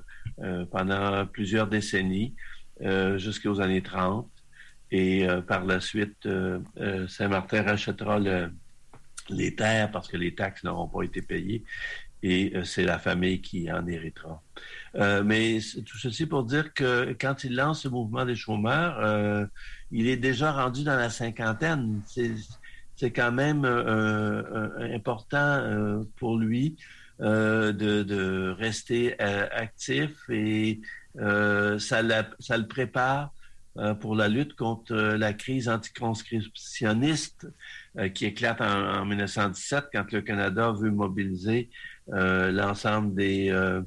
pendant 0.69 1.25
plusieurs 1.25 1.65
décennies 1.65 2.35
jusqu'aux 3.15 3.59
années 3.59 3.81
30. 3.81 4.29
Et 4.91 5.25
par 5.47 5.65
la 5.65 5.79
suite, 5.79 6.29
Saint-Martin 7.07 7.63
rachètera 7.63 8.19
les 9.29 9.55
terres 9.55 9.89
parce 9.89 10.07
que 10.07 10.17
les 10.17 10.35
taxes 10.35 10.63
n'auront 10.63 10.87
pas 10.87 11.01
été 11.01 11.23
payées 11.23 11.63
et 12.23 12.51
euh, 12.55 12.63
c'est 12.63 12.83
la 12.83 12.99
famille 12.99 13.41
qui 13.41 13.71
en 13.71 13.85
héritera. 13.87 14.41
Euh, 14.95 15.23
mais 15.23 15.59
tout 15.85 15.97
ceci 15.97 16.25
pour 16.25 16.43
dire 16.43 16.73
que 16.73 17.15
quand 17.19 17.43
il 17.43 17.55
lance 17.55 17.83
ce 17.83 17.87
mouvement 17.87 18.25
des 18.25 18.35
chômeurs, 18.35 18.99
euh, 18.99 19.45
il 19.91 20.07
est 20.07 20.17
déjà 20.17 20.51
rendu 20.51 20.83
dans 20.83 20.97
la 20.97 21.09
cinquantaine. 21.09 22.01
C'est 22.05 23.11
quand 23.11 23.31
même 23.31 23.65
important 23.65 26.03
pour 26.17 26.37
lui 26.37 26.75
de, 27.19 27.71
de, 27.71 28.55
rester 28.57 29.19
actif 29.19 30.11
et 30.29 30.81
ça, 31.15 32.01
la, 32.03 32.29
ça 32.39 32.57
le 32.57 32.67
prépare 32.67 33.31
pour 34.01 34.15
la 34.15 34.27
lutte 34.27 34.55
contre 34.55 34.93
la 34.93 35.33
crise 35.33 35.67
anticonscriptionniste 35.67 37.47
qui 38.13 38.25
éclate 38.25 38.61
en, 38.61 39.01
en, 39.01 39.05
1917 39.05 39.85
quand 39.91 40.11
le 40.11 40.21
Canada 40.21 40.71
veut 40.71 40.91
mobiliser 40.91 41.69
euh, 42.13 42.51
l'ensemble 42.51 43.21
euh, 43.21 43.81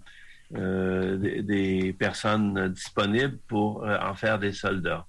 euh, 0.56 1.16
des, 1.16 1.42
des, 1.42 1.92
personnes 1.92 2.68
disponibles 2.68 3.38
pour 3.48 3.84
en 3.84 4.14
faire 4.14 4.38
des 4.38 4.52
soldats. 4.52 5.06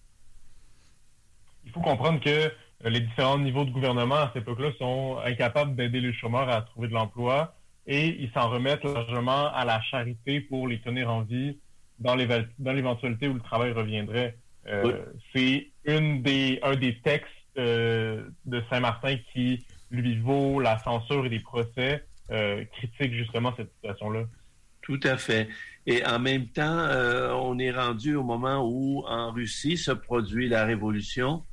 Il 1.66 1.72
faut 1.72 1.82
comprendre 1.82 2.20
que 2.20 2.52
les 2.84 3.00
différents 3.00 3.40
niveaux 3.40 3.66
de 3.66 3.72
gouvernement 3.72 4.16
à 4.16 4.32
cette 4.34 4.44
époque-là 4.44 4.72
sont 4.78 5.18
incapables 5.26 5.76
d'aider 5.76 6.02
les 6.02 6.14
chômeurs 6.14 6.50
à 6.50 6.62
trouver 6.62 6.88
de 6.88 6.94
l'emploi 6.94 7.56
et 7.88 8.08
ils 8.08 8.32
s'en 8.32 8.50
remettent 8.50 8.84
largement 8.84 9.54
à 9.54 9.66
la 9.66 9.82
charité 9.82 10.42
pour 10.42 10.68
les 10.68 10.80
tenir 10.82 11.10
en 11.10 11.22
vie 11.22 11.58
dans 12.00 12.16
l'éventualité 12.16 13.28
où 13.28 13.34
le 13.34 13.40
travail 13.40 13.72
reviendrait. 13.72 14.38
C'est 15.34 15.68
une 15.86 16.22
des, 16.22 16.60
un 16.64 16.76
des 16.76 17.00
textes 17.00 17.30
de 17.56 18.64
Saint-Martin 18.70 19.18
qui 19.32 19.66
lui 19.92 20.18
vaut 20.20 20.60
la 20.60 20.78
censure 20.80 21.26
et 21.26 21.30
des 21.30 21.40
procès 21.40 22.04
euh, 22.32 22.66
critique 22.66 23.14
justement 23.14 23.54
cette 23.56 23.72
situation-là. 23.76 24.24
Tout 24.86 25.00
à 25.04 25.18
fait. 25.18 25.50
Et 25.88 26.06
en 26.06 26.20
même 26.20 26.48
temps, 26.48 26.80
euh, 26.80 27.32
on 27.34 27.58
est 27.60 27.72
rendu 27.72 28.16
au 28.16 28.24
moment 28.24 28.64
où 28.64 29.04
en 29.08 29.32
Russie 29.32 29.78
se 29.78 29.92
produit 29.92 30.48
la 30.48 30.64
révolution. 30.64 31.44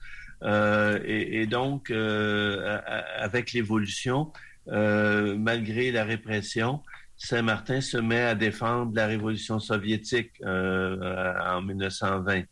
Euh, 0.42 0.98
et, 1.04 1.46
donc, 1.46 1.90
avec 1.90 3.52
l'évolution, 3.52 4.32
malgré 4.66 5.92
la 5.92 6.04
répression, 6.04 6.82
Saint-Martin 7.16 7.80
se 7.80 7.96
met 7.96 8.22
à 8.22 8.34
défendre 8.34 8.92
la 8.94 9.06
révolution 9.06 9.58
soviétique 9.60 10.32
en 10.44 11.62
1920. 11.62 12.42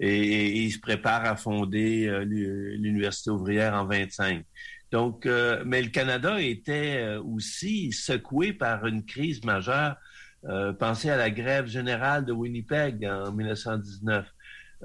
Et, 0.00 0.06
et, 0.06 0.56
il 0.58 0.70
se 0.70 0.78
prépare 0.78 1.24
à 1.24 1.34
fonder 1.34 2.08
l'Université 2.24 3.30
ouvrière 3.30 3.74
en 3.74 3.86
25. 3.86 4.44
Donc, 4.90 5.26
euh, 5.26 5.62
mais 5.66 5.82
le 5.82 5.88
Canada 5.88 6.40
était 6.40 6.96
euh, 6.98 7.22
aussi 7.22 7.92
secoué 7.92 8.52
par 8.52 8.86
une 8.86 9.04
crise 9.04 9.44
majeure. 9.44 9.96
Euh, 10.44 10.72
pensez 10.72 11.10
à 11.10 11.16
la 11.16 11.30
grève 11.30 11.66
générale 11.66 12.24
de 12.24 12.32
Winnipeg 12.32 13.04
en 13.04 13.32
1919, 13.32 14.24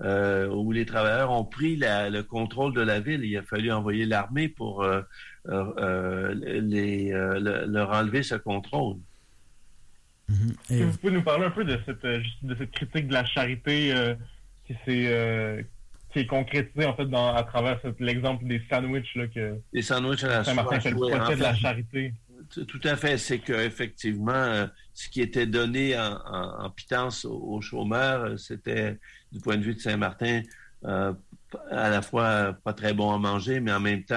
euh, 0.01 0.47
où 0.47 0.71
les 0.71 0.85
travailleurs 0.85 1.31
ont 1.31 1.45
pris 1.45 1.75
le 1.77 2.21
contrôle 2.21 2.73
de 2.73 2.81
la 2.81 2.99
ville. 2.99 3.23
Il 3.23 3.37
a 3.37 3.43
fallu 3.43 3.71
envoyer 3.71 4.05
l'armée 4.05 4.49
pour 4.49 4.83
les, 5.45 7.11
leur 7.11 7.91
enlever 7.91 8.23
ce 8.23 8.35
contrôle. 8.35 8.97
Mm-hmm. 10.31 10.83
Vous 10.83 10.97
pouvez 10.97 11.13
nous 11.13 11.23
parler 11.23 11.45
un 11.45 11.51
peu 11.51 11.65
de 11.65 11.79
cette, 11.85 12.03
de 12.03 12.55
cette 12.57 12.71
critique 12.71 13.07
de 13.07 13.13
la 13.13 13.25
charité 13.25 13.93
qui 14.65 14.75
s'est 14.85 15.65
qui 16.13 16.19
est 16.19 16.27
concrétisé 16.27 16.85
en 16.85 16.95
fait 16.95 17.05
dans, 17.05 17.33
à 17.33 17.43
travers 17.43 17.79
l'exemple 17.99 18.45
des 18.45 18.61
sandwichs 18.69 19.15
là, 19.15 19.27
que 19.27 19.59
les 19.73 19.81
sandwichs 19.81 20.23
à 20.23 20.27
la 20.27 20.43
Saint-Martin 20.43 20.79
fait 20.79 20.91
le 20.91 21.35
de 21.35 21.41
la 21.41 21.55
charité? 21.55 22.13
Tout 22.67 22.81
à 22.83 22.95
fait, 22.95 23.17
c'est 23.17 23.39
qu'effectivement, 23.39 24.31
euh, 24.33 24.67
ce 24.93 25.09
qui 25.09 25.21
était 25.21 25.45
donné 25.45 25.97
en, 25.97 26.69
pitance 26.69 27.25
aux, 27.25 27.61
chômeurs, 27.61 28.23
euh, 28.23 28.37
c'était, 28.37 28.99
du 29.31 29.39
point 29.39 29.57
de 29.57 29.63
vue 29.63 29.75
de 29.75 29.79
Saint-Martin, 29.79 30.41
euh, 30.85 31.13
à 31.71 31.89
la 31.89 32.01
fois 32.01 32.53
pas 32.63 32.73
très 32.73 32.93
bon 32.93 33.11
à 33.11 33.17
manger, 33.17 33.59
mais 33.59 33.71
en 33.71 33.79
même 33.79 34.03
temps 34.03 34.15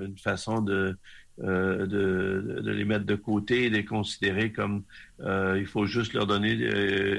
une 0.00 0.16
façon 0.16 0.60
de, 0.60 0.96
de, 1.38 2.60
les 2.64 2.84
mettre 2.84 3.04
de 3.04 3.16
côté 3.16 3.64
et 3.64 3.70
de 3.70 3.74
les 3.74 3.84
considérer 3.84 4.52
comme 4.52 4.84
il 5.20 5.66
faut 5.66 5.86
juste 5.86 6.12
leur 6.12 6.28
donner 6.28 6.52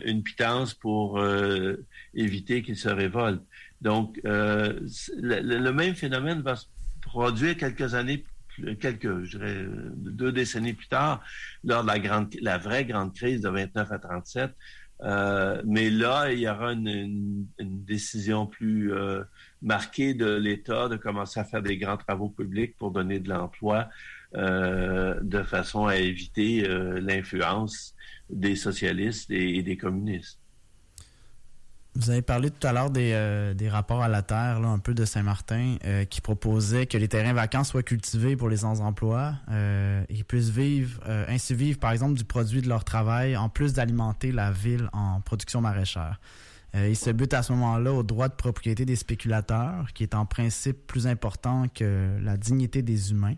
une 0.06 0.24
pitance 0.24 0.74
pour 0.74 1.22
éviter 2.14 2.62
qu'ils 2.64 2.78
se 2.78 2.88
révoltent. 2.88 3.44
Donc, 3.82 4.18
le, 4.24 5.72
même 5.72 5.96
phénomène 5.96 6.42
va 6.42 6.56
se 6.56 6.68
produire 7.02 7.58
quelques 7.58 7.96
années, 7.96 8.24
quelques, 8.80 9.24
je 9.24 9.38
dirais, 9.38 9.66
deux 9.96 10.32
décennies 10.32 10.74
plus 10.74 10.88
tard, 10.88 11.24
lors 11.64 11.84
de 11.84 11.88
la 11.88 12.00
grande, 12.00 12.34
la 12.42 12.58
vraie 12.58 12.86
grande 12.86 13.14
crise 13.14 13.42
de 13.42 13.50
29 13.50 13.92
à 13.92 14.00
37. 14.00 14.52
Euh, 15.02 15.62
mais 15.66 15.90
là, 15.90 16.32
il 16.32 16.40
y 16.40 16.50
aura 16.50 16.74
une, 16.74 17.48
décision 17.60 18.48
plus 18.48 18.94
euh, 18.94 19.24
marquée 19.62 20.14
de 20.14 20.30
l'État 20.36 20.90
de 20.90 20.98
commencer 20.98 21.40
à 21.40 21.46
faire 21.46 21.62
des 21.62 21.78
grands 21.78 21.98
travaux 21.98 22.30
publics 22.30 22.76
pour 22.78 22.92
donner 22.92 23.20
de 23.20 23.30
l'emploi 23.30 23.90
de 24.32 25.42
façon 25.44 25.88
à 25.88 25.96
éviter 25.96 26.62
l'influence 27.02 27.96
des 28.30 28.56
socialistes 28.56 29.32
et 29.32 29.64
des 29.64 29.76
communistes. 29.76 30.39
Vous 31.96 32.12
avez 32.12 32.22
parlé 32.22 32.52
tout 32.52 32.66
à 32.68 32.72
l'heure 32.72 32.92
des, 32.92 33.12
euh, 33.14 33.54
des, 33.54 33.68
rapports 33.68 34.04
à 34.04 34.08
la 34.08 34.22
terre, 34.22 34.60
là, 34.60 34.68
un 34.68 34.78
peu 34.78 34.94
de 34.94 35.06
Saint-Martin, 35.06 35.78
euh, 35.86 36.06
qui 36.06 36.22
proposait 36.22 36.86
que 36.86 36.98
les 36.98 37.08
terrains 37.08 37.34
vacants 37.34 37.64
soient 37.64 37.84
cultivés 37.84 38.36
pour 38.36 38.48
les 38.48 38.58
sans-emploi 38.58 39.34
euh, 39.50 40.04
et 40.08 40.24
puissent 40.24 40.50
vivre, 40.50 41.02
euh, 41.08 41.26
ainsi 41.28 41.56
vivre, 41.56 41.80
par 41.80 41.92
exemple, 41.92 42.14
du 42.14 42.24
produit 42.24 42.62
de 42.62 42.70
leur 42.70 42.84
travail, 42.84 43.36
en 43.36 43.50
plus 43.50 43.74
d'alimenter 43.74 44.32
la 44.32 44.52
ville 44.52 44.88
en 44.94 45.20
production 45.22 45.62
maraîchère. 45.62 46.20
il 46.76 46.96
se 46.96 47.10
bute 47.10 47.34
à 47.34 47.42
ce 47.42 47.52
moment-là 47.54 47.92
au 47.92 48.04
droit 48.04 48.30
de 48.30 48.36
propriété 48.36 48.86
des 48.86 48.96
spéculateurs, 48.96 49.92
qui 49.94 50.04
est 50.04 50.14
en 50.14 50.28
principe 50.28 50.86
plus 50.86 51.08
important 51.08 51.66
que 51.74 52.18
la 52.22 52.38
dignité 52.38 52.84
des 52.84 53.12
humains. 53.12 53.36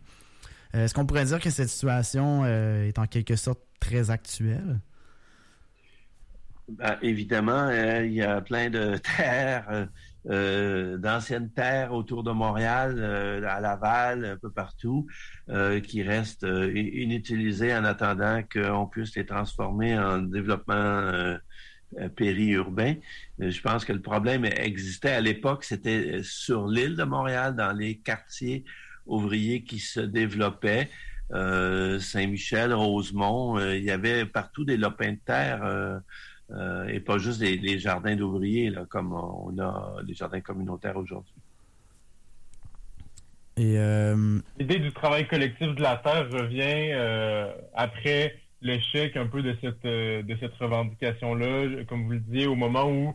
Est-ce 0.74 0.94
qu'on 0.94 1.06
pourrait 1.06 1.26
dire 1.26 1.40
que 1.40 1.50
cette 1.50 1.70
situation 1.70 2.46
est 2.46 3.00
en 3.00 3.08
quelque 3.08 3.38
sorte 3.38 3.62
très 3.80 4.10
actuelle? 4.10 4.82
Ben, 6.78 6.98
évidemment, 7.02 7.68
euh, 7.68 8.06
il 8.06 8.14
y 8.14 8.22
a 8.22 8.40
plein 8.40 8.70
de 8.70 8.96
terres, 9.18 9.68
euh, 9.72 9.86
euh, 10.30 10.98
d'anciennes 10.98 11.52
terres 11.52 11.94
autour 11.94 12.24
de 12.24 12.32
Montréal, 12.32 13.04
à 13.46 13.60
Laval, 13.60 14.24
un 14.26 14.38
peu 14.38 14.52
partout, 14.52 15.08
qui 15.84 16.04
restent 16.04 16.48
inutilisées 16.74 17.76
en 17.76 17.84
attendant 17.84 18.42
qu'on 18.44 18.86
puisse 18.86 19.16
les 19.16 19.26
transformer 19.26 19.98
en 19.98 20.20
développement 20.20 21.38
périurbain. 22.16 22.96
Je 23.40 23.62
pense 23.62 23.84
que 23.84 23.94
le 23.94 24.02
problème 24.02 24.46
existait 24.46 25.14
à 25.14 25.22
l'époque, 25.22 25.64
c'était 25.64 26.22
sur 26.24 26.68
l'île 26.68 26.96
de 26.96 27.04
Montréal, 27.04 27.56
dans 27.56 27.74
les 27.74 27.98
quartiers 27.98 28.64
ouvriers 29.08 29.64
qui 29.64 29.80
se 29.80 30.00
développaient. 30.00 30.90
Saint-Michel, 31.32 32.74
Rosemont, 32.74 33.60
il 33.60 33.84
y 33.84 33.92
avait 33.92 34.26
partout 34.28 34.66
des 34.66 34.78
lopins 34.78 35.14
de 35.14 35.20
terre 35.26 36.02
euh, 36.54 36.88
et 36.88 37.00
pas 37.00 37.18
juste 37.18 37.40
des, 37.40 37.80
jardins 37.80 38.16
d'ouvriers, 38.16 38.74
comme 38.90 39.14
on 39.14 39.58
a 39.60 40.04
des 40.04 40.14
jardins 40.14 40.42
communautaires 40.42 40.98
aujourd'hui. 40.98 41.34
Et 43.58 43.78
euh, 43.78 44.40
L'idée 44.58 44.80
du 44.80 44.92
travail 44.92 45.28
collectif 45.28 45.76
de 45.76 45.82
la 45.82 45.98
terre 45.98 46.30
revient 46.30 46.92
euh, 46.94 47.52
après 47.74 48.40
l'échec 48.62 49.16
un 49.18 49.28
peu 49.28 49.42
de 49.42 49.56
cette, 49.62 49.84
de 49.84 50.38
cette 50.40 50.54
revendication-là, 50.56 51.84
comme 51.88 52.06
vous 52.06 52.12
le 52.12 52.20
disiez, 52.20 52.48
au 52.48 52.56
moment 52.56 52.90
où 52.90 53.14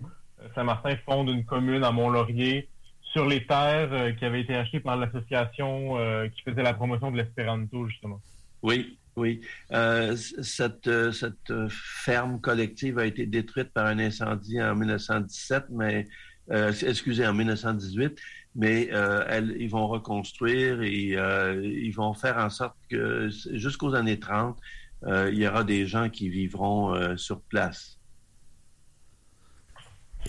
Saint-Martin 0.54 0.96
fonde 1.04 1.28
une 1.28 1.44
commune 1.44 1.84
à 1.84 1.92
Mont-Laurier 1.92 2.68
sur 3.02 3.26
les 3.26 3.46
terres 3.46 4.16
qui 4.18 4.24
avaient 4.24 4.40
été 4.40 4.54
achetées 4.54 4.80
par 4.80 4.96
l'association 4.96 5.96
qui 6.34 6.42
faisait 6.42 6.62
la 6.62 6.74
promotion 6.74 7.10
de 7.10 7.16
l'espéranto, 7.16 7.86
justement. 7.88 8.20
Oui, 8.62 8.98
Oui, 9.16 9.40
euh, 9.72 10.14
cette, 10.14 10.88
euh, 10.88 11.10
cette 11.10 11.52
ferme 11.70 12.38
collective 12.38 12.98
a 12.98 13.06
été 13.06 13.24
détruite 13.24 13.72
par 13.72 13.86
un 13.86 13.98
incendie 13.98 14.60
en 14.62 14.74
1917, 14.74 15.64
mais 15.70 16.06
euh, 16.50 16.70
excusez, 16.82 17.26
en 17.26 17.32
1918, 17.32 18.18
mais 18.54 18.90
euh, 18.92 19.24
elles, 19.26 19.56
ils 19.58 19.70
vont 19.70 19.88
reconstruire 19.88 20.82
et 20.82 21.16
euh, 21.16 21.60
ils 21.64 21.92
vont 21.92 22.12
faire 22.12 22.36
en 22.36 22.50
sorte 22.50 22.76
que 22.90 23.30
jusqu'aux 23.54 23.94
années 23.94 24.20
30, 24.20 24.58
euh, 25.04 25.30
il 25.32 25.38
y 25.38 25.48
aura 25.48 25.64
des 25.64 25.86
gens 25.86 26.10
qui 26.10 26.28
vivront 26.28 26.94
euh, 26.94 27.16
sur 27.16 27.40
place. 27.40 27.98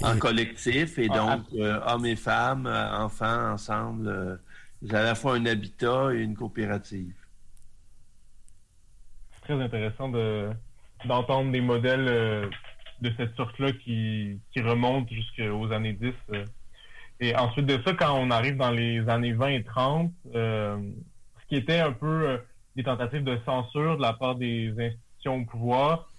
En 0.02 0.18
collectif, 0.18 0.98
et 0.98 1.10
Ah, 1.12 1.18
donc 1.18 1.46
euh, 1.56 1.80
hommes 1.86 2.06
et 2.06 2.16
femmes, 2.16 2.68
euh, 2.68 2.92
enfants, 2.98 3.52
ensemble, 3.52 4.08
euh, 4.08 4.36
à 4.92 5.04
la 5.04 5.16
fois 5.16 5.36
un 5.36 5.46
habitat 5.46 6.14
et 6.14 6.20
une 6.20 6.36
coopérative. 6.36 7.14
Très 9.48 9.62
intéressant 9.62 10.10
de 10.10 10.50
d'entendre 11.06 11.54
des 11.54 11.62
modèles 11.62 12.08
euh, 12.10 12.50
de 13.00 13.14
cette 13.16 13.34
sorte-là 13.38 13.72
qui, 13.72 14.42
qui 14.52 14.60
remontent 14.60 15.08
jusqu'aux 15.10 15.72
années 15.72 15.94
10. 15.94 16.14
euh. 16.34 16.44
Et 17.22 17.34
ensuite 17.34 17.66
de 17.66 17.82
ça, 17.86 17.94
quand 17.94 18.14
on 18.20 18.30
arrive 18.30 18.58
dans 18.58 18.72
les 18.72 19.08
années 19.08 19.32
20 19.32 19.48
et 19.48 19.64
30, 19.64 20.12
euh, 20.36 20.78
ce 21.40 21.48
qui 21.48 21.56
était 21.56 21.80
un 21.80 21.94
peu 21.94 22.42
des 22.76 22.84
tentatives 22.84 23.24
de 23.24 23.40
censure 23.46 23.96
de 23.96 24.02
la 24.02 24.12
part 24.12 24.36
des 24.36 24.72
institutions 24.72 25.38
au 25.38 25.46
pouvoir 25.46 26.10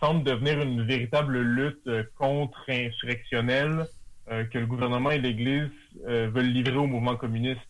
semble 0.00 0.24
devenir 0.24 0.60
une 0.60 0.82
véritable 0.82 1.40
lutte 1.40 1.88
contre-insurrectionnelle 2.16 3.86
que 4.28 4.58
le 4.58 4.66
gouvernement 4.66 5.10
et 5.10 5.18
l'Église 5.18 5.70
veulent 6.06 6.52
livrer 6.52 6.76
au 6.76 6.86
mouvement 6.86 7.16
communiste. 7.16 7.60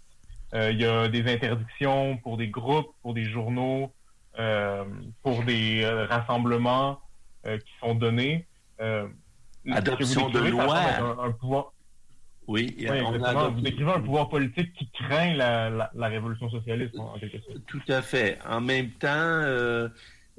Il 0.53 0.79
y 0.79 0.85
a 0.85 1.09
des 1.09 1.33
interdictions 1.33 2.19
pour 2.19 2.37
des 2.37 2.49
groupes, 2.49 2.91
pour 3.03 3.15
des 3.15 3.25
journaux, 3.25 3.91
pour 5.23 5.43
des 5.45 5.83
euh, 5.85 6.07
rassemblements 6.07 7.01
euh, 7.47 7.59
qui 7.59 7.73
sont 7.81 7.95
donnés. 7.95 8.47
Euh, 8.81 9.07
Adoption 9.71 10.29
de 10.29 10.35
décrivez, 10.35 10.51
loi. 10.53 10.79
Un, 10.79 11.19
un 11.29 11.33
pouvoir, 11.33 11.73
Oui, 12.47 12.75
on 12.89 13.23
a 13.23 13.33
adopté- 13.33 13.55
Vous 13.55 13.61
décrivez 13.61 13.91
un 13.93 14.01
pouvoir 14.01 14.29
politique 14.29 14.73
qui 14.75 14.89
craint 14.93 15.35
la, 15.35 15.69
la, 15.69 15.91
la 15.95 16.07
révolution 16.09 16.49
socialiste, 16.49 16.99
en, 16.99 17.19
quelque 17.19 17.39
sorte. 17.41 17.59
Tout 17.67 17.83
à 17.89 18.01
fait. 18.01 18.39
En 18.49 18.61
même 18.61 18.91
temps, 18.91 19.09
euh, 19.11 19.89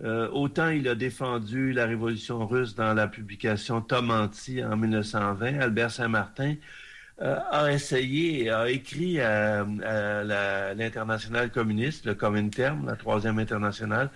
euh, 0.04 0.30
autant 0.32 0.70
il 0.70 0.88
a 0.88 0.96
défendu 0.96 1.74
la 1.74 1.86
révolution 1.86 2.48
russe 2.48 2.74
dans 2.74 2.94
la 2.94 3.08
publication 3.08 3.82
Tom 3.82 4.10
Anti 4.12 4.64
en 4.64 4.78
1920, 4.78 5.60
Albert 5.60 5.92
Saint-Martin 5.92 6.56
euh, 6.56 6.56
a 7.20 7.72
essayé, 7.72 8.50
a 8.50 8.70
écrit 8.70 9.20
à, 9.22 9.62
à 9.84 10.24
la- 10.24 10.74
l'internationale 10.74 11.52
communiste, 11.52 12.06
le 12.06 12.16
Comintern, 12.16 12.86
la 12.86 12.96
troisième 12.96 13.40
internationale, 13.40 14.10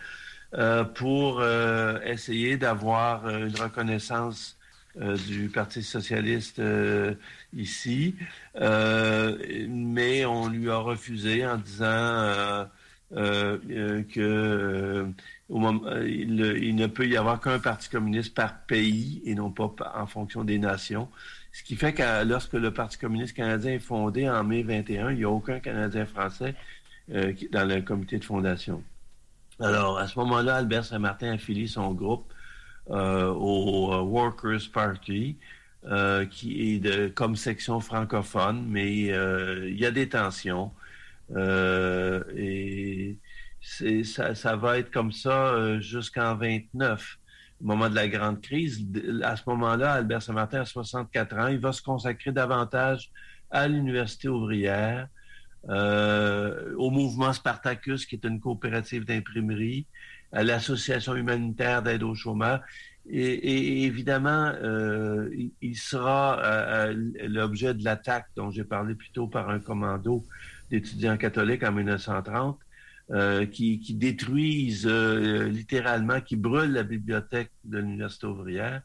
euh, 0.55 0.83
pour 0.85 1.39
euh, 1.41 1.99
essayer 2.05 2.57
d'avoir 2.57 3.25
euh, 3.27 3.47
une 3.47 3.55
reconnaissance 3.57 4.57
euh, 5.01 5.17
du 5.17 5.49
Parti 5.49 5.83
socialiste 5.83 6.59
euh, 6.59 7.15
ici, 7.53 8.15
Euh, 8.57 9.37
mais 9.69 10.25
on 10.25 10.47
lui 10.49 10.69
a 10.69 10.77
refusé 10.77 11.45
en 11.45 11.57
disant 11.57 11.85
euh, 11.87 12.65
euh, 13.13 13.57
euh, 13.69 14.03
que 14.03 14.19
euh, 14.21 15.05
euh, 15.51 16.07
il, 16.09 16.75
ne 16.75 16.87
peut 16.87 17.07
y 17.07 17.17
avoir 17.17 17.39
qu'un 17.41 17.59
parti 17.59 17.89
communiste 17.89 18.33
par 18.35 18.65
pays 18.65 19.21
et 19.25 19.35
non 19.35 19.51
pas 19.51 19.69
pa- 19.69 19.93
en 19.97 20.07
fonction 20.07 20.43
des 20.43 20.57
nations. 20.59 21.09
Ce 21.53 21.63
qui 21.63 21.75
fait 21.75 21.93
que 21.93 22.25
lorsque 22.25 22.53
le 22.53 22.73
Parti 22.73 22.97
communiste 22.97 23.35
canadien 23.35 23.73
est 23.73 23.79
fondé 23.79 24.27
en 24.29 24.43
mai 24.43 24.63
21, 24.63 25.11
il 25.11 25.17
n'y 25.17 25.23
a 25.23 25.29
aucun 25.29 25.59
Canadien 25.59 26.05
français 26.05 26.55
euh, 27.11 27.31
dans 27.51 27.65
le 27.65 27.81
comité 27.81 28.17
de 28.17 28.25
fondation. 28.25 28.83
Alors, 29.59 29.99
à 29.99 30.07
ce 30.07 30.17
moment-là, 30.19 30.55
Albert 30.55 30.83
Saint-Martin 30.83 31.31
affilie 31.31 31.67
son 31.67 31.93
groupe 31.93 32.33
euh, 32.89 33.27
au 33.27 33.93
euh, 33.93 34.01
Workers' 34.01 34.71
Party, 34.73 35.37
euh, 35.85 36.25
qui 36.25 36.75
est 36.75 36.79
de, 36.79 37.07
comme 37.09 37.35
section 37.35 37.79
francophone, 37.81 38.65
mais 38.67 39.11
euh, 39.11 39.69
il 39.69 39.77
y 39.77 39.85
a 39.85 39.91
des 39.91 40.09
tensions. 40.09 40.71
Euh, 41.35 42.23
et 42.35 43.17
ça, 43.61 44.33
ça 44.33 44.55
va 44.55 44.79
être 44.79 44.91
comme 44.91 45.11
ça 45.11 45.79
jusqu'en 45.79 46.35
29, 46.35 47.19
au 47.61 47.65
moment 47.65 47.89
de 47.89 47.95
la 47.95 48.07
grande 48.07 48.41
crise. 48.41 48.85
À 49.23 49.35
ce 49.35 49.43
moment-là, 49.47 49.93
Albert 49.93 50.21
Saint-Martin 50.21 50.61
a 50.61 50.65
64 50.65 51.37
ans. 51.37 51.47
Il 51.47 51.59
va 51.59 51.71
se 51.71 51.81
consacrer 51.81 52.31
davantage 52.31 53.11
à 53.51 53.67
l'université 53.67 54.27
ouvrière, 54.27 55.07
euh, 55.69 56.73
au 56.75 56.89
mouvement 56.89 57.31
Spartacus, 57.31 58.05
qui 58.05 58.15
est 58.15 58.25
une 58.25 58.39
coopérative 58.39 59.05
d'imprimerie, 59.05 59.85
à 60.31 60.43
l'association 60.43 61.15
humanitaire 61.15 61.83
d'aide 61.83 62.03
aux 62.03 62.15
chômeurs. 62.15 62.61
Et, 63.09 63.83
évidemment, 63.83 64.53
euh, 64.61 65.29
il, 65.61 65.75
sera 65.75 66.39
euh, 66.41 66.93
l'objet 67.27 67.73
de 67.73 67.83
l'attaque 67.83 68.27
dont 68.35 68.49
j'ai 68.49 68.63
parlé 68.63 68.95
plus 68.95 69.11
tôt 69.11 69.27
par 69.27 69.49
un 69.49 69.59
commando 69.59 70.23
d'étudiants 70.71 71.17
catholiques 71.17 71.63
en 71.63 71.73
1930, 71.73 72.57
euh, 73.13 73.45
qui, 73.45 73.79
qui 73.79 73.93
détruisent 73.93 74.87
euh, 74.87 75.47
littéralement, 75.47 76.19
qui 76.19 76.35
brûlent 76.35 76.73
la 76.73 76.83
bibliothèque 76.83 77.51
de 77.63 77.77
l'Université 77.77 78.27
ouvrière. 78.27 78.81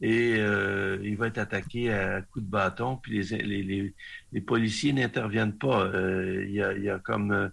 Et 0.00 0.36
euh, 0.38 0.98
il 1.02 1.16
va 1.16 1.26
être 1.26 1.38
attaqué 1.38 1.92
à 1.92 2.22
coups 2.22 2.44
de 2.44 2.50
bâton, 2.50 2.96
puis 2.96 3.20
les, 3.20 3.38
les, 3.38 3.62
les, 3.64 3.94
les 4.32 4.40
policiers 4.40 4.92
n'interviennent 4.92 5.58
pas. 5.58 5.86
Euh, 5.86 6.44
il, 6.46 6.54
y 6.54 6.62
a, 6.62 6.72
y 6.78 6.88
a 6.88 6.98
comme 7.00 7.32
euh, 7.32 7.48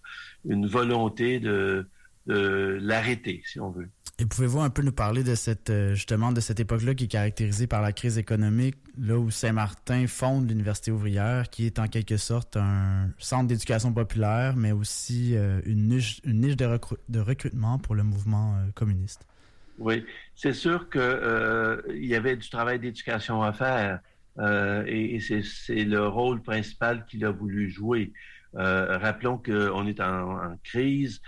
une 0.47 0.67
volonté 0.67 1.39
de 1.39 1.87
l'arrêter, 2.27 3.41
si 3.45 3.59
on 3.59 3.71
veut. 3.71 3.89
Et 4.17 4.25
pouvez-vous 4.25 4.61
un 4.61 4.69
peu 4.69 4.81
nous 4.81 4.93
parler 4.93 5.25
de 5.25 5.35
cette 5.35 5.69
euh, 5.69 5.93
justement 5.93 6.31
de 6.31 6.39
cette 6.39 6.61
époque-là 6.61 6.95
qui 6.95 7.03
est 7.03 7.07
caractérisée 7.07 7.67
par 7.67 7.81
la 7.81 7.91
crise 7.91 8.17
économique, 8.17 8.77
là 8.97 9.17
où 9.17 9.29
Saint-Martin 9.29 10.07
fonde 10.07 10.47
l'Université 10.47 10.89
ouvrière, 10.89 11.49
qui 11.49 11.65
est 11.65 11.79
en 11.79 11.89
quelque 11.89 12.15
sorte 12.15 12.55
un 12.55 13.09
centre 13.17 13.47
d'éducation 13.47 13.91
populaire, 13.91 14.55
mais 14.55 14.71
aussi 14.71 15.35
euh, 15.35 15.59
une 15.65 15.89
niche, 15.89 16.21
une 16.23 16.39
niche 16.39 16.55
de, 16.55 16.65
recru- 16.65 16.97
de 17.09 17.19
recrutement 17.19 17.77
pour 17.77 17.93
le 17.93 18.03
mouvement 18.03 18.55
euh, 18.55 18.71
communiste? 18.73 19.27
Oui, 19.79 20.05
c'est 20.33 20.53
sûr 20.53 20.87
que 20.87 20.97
euh, 20.97 21.81
il 21.89 22.05
y 22.05 22.15
avait 22.15 22.37
du 22.37 22.49
travail 22.49 22.79
d'éducation 22.79 23.43
à 23.43 23.51
faire 23.51 23.99
euh, 24.39 24.85
et, 24.87 25.15
et 25.15 25.19
c'est, 25.19 25.83
le 25.83 26.07
rôle 26.07 26.41
principal 26.41 27.05
qu'il 27.05 27.25
a 27.25 27.31
voulu 27.31 27.69
jouer. 27.69 28.13
Euh, 28.55 28.97
rappelons 28.97 29.37
qu'on 29.37 29.85
est 29.87 29.99
en, 29.99 30.37
en 30.37 30.57
crise 30.63 31.21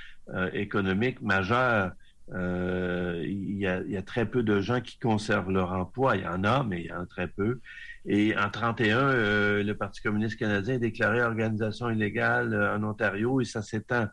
économique 0.53 1.21
majeure. 1.21 1.91
Euh, 2.33 3.23
il, 3.25 3.57
y 3.57 3.67
a, 3.67 3.81
y 3.83 3.95
a 3.95 4.01
très 4.01 4.25
peu 4.25 4.43
de 4.43 4.59
gens 4.59 4.81
qui 4.81 4.99
conservent 4.99 5.51
leur 5.51 5.71
emploi. 5.71 6.17
Il 6.17 6.23
y 6.23 6.27
en 6.27 6.43
a, 6.43 6.63
mais 6.63 6.81
il 6.81 6.87
y 6.87 6.91
en 6.91 7.01
a 7.01 7.05
très 7.05 7.27
peu. 7.27 7.59
Et 8.05 8.37
en 8.37 8.49
31, 8.49 8.97
euh, 8.97 9.63
le 9.63 9.75
Parti 9.75 10.01
communiste 10.01 10.37
canadien 10.37 10.75
est 10.75 10.79
déclaré 10.79 11.21
organisation 11.21 11.89
illégale 11.89 12.53
euh, 12.53 12.77
en 12.77 12.83
Ontario 12.83 13.41
et 13.41 13.45
ça 13.45 13.61
s'étend. 13.61 14.07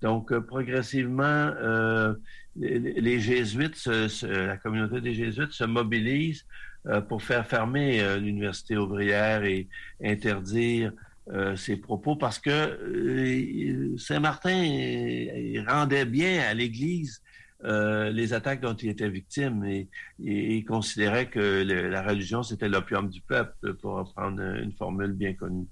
Donc, 0.00 0.32
euh, 0.32 0.40
progressivement, 0.40 1.22
euh, 1.24 2.14
les, 2.56 3.20
jésuites, 3.20 3.86
la 4.22 4.56
communauté 4.56 5.00
des 5.00 5.14
jésuites 5.14 5.52
se 5.52 5.64
mobilise 5.64 6.44
euh, 6.86 7.00
pour 7.00 7.22
faire 7.22 7.46
fermer 7.46 8.00
euh, 8.00 8.18
l'université 8.18 8.76
ouvrière 8.76 9.42
et 9.44 9.68
interdire 10.02 10.92
euh, 11.32 11.56
ses 11.56 11.76
propos 11.76 12.16
parce 12.16 12.38
que 12.38 12.50
euh, 12.50 13.98
Saint-Martin 13.98 14.64
euh, 14.64 15.62
rendait 15.68 16.06
bien 16.06 16.40
à 16.40 16.54
l'Église 16.54 17.22
euh, 17.64 18.10
les 18.10 18.32
attaques 18.32 18.60
dont 18.60 18.74
il 18.74 18.88
était 18.88 19.10
victime 19.10 19.62
et, 19.64 19.88
et 20.24 20.56
il 20.56 20.64
considérait 20.64 21.26
que 21.26 21.62
la 21.64 22.02
religion 22.02 22.42
c'était 22.42 22.68
l'opium 22.68 23.10
du 23.10 23.20
peuple 23.20 23.74
pour 23.74 23.96
reprendre 23.96 24.40
une 24.40 24.72
formule 24.72 25.12
bien 25.12 25.34
connue. 25.34 25.66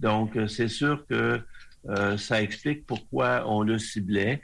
Donc 0.00 0.36
c'est 0.48 0.68
sûr 0.68 1.06
que 1.06 1.40
ça 2.16 2.42
explique 2.42 2.84
pourquoi 2.84 3.44
on 3.46 3.62
le 3.62 3.78
ciblait. 3.78 4.42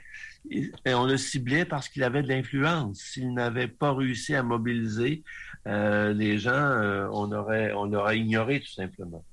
Et 0.49 0.93
on 0.93 1.05
le 1.05 1.17
ciblait 1.17 1.65
parce 1.65 1.89
qu'il 1.89 2.03
avait 2.03 2.21
de 2.21 2.29
l'influence. 2.29 2.99
S'il 2.99 3.33
n'avait 3.33 3.67
pas 3.67 3.93
réussi 3.93 4.33
à 4.35 4.43
mobiliser 4.43 5.23
les 5.65 6.37
gens, 6.37 7.09
on 7.11 7.31
aurait 7.31 7.73
on 7.73 7.85
l'aurait 7.85 8.19
ignoré 8.19 8.61
tout 8.61 8.71
simplement. 8.71 9.25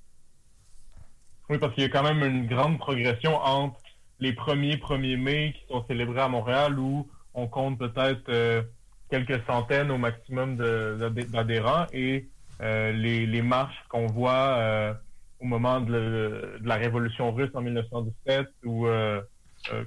Oui, 1.51 1.59
parce 1.59 1.75
qu'il 1.75 1.83
y 1.83 1.87
a 1.87 1.89
quand 1.89 2.05
même 2.05 2.23
une 2.23 2.47
grande 2.47 2.79
progression 2.79 3.35
entre 3.35 3.81
les 4.21 4.33
premiers 4.33 4.77
1er 4.77 5.17
mai 5.17 5.53
qui 5.59 5.67
sont 5.67 5.85
célébrés 5.89 6.21
à 6.21 6.29
Montréal 6.29 6.79
où 6.79 7.09
on 7.35 7.49
compte 7.49 7.77
peut-être 7.77 8.29
euh, 8.29 8.63
quelques 9.11 9.45
centaines 9.49 9.91
au 9.91 9.99
maximum 9.99 10.57
d'adhérents 10.57 11.87
et 11.93 12.29
euh, 12.61 12.93
les, 12.93 13.27
les 13.27 13.43
marches 13.43 13.85
qu'on 13.89 14.07
voit 14.07 14.59
euh, 14.59 14.95
au 15.41 15.47
moment 15.47 15.81
de, 15.81 16.57
la 16.63 16.77
révolution 16.77 17.33
russe 17.33 17.51
en 17.55 17.63
1917 17.63 18.47
ou 18.65 18.87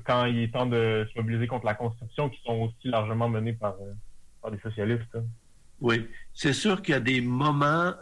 quand 0.03 0.25
il 0.25 0.39
est 0.39 0.51
temps 0.51 0.65
de 0.65 1.07
se 1.13 1.17
mobiliser 1.17 1.47
contre 1.47 1.65
la 1.65 1.75
Constitution 1.75 2.27
qui 2.29 2.41
sont 2.45 2.55
aussi 2.55 2.89
largement 2.89 3.29
menées 3.29 3.53
par, 3.53 3.75
par 4.41 4.51
des 4.51 4.59
socialistes. 4.59 5.17
Oui, 5.79 6.07
c'est 6.33 6.53
sûr 6.53 6.81
qu'il 6.81 6.93
y 6.93 6.97
a 6.97 6.99
des 6.99 7.21
moments 7.21 7.93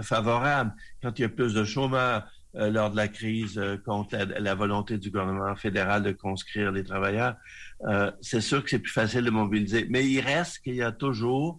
favorables 0.00 0.72
quand 1.02 1.18
il 1.18 1.22
y 1.22 1.24
a 1.24 1.28
plus 1.28 1.54
de 1.54 1.64
chômeurs. 1.64 2.24
Lors 2.58 2.90
de 2.90 2.96
la 2.96 3.08
crise 3.08 3.60
contre 3.84 4.16
la, 4.16 4.54
volonté 4.54 4.98
du 4.98 5.10
gouvernement 5.10 5.54
fédéral 5.54 6.02
de 6.02 6.12
conscrire 6.12 6.72
les 6.72 6.84
travailleurs. 6.84 7.36
c'est 8.20 8.40
sûr 8.40 8.62
que 8.64 8.70
c'est 8.70 8.80
plus 8.80 8.92
facile 8.92 9.24
de 9.24 9.30
mobiliser, 9.30 9.86
mais 9.88 10.04
il 10.04 10.20
reste 10.20 10.58
qu'il 10.58 10.74
y 10.74 10.82
a 10.82 10.92
toujours 10.92 11.58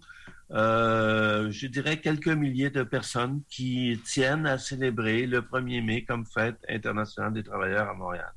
je 0.50 1.66
dirais 1.66 1.98
quelques 1.98 2.28
milliers 2.28 2.70
de 2.70 2.82
personnes 2.82 3.42
qui 3.48 4.00
tiennent 4.04 4.46
à 4.46 4.58
célébrer 4.58 5.26
le 5.26 5.40
1er 5.40 5.82
mai 5.82 6.04
comme 6.04 6.26
fête 6.26 6.58
internationale 6.68 7.32
des 7.32 7.44
travailleurs 7.44 7.88
à 7.88 7.94
Montréal. 7.94 8.32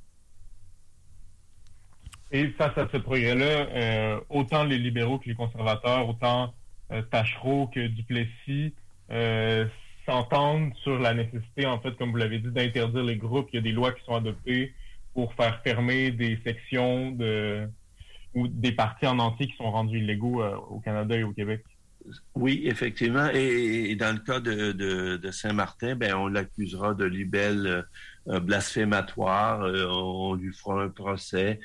Et 2.33 2.47
face 2.49 2.75
à 2.79 2.87
ce 2.91 2.97
progrès-là, 2.97 3.45
euh, 3.45 4.19
autant 4.27 4.63
les 4.63 4.79
libéraux 4.79 5.19
que 5.19 5.29
les 5.29 5.35
conservateurs, 5.35 6.09
autant 6.09 6.51
euh, 6.91 7.03
Tachereau 7.03 7.67
que 7.67 7.85
Duplessis 7.87 8.73
euh, 9.11 9.67
s'entendent 10.05 10.73
sur 10.83 10.99
la 10.99 11.13
nécessité, 11.13 11.65
en 11.65 11.79
fait, 11.79 11.95
comme 11.97 12.11
vous 12.11 12.17
l'avez 12.17 12.39
dit, 12.39 12.51
d'interdire 12.51 13.03
les 13.03 13.17
groupes. 13.17 13.49
Il 13.53 13.57
y 13.57 13.59
a 13.59 13.61
des 13.61 13.71
lois 13.71 13.91
qui 13.91 14.03
sont 14.05 14.15
adoptées 14.15 14.73
pour 15.13 15.33
faire 15.33 15.61
fermer 15.63 16.11
des 16.11 16.39
sections 16.45 17.17
ou 18.33 18.47
des 18.47 18.71
partis 18.71 19.05
en 19.05 19.19
entier 19.19 19.47
qui 19.47 19.55
sont 19.55 19.71
rendus 19.71 19.99
illégaux 19.99 20.41
euh, 20.41 20.55
au 20.55 20.79
Canada 20.79 21.15
et 21.15 21.23
au 21.23 21.31
Québec. 21.33 21.63
Oui, 22.35 22.63
effectivement. 22.65 23.29
Et, 23.33 23.95
dans 23.95 24.13
le 24.13 24.19
cas 24.19 24.39
de, 24.39 25.31
Saint-Martin, 25.31 25.95
ben, 25.95 26.15
on 26.15 26.27
l'accusera 26.27 26.93
de 26.93 27.05
libelle 27.05 27.85
blasphématoire. 28.25 29.61
on 29.61 30.33
lui 30.33 30.51
fera 30.51 30.83
un 30.83 30.89
procès. 30.89 31.59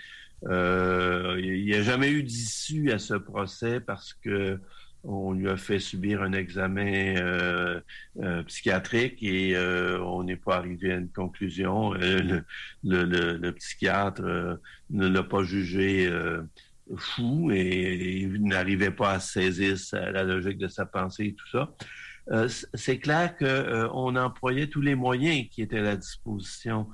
Euh, 0.46 1.36
il 1.42 1.64
n'y 1.64 1.74
a 1.74 1.82
jamais 1.82 2.10
eu 2.10 2.22
d'issue 2.22 2.92
à 2.92 2.98
ce 2.98 3.14
procès 3.14 3.80
parce 3.80 4.14
que 4.14 4.60
on 5.04 5.32
lui 5.32 5.48
a 5.48 5.56
fait 5.56 5.78
subir 5.78 6.22
un 6.22 6.32
examen 6.32 7.16
euh, 7.16 7.80
euh, 8.20 8.42
psychiatrique 8.44 9.22
et 9.22 9.56
on 10.02 10.24
n'est 10.24 10.36
pas 10.36 10.56
arrivé 10.56 10.92
à 10.92 10.96
une 10.96 11.10
conclusion. 11.10 11.92
Le, 11.92 12.42
le, 12.82 13.50
psychiatre 13.52 14.22
ne 14.90 15.08
l'a 15.08 15.22
pas 15.22 15.42
jugé 15.42 16.10
fou 16.96 17.50
et, 17.52 18.20
il 18.22 18.44
n'arrivait 18.44 18.90
pas 18.90 19.12
à 19.12 19.20
saisir 19.20 19.76
la 19.92 20.24
logique 20.24 20.58
de 20.58 20.68
sa 20.68 20.86
pensée 20.86 21.26
et 21.26 21.34
tout 21.34 21.48
ça. 21.50 22.48
c'est 22.74 22.98
clair 22.98 23.36
qu'on 23.36 24.16
employait 24.16 24.66
tous 24.66 24.82
les 24.82 24.94
moyens 24.94 25.48
qui 25.50 25.62
étaient 25.62 25.78
à 25.78 25.82
la 25.82 25.96
disposition 25.96 26.88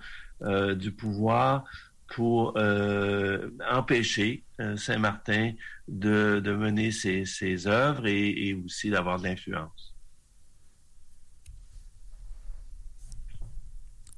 du 0.77 0.93
pouvoir 0.93 1.65
pour 2.09 2.55
euh, 2.57 3.51
empêcher 3.71 4.45
euh, 4.61 4.77
Saint-Martin 4.77 5.53
de, 5.89 6.41
de, 6.41 6.53
mener 6.53 6.91
ses, 6.91 7.25
ses 7.25 7.67
œuvres 7.67 8.07
et, 8.07 8.49
et 8.49 8.55
aussi 8.55 8.91
d'avoir 8.91 9.19
de 9.19 9.25
l'influence. 9.25 9.95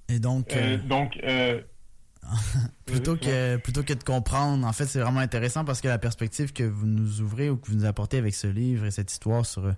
Et 0.08 0.18
donc, 0.18 0.52
euh, 0.52 0.76
donc 0.78 1.18
plutôt 2.86 3.16
que 3.16 3.56
plutôt 3.56 3.82
que 3.82 3.94
de 3.94 4.02
comprendre, 4.02 4.66
en 4.66 4.72
fait, 4.72 4.86
c'est 4.86 5.00
vraiment 5.00 5.20
intéressant 5.20 5.64
parce 5.64 5.80
que 5.80 5.88
la 5.88 5.98
perspective 5.98 6.52
que 6.52 6.62
vous 6.62 6.86
nous 6.86 7.20
ouvrez 7.20 7.50
ou 7.50 7.56
que 7.56 7.68
vous 7.68 7.76
nous 7.76 7.84
apportez 7.84 8.18
avec 8.18 8.34
ce 8.34 8.46
livre 8.46 8.84
et 8.84 8.90
cette 8.90 9.10
histoire 9.10 9.44
sur 9.44 9.74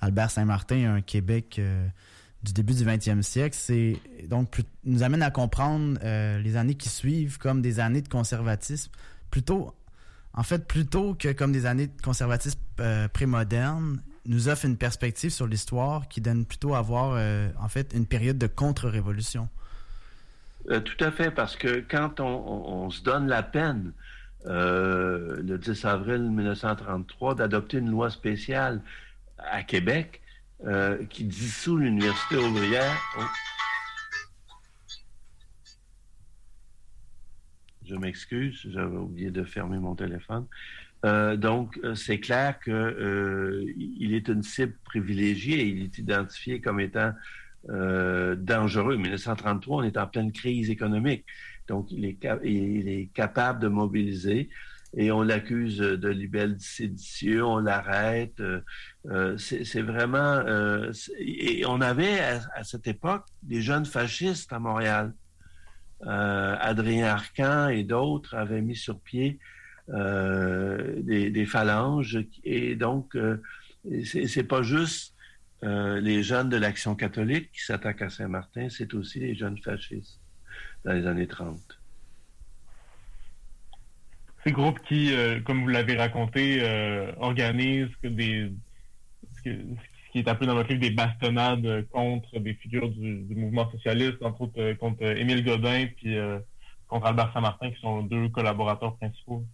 Albert 0.00 0.30
Saint-Martin, 0.30 0.94
un 0.94 1.00
Québec 1.00 1.60
du 2.42 2.52
début 2.52 2.74
du 2.74 2.84
20e 2.84 3.22
siècle, 3.22 3.56
c'est 3.58 3.96
donc 4.28 4.60
nous 4.84 5.02
amène 5.02 5.22
à 5.22 5.30
comprendre 5.30 5.98
euh, 6.02 6.38
les 6.40 6.56
années 6.56 6.74
qui 6.74 6.88
suivent 6.88 7.38
comme 7.38 7.62
des 7.62 7.78
années 7.78 8.02
de 8.02 8.08
conservatisme, 8.08 8.90
plutôt 9.30 9.74
en 10.34 10.42
fait 10.42 10.66
plutôt 10.66 11.14
que 11.14 11.32
comme 11.32 11.52
des 11.52 11.66
années 11.66 11.86
de 11.86 12.02
conservatisme 12.02 12.58
euh, 12.80 13.06
prémoderne, 13.08 14.02
nous 14.26 14.48
offre 14.48 14.64
une 14.64 14.76
perspective 14.76 15.30
sur 15.30 15.46
l'histoire 15.46 16.08
qui 16.08 16.20
donne 16.20 16.44
plutôt 16.44 16.74
à 16.74 16.82
voir 16.82 17.12
euh, 17.14 17.48
en 17.60 17.68
fait 17.68 17.92
une 17.94 18.06
période 18.06 18.38
de 18.38 18.46
contre-révolution. 18.46 19.48
tout 20.66 21.04
à 21.04 21.10
fait, 21.10 21.30
parce 21.30 21.56
que 21.56 21.84
quand 21.88 22.20
on, 22.20 22.90
se 22.90 23.02
donne 23.02 23.28
la 23.28 23.42
peine 23.42 23.92
le 24.44 25.56
10 25.56 25.84
avril 25.84 26.22
1933 26.22 27.36
d'adopter 27.36 27.78
une 27.78 27.90
loi 27.90 28.10
spéciale 28.10 28.80
à 29.38 29.62
Québec, 29.62 30.21
euh, 30.64 31.04
qui 31.06 31.24
dissout 31.24 31.76
l'Université 31.76 32.36
ouvrière. 32.36 32.96
Je 37.84 37.96
m'excuse, 37.96 38.60
j'avais 38.70 38.96
oublié 38.96 39.32
de 39.32 39.42
fermer 39.42 39.78
mon 39.78 39.96
téléphone. 39.96 40.46
Euh, 41.04 41.36
donc, 41.36 41.80
euh, 41.82 41.96
c'est 41.96 42.20
clair 42.20 42.60
que 42.60 43.64
il 43.76 44.14
est 44.14 44.28
une 44.28 44.44
cible 44.44 44.76
privilégiée. 44.84 45.66
Il 45.66 45.82
est 45.82 45.98
identifié 45.98 46.60
comme 46.60 46.78
étant 46.78 47.12
dangereux. 47.66 48.96
1933, 48.96 49.78
on 49.78 49.82
est 49.82 49.96
en 49.96 50.06
pleine 50.06 50.30
crise 50.30 50.70
économique. 50.70 51.24
Donc, 51.66 51.90
il 51.90 52.04
est, 52.04 52.18
il 52.44 52.88
est 52.88 53.10
capable 53.12 53.58
de 53.58 53.68
mobiliser 53.68 54.48
et 54.96 55.10
on 55.10 55.22
l'accuse 55.22 55.78
de 55.78 56.08
libelle 56.08 56.56
séditieux, 56.60 57.44
on 57.44 57.58
l'arrête. 57.58 58.40
Euh, 59.06 59.36
euh, 59.36 59.38
c'est 59.38 59.82
vraiment... 59.82 60.36
Euh, 60.46 60.92
et 61.18 61.64
on 61.66 61.80
avait 61.80 62.20
à, 62.20 62.64
cette 62.64 62.86
époque 62.86 63.24
des 63.42 63.60
jeunes 63.60 63.86
fascistes 63.86 64.52
à 64.52 64.58
Montréal. 64.58 65.14
Adrien 66.04 67.06
Arcan 67.06 67.68
et 67.68 67.84
d'autres 67.84 68.34
avaient 68.34 68.60
mis 68.60 68.74
sur 68.74 68.98
pied 68.98 69.38
des, 69.86 71.46
phalanges 71.46 72.18
et 72.42 72.74
donc 72.74 73.16
c'est 74.04 74.42
pas 74.42 74.62
juste 74.62 75.14
les 75.62 76.24
jeunes 76.24 76.48
de 76.48 76.56
l'Action 76.56 76.96
catholique 76.96 77.52
qui 77.52 77.64
s'attaquent 77.64 78.02
à 78.02 78.10
Saint-Martin, 78.10 78.68
c'est 78.68 78.94
aussi 78.94 79.20
les 79.20 79.36
jeunes 79.36 79.58
fascistes 79.58 80.18
dans 80.84 80.92
les 80.92 81.06
années 81.06 81.28
30 81.28 81.78
ces 84.44 84.52
groupes 84.52 84.80
qui, 84.80 85.14
euh, 85.14 85.40
comme 85.40 85.62
vous 85.62 85.68
l'avez 85.68 85.96
raconté, 85.96 86.58
euh, 86.62 87.12
organisent 87.18 87.88
des, 88.02 88.50
ce 89.50 90.12
qui 90.12 90.18
est 90.18 90.28
appelé 90.28 90.46
dans 90.46 90.54
votre 90.54 90.68
livre 90.68 90.80
des 90.80 90.90
bastonnades 90.90 91.86
contre 91.90 92.38
des 92.38 92.54
figures 92.54 92.88
du, 92.88 93.34
mouvement 93.34 93.70
socialiste, 93.70 94.22
entre 94.22 94.42
autres 94.42 94.60
euh, 94.60 94.74
contre 94.74 95.02
Émile 95.04 95.44
Godin 95.44 95.86
puis 95.96 96.16
contre 96.88 97.06
Albert 97.06 97.32
Saint-Martin, 97.32 97.70
qui 97.70 97.80
sont 97.80 98.02
deux 98.02 98.28
collaborateurs 98.28 98.96
principaux. 98.96 99.44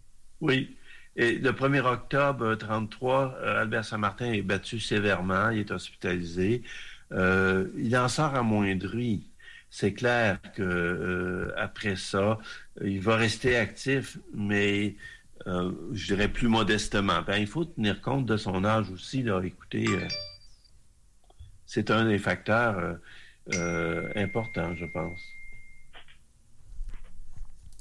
Oui. 0.40 0.76
Et 1.16 1.38
le 1.38 1.50
1er 1.50 1.80
octobre 1.80 2.54
33, 2.54 3.38
Albert 3.60 3.84
Saint-Martin 3.84 4.32
est 4.32 4.42
battu 4.42 4.78
sévèrement, 4.78 5.50
il 5.50 5.60
est 5.60 5.70
hospitalisé. 5.70 6.62
il 7.12 7.96
en 7.96 8.08
sort 8.08 8.34
amoindri 8.34 9.28
c'est 9.70 9.92
clair 9.92 10.38
que 10.54 10.62
euh, 10.62 11.52
après 11.56 11.96
ça, 11.96 12.38
il 12.82 13.00
va 13.00 13.16
rester 13.16 13.56
actif, 13.56 14.18
mais 14.34 14.96
euh, 15.48 15.72
je 15.92 16.06
dirais 16.06 16.28
plus 16.28 16.48
modestement. 16.48 17.22
Ben, 17.22 17.38
il 17.38 17.46
faut 17.46 17.64
tenir 17.64 18.00
compte 18.00 18.26
de 18.26 18.36
son 18.36 18.64
âge 18.64 18.90
aussi. 18.90 19.22
Là. 19.22 19.40
Écoutez, 19.42 19.86
euh, 19.88 20.06
c'est 21.66 21.90
un 21.90 22.06
des 22.06 22.18
facteurs 22.18 22.98
importants, 24.14 24.74
je 24.76 24.84
pense. 24.92 25.20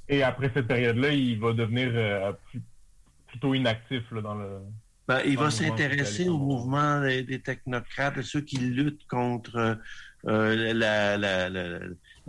Et 0.07 0.24
après 0.24 0.49
cette 0.53 0.68
période-là, 0.68 1.11
il 1.11 1.38
va 1.39 1.51
devenir 1.51 2.36
plutôt 3.28 3.53
inactif 3.53 4.13
dans 4.13 4.36
le. 4.36 4.59
Ben, 5.09 5.22
il 5.26 5.38
va 5.38 5.51
s'intéresser 5.51 6.28
au 6.28 6.38
mouvement 6.38 7.01
des, 7.01 7.24
des, 7.24 7.39
technocrates, 7.39 8.22
ceux 8.22 8.41
qui 8.41 8.57
luttent 8.57 9.07
contre 9.07 9.78
euh, 10.26 10.74
la, 10.74 11.18
la, 11.18 11.49
la, 11.49 11.80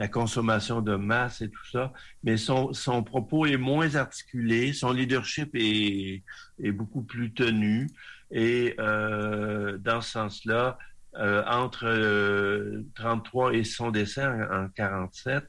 consommation 0.06 0.80
de 0.80 0.94
masse 0.94 1.40
et 1.40 1.50
tout 1.50 1.66
ça, 1.72 1.92
mais 2.22 2.36
son, 2.36 2.72
son 2.72 3.02
propos 3.02 3.46
est 3.46 3.56
moins 3.56 3.96
articulé, 3.96 4.72
son 4.72 4.92
leadership 4.92 5.50
est, 5.54 6.22
est 6.62 6.70
beaucoup 6.70 7.02
plus 7.02 7.32
tenu, 7.32 7.88
et 8.30 8.76
euh, 8.78 9.76
dans 9.78 10.00
ce 10.00 10.10
sens-là, 10.12 10.78
euh, 11.16 11.42
entre 11.48 12.84
33 12.94 13.54
et 13.54 13.64
son 13.64 13.90
décès 13.90 14.24
en, 14.24 14.68
47, 14.68 15.44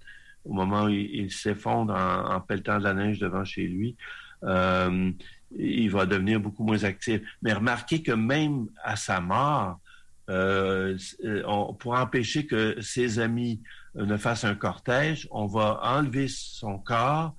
au 0.45 0.53
moment 0.53 0.85
où 0.85 0.89
il, 0.89 1.31
s'effondre 1.31 1.93
en, 1.93 2.33
en, 2.33 2.41
pelletant 2.41 2.79
de 2.79 2.83
la 2.85 2.95
neige 2.95 3.19
devant 3.19 3.45
chez 3.45 3.67
lui, 3.67 3.95
il 5.57 5.89
va 5.91 6.05
devenir 6.05 6.39
beaucoup 6.39 6.63
moins 6.63 6.83
actif. 6.85 7.21
Mais 7.43 7.53
remarquez 7.53 8.01
que 8.01 8.13
même 8.13 8.67
à 8.83 8.95
sa 8.95 9.19
mort, 9.19 9.79
euh, 10.29 10.95
pour 11.79 11.93
empêcher 11.93 12.45
que 12.45 12.79
ses 12.81 13.17
amis 13.19 13.61
euh, 13.63 13.78
ne 13.95 14.17
fassent 14.17 14.45
un 14.45 14.55
cortège, 14.55 15.27
on 15.31 15.45
va 15.45 15.79
enlever 15.83 16.27
son 16.27 16.77
corps 16.77 17.35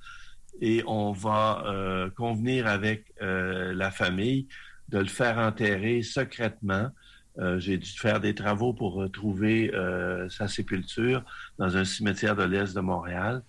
et 0.61 0.83
on 0.87 1.13
va 1.13 1.65
euh, 1.67 2.11
convenir 2.11 2.67
avec 2.67 3.13
la 3.21 3.91
famille 3.91 4.49
de 4.89 4.99
le 4.99 5.07
faire 5.07 5.39
enterrer 5.39 6.03
secrètement. 6.03 6.91
J'ai 7.59 7.79
dû 7.79 7.89
faire 7.89 8.21
des 8.21 8.35
travaux 8.35 8.75
pour 8.75 9.11
trouver 9.11 9.73
sa 10.29 10.49
sépulture 10.49 11.25
dans 11.59 11.77
un 11.77 11.85
cimetière 11.85 12.37
de 12.37 12.43
l'Est 12.43 12.75
de 12.75 12.81
Montréal. 12.81 13.43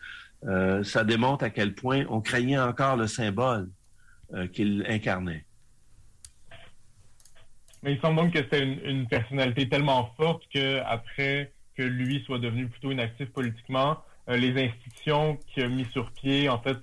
ça 0.83 1.03
démontre 1.03 1.43
à 1.43 1.49
quel 1.49 1.73
point 1.73 2.05
on 2.09 2.21
craignait 2.21 2.59
encore 2.59 2.95
le 2.95 3.07
symbole 3.07 3.69
qu'il 4.53 4.85
incarnait. 4.87 5.45
Mais 7.83 7.93
il 7.93 7.99
semble 7.99 8.17
donc 8.17 8.33
que 8.33 8.39
c'était 8.39 8.63
une, 8.63 9.07
personnalité 9.07 9.67
tellement 9.67 10.13
forte 10.15 10.43
qu'après 10.51 11.51
que 11.77 11.83
lui 11.83 12.23
soit 12.25 12.39
devenu 12.39 12.67
plutôt 12.67 12.91
inactif 12.91 13.29
politiquement, 13.29 14.03
les 14.27 14.63
institutions 14.63 15.37
qu'il 15.47 15.63
a 15.63 15.67
mis 15.67 15.85
sur 15.85 16.11
pied, 16.11 16.47
en 16.47 16.61
fait, 16.61 16.77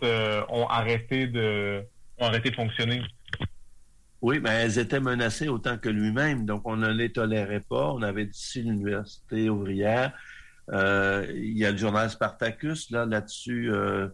ont 0.49 0.67
arrêté 0.67 1.27
de 1.27 1.83
ont 2.19 2.27
arrêté 2.27 2.51
de 2.51 2.57
fonctionner. 2.57 3.03
Oui, 4.21 4.41
mais 4.43 4.51
elles 4.51 4.79
étaient 4.79 5.01
menacées 5.01 5.49
autant 5.49 5.79
que 5.79 5.89
lui-même, 5.89 6.45
donc 6.45 6.63
on 6.65 6.77
ne 6.77 6.89
les 6.89 7.13
tolérait 7.13 7.61
pas. 7.61 7.93
On 7.93 8.03
avait 8.03 8.27
d'ici 8.27 8.63
l'université 8.63 9.49
ouvrière. 9.49 10.13
Euh, 10.73 11.25
il 11.35 11.57
y 11.57 11.65
a 11.65 11.71
le 11.71 11.77
journal 11.77 12.11
Spartacus, 12.11 12.91
là, 12.91 13.07
là-dessus, 13.07 13.73
euh, 13.73 14.09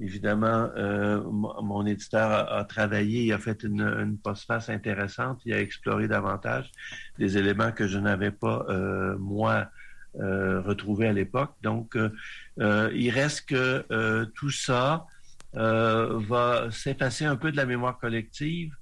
évidemment, 0.00 0.70
euh, 0.76 1.22
mon 1.22 1.86
éditeur 1.86 2.52
a, 2.52 2.64
travaillé, 2.64 3.24
il 3.24 3.32
a 3.32 3.38
fait 3.38 3.62
une, 3.64 3.80
une 3.80 4.18
postface 4.18 4.68
intéressante, 4.68 5.40
il 5.46 5.54
a 5.54 5.60
exploré 5.60 6.06
davantage 6.06 6.70
des 7.18 7.38
éléments 7.38 7.72
que 7.72 7.88
je 7.88 7.98
n'avais 7.98 8.30
pas, 8.30 8.66
moi, 9.18 9.68
retrouvés 10.18 11.08
à 11.08 11.12
l'époque. 11.12 11.52
Donc, 11.62 11.96
il 12.58 13.10
reste 13.10 13.48
que 13.48 14.24
tout 14.34 14.50
ça 14.50 15.06
va 15.52 16.68
s'effacer 16.70 17.24
un 17.24 17.36
peu 17.36 17.52
de 17.52 17.56
la 17.56 17.66
mémoire 17.66 17.98
collective 17.98 18.72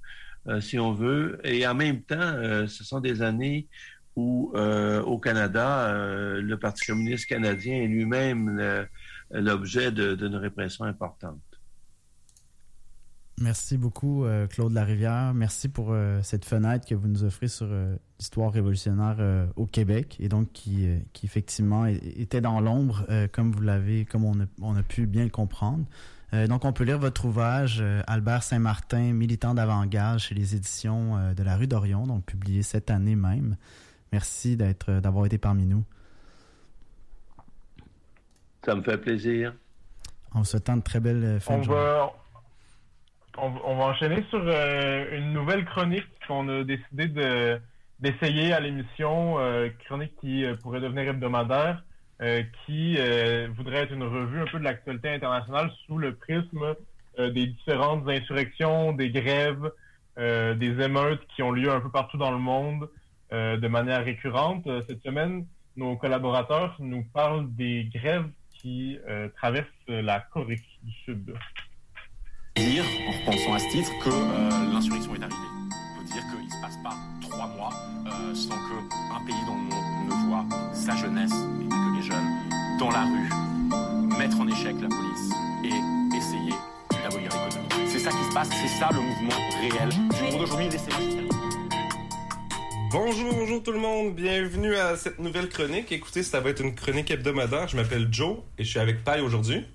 euh, 0.47 0.61
si 0.61 0.77
on 0.77 0.93
veut. 0.93 1.39
Et 1.43 1.65
en 1.67 1.73
même 1.73 2.01
temps, 2.01 2.15
euh, 2.19 2.67
ce 2.67 2.83
sont 2.83 2.99
des 2.99 3.21
années 3.21 3.67
où, 4.15 4.51
euh, 4.55 5.01
au 5.01 5.17
Canada, 5.17 5.93
le 5.93 6.55
Parti 6.55 6.85
communiste 6.85 7.25
canadien 7.25 7.75
est 7.75 7.87
lui-même 7.87 8.87
l'objet 9.31 9.91
d'une 9.91 10.35
répression 10.35 10.85
importante. 10.85 11.39
Merci 13.41 13.77
beaucoup, 13.77 14.25
Claude 14.49 14.71
Larivière. 14.71 15.33
Merci 15.33 15.67
pour 15.67 15.93
cette 16.21 16.45
fenêtre 16.45 16.87
que 16.87 16.95
vous 16.95 17.09
nous 17.09 17.25
offrez 17.25 17.49
sur 17.49 17.67
l'histoire 18.17 18.53
révolutionnaire 18.53 19.49
au 19.57 19.65
Québec 19.65 20.15
et 20.21 20.29
donc 20.29 20.53
qui, 20.53 20.87
qui 21.11 21.25
effectivement 21.25 21.85
était 21.85 22.39
dans 22.39 22.61
l'ombre, 22.61 23.05
comme 23.33 23.51
vous 23.51 23.61
l'avez, 23.61 24.05
comme 24.05 24.23
on 24.23 24.39
a, 24.39 24.45
on 24.61 24.77
a, 24.77 24.83
pu 24.83 25.05
bien 25.05 25.25
le 25.25 25.29
comprendre. 25.29 25.83
Euh, 26.35 26.47
donc, 26.47 26.65
on 26.65 26.73
peut 26.73 26.83
lire 26.83 26.99
votre 26.99 27.25
ouvrage 27.25 27.79
euh, 27.81 28.01
Albert 28.07 28.43
Saint-Martin, 28.43 29.13
militant 29.13 29.53
d'avant-garde 29.53 30.19
chez 30.19 30.35
les 30.35 30.55
éditions 30.55 31.17
euh, 31.17 31.33
de 31.33 31.43
la 31.43 31.55
rue 31.55 31.67
d'Orion, 31.67 32.07
donc 32.07 32.25
publié 32.25 32.63
cette 32.63 32.89
année 32.89 33.15
même. 33.15 33.55
Merci 34.11 34.57
d'être, 34.57 34.99
d'avoir 34.99 35.25
été 35.25 35.37
parmi 35.37 35.65
nous. 35.65 35.83
Ça 38.65 38.75
me 38.75 38.81
fait 38.81 38.97
plaisir. 38.97 39.53
En 40.31 40.39
vous 40.39 40.45
souhaitant 40.45 40.75
de 40.75 40.81
très 40.81 40.99
belles 40.99 41.39
fins 41.39 41.55
on 41.55 41.61
va, 41.61 42.11
on, 43.37 43.75
va 43.75 43.83
enchaîner 43.85 44.23
sur 44.29 44.41
une 44.41 45.33
nouvelle 45.33 45.65
chronique 45.65 46.07
qu'on 46.27 46.47
a 46.49 46.63
décidé 46.63 47.07
de, 47.07 47.59
d'essayer 47.99 48.53
à 48.53 48.59
l'émission, 48.59 49.37
chronique 49.85 50.13
qui 50.21 50.45
pourrait 50.61 50.81
devenir 50.81 51.09
hebdomadaire. 51.09 51.83
Euh, 52.21 52.43
qui 52.65 52.95
euh, 52.97 53.49
voudrait 53.57 53.79
être 53.79 53.91
une 53.91 54.03
revue 54.03 54.39
un 54.39 54.45
peu 54.45 54.57
de 54.57 54.63
l'actualité 54.63 55.09
internationale 55.09 55.69
sous 55.85 55.97
le 55.97 56.15
prisme 56.15 56.73
euh, 57.19 57.29
des 57.31 57.47
différentes 57.47 58.07
insurrections, 58.07 58.93
des 58.93 59.09
grèves, 59.09 59.69
des 60.17 60.81
émeutes 60.81 61.27
qui 61.35 61.43
ont 61.43 61.51
lieu 61.51 61.69
un 61.69 61.81
peu 61.81 61.91
partout 61.91 62.15
dans 62.15 62.31
le 62.31 62.37
monde 62.37 62.89
de 63.33 63.67
manière 63.67 64.05
récurrente. 64.05 64.65
Cette 64.87 65.03
semaine, 65.03 65.45
nos 65.75 65.97
collaborateurs 65.97 66.77
nous 66.79 67.03
parlent 67.13 67.53
des 67.53 67.89
grèves 67.93 68.29
qui 68.53 68.97
traversent 69.35 69.67
la 69.89 70.21
Corée 70.21 70.61
du 70.83 70.93
Sud. 71.03 71.33
Dire, 72.57 72.85
en 73.07 73.11
repensant 73.11 73.53
à 73.53 73.59
ce 73.59 73.69
titre, 73.69 73.91
que 74.03 74.09
l'insurrection 74.73 75.15
est 75.15 75.23
arrivée. 75.23 75.35
On 75.71 75.99
peut 75.99 76.05
dire 76.05 76.23
qu'il 76.31 76.45
ne 76.45 76.51
se 76.51 76.61
passe 76.61 76.77
pas 76.83 76.95
trois 77.21 77.47
mois 77.47 77.71
sans 78.33 78.49
qu'un 78.49 79.25
pays 79.25 79.35
dans 79.47 79.55
le 79.55 79.61
monde 79.61 80.07
ne 80.07 80.27
voit 80.27 80.45
sa 80.73 80.95
jeunesse 80.95 81.33
jeunes 82.05 82.77
dans 82.79 82.91
la 82.91 83.03
rue, 83.03 84.17
mettre 84.17 84.39
en 84.39 84.47
échec 84.47 84.75
la 84.81 84.87
police 84.87 85.31
et 85.63 86.15
essayer 86.15 86.53
d'abolir 87.03 87.29
l'économie. 87.31 87.89
C'est 87.91 87.99
ça 87.99 88.11
qui 88.11 88.23
se 88.23 88.33
passe, 88.33 88.49
c'est 88.49 88.79
ça 88.79 88.89
le 88.91 89.01
mouvement 89.01 89.49
réel 89.59 89.89
du 89.89 90.31
monde 90.31 90.41
aujourd'hui. 90.43 90.69
Bonjour, 92.91 93.33
bonjour 93.33 93.63
tout 93.63 93.71
le 93.71 93.79
monde, 93.79 94.13
bienvenue 94.15 94.75
à 94.75 94.95
cette 94.95 95.19
nouvelle 95.19 95.49
chronique. 95.49 95.91
Écoutez, 95.91 96.23
ça 96.23 96.39
va 96.39 96.51
être 96.51 96.61
une 96.61 96.75
chronique 96.75 97.09
hebdomadaire. 97.11 97.67
Je 97.67 97.75
m'appelle 97.75 98.07
Joe 98.11 98.37
et 98.57 98.63
je 98.63 98.69
suis 98.69 98.79
avec 98.79 99.03
Paille 99.03 99.21
aujourd'hui. 99.21 99.65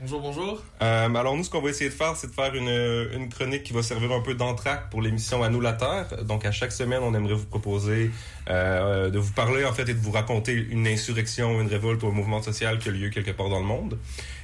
Bonjour, 0.00 0.20
bonjour. 0.20 0.62
Euh, 0.80 1.12
alors 1.12 1.34
nous, 1.34 1.42
ce 1.42 1.50
qu'on 1.50 1.60
va 1.60 1.70
essayer 1.70 1.90
de 1.90 1.94
faire, 1.94 2.14
c'est 2.14 2.28
de 2.28 2.32
faire 2.32 2.54
une, 2.54 2.68
une, 2.68 3.28
chronique 3.28 3.64
qui 3.64 3.72
va 3.72 3.82
servir 3.82 4.12
un 4.12 4.20
peu 4.20 4.34
d'entraque 4.34 4.90
pour 4.90 5.02
l'émission 5.02 5.42
À 5.42 5.48
nous 5.48 5.60
la 5.60 5.72
Terre. 5.72 6.22
Donc 6.22 6.44
à 6.44 6.52
chaque 6.52 6.70
semaine, 6.70 7.00
on 7.02 7.12
aimerait 7.14 7.34
vous 7.34 7.46
proposer 7.46 8.12
euh, 8.48 9.10
de 9.10 9.18
vous 9.18 9.32
parler 9.32 9.64
en 9.64 9.72
fait 9.72 9.88
et 9.88 9.94
de 9.94 9.98
vous 9.98 10.12
raconter 10.12 10.52
une 10.52 10.86
insurrection, 10.86 11.60
une 11.60 11.66
révolte 11.66 12.00
ou 12.04 12.06
un 12.06 12.12
mouvement 12.12 12.40
social 12.40 12.78
qui 12.78 12.90
a 12.90 12.92
lieu 12.92 13.08
quelque 13.08 13.32
part 13.32 13.48
dans 13.48 13.58
le 13.58 13.64
monde. 13.64 13.98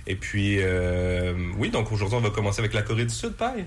Et 0.08 0.16
puis, 0.16 0.56
euh, 0.58 1.34
oui, 1.56 1.70
donc 1.70 1.92
aujourd'hui, 1.92 2.18
on 2.18 2.22
va 2.22 2.30
commencer 2.30 2.58
avec 2.58 2.74
la 2.74 2.82
Corée 2.82 3.04
du 3.04 3.14
Sud, 3.14 3.34
pareil. 3.34 3.64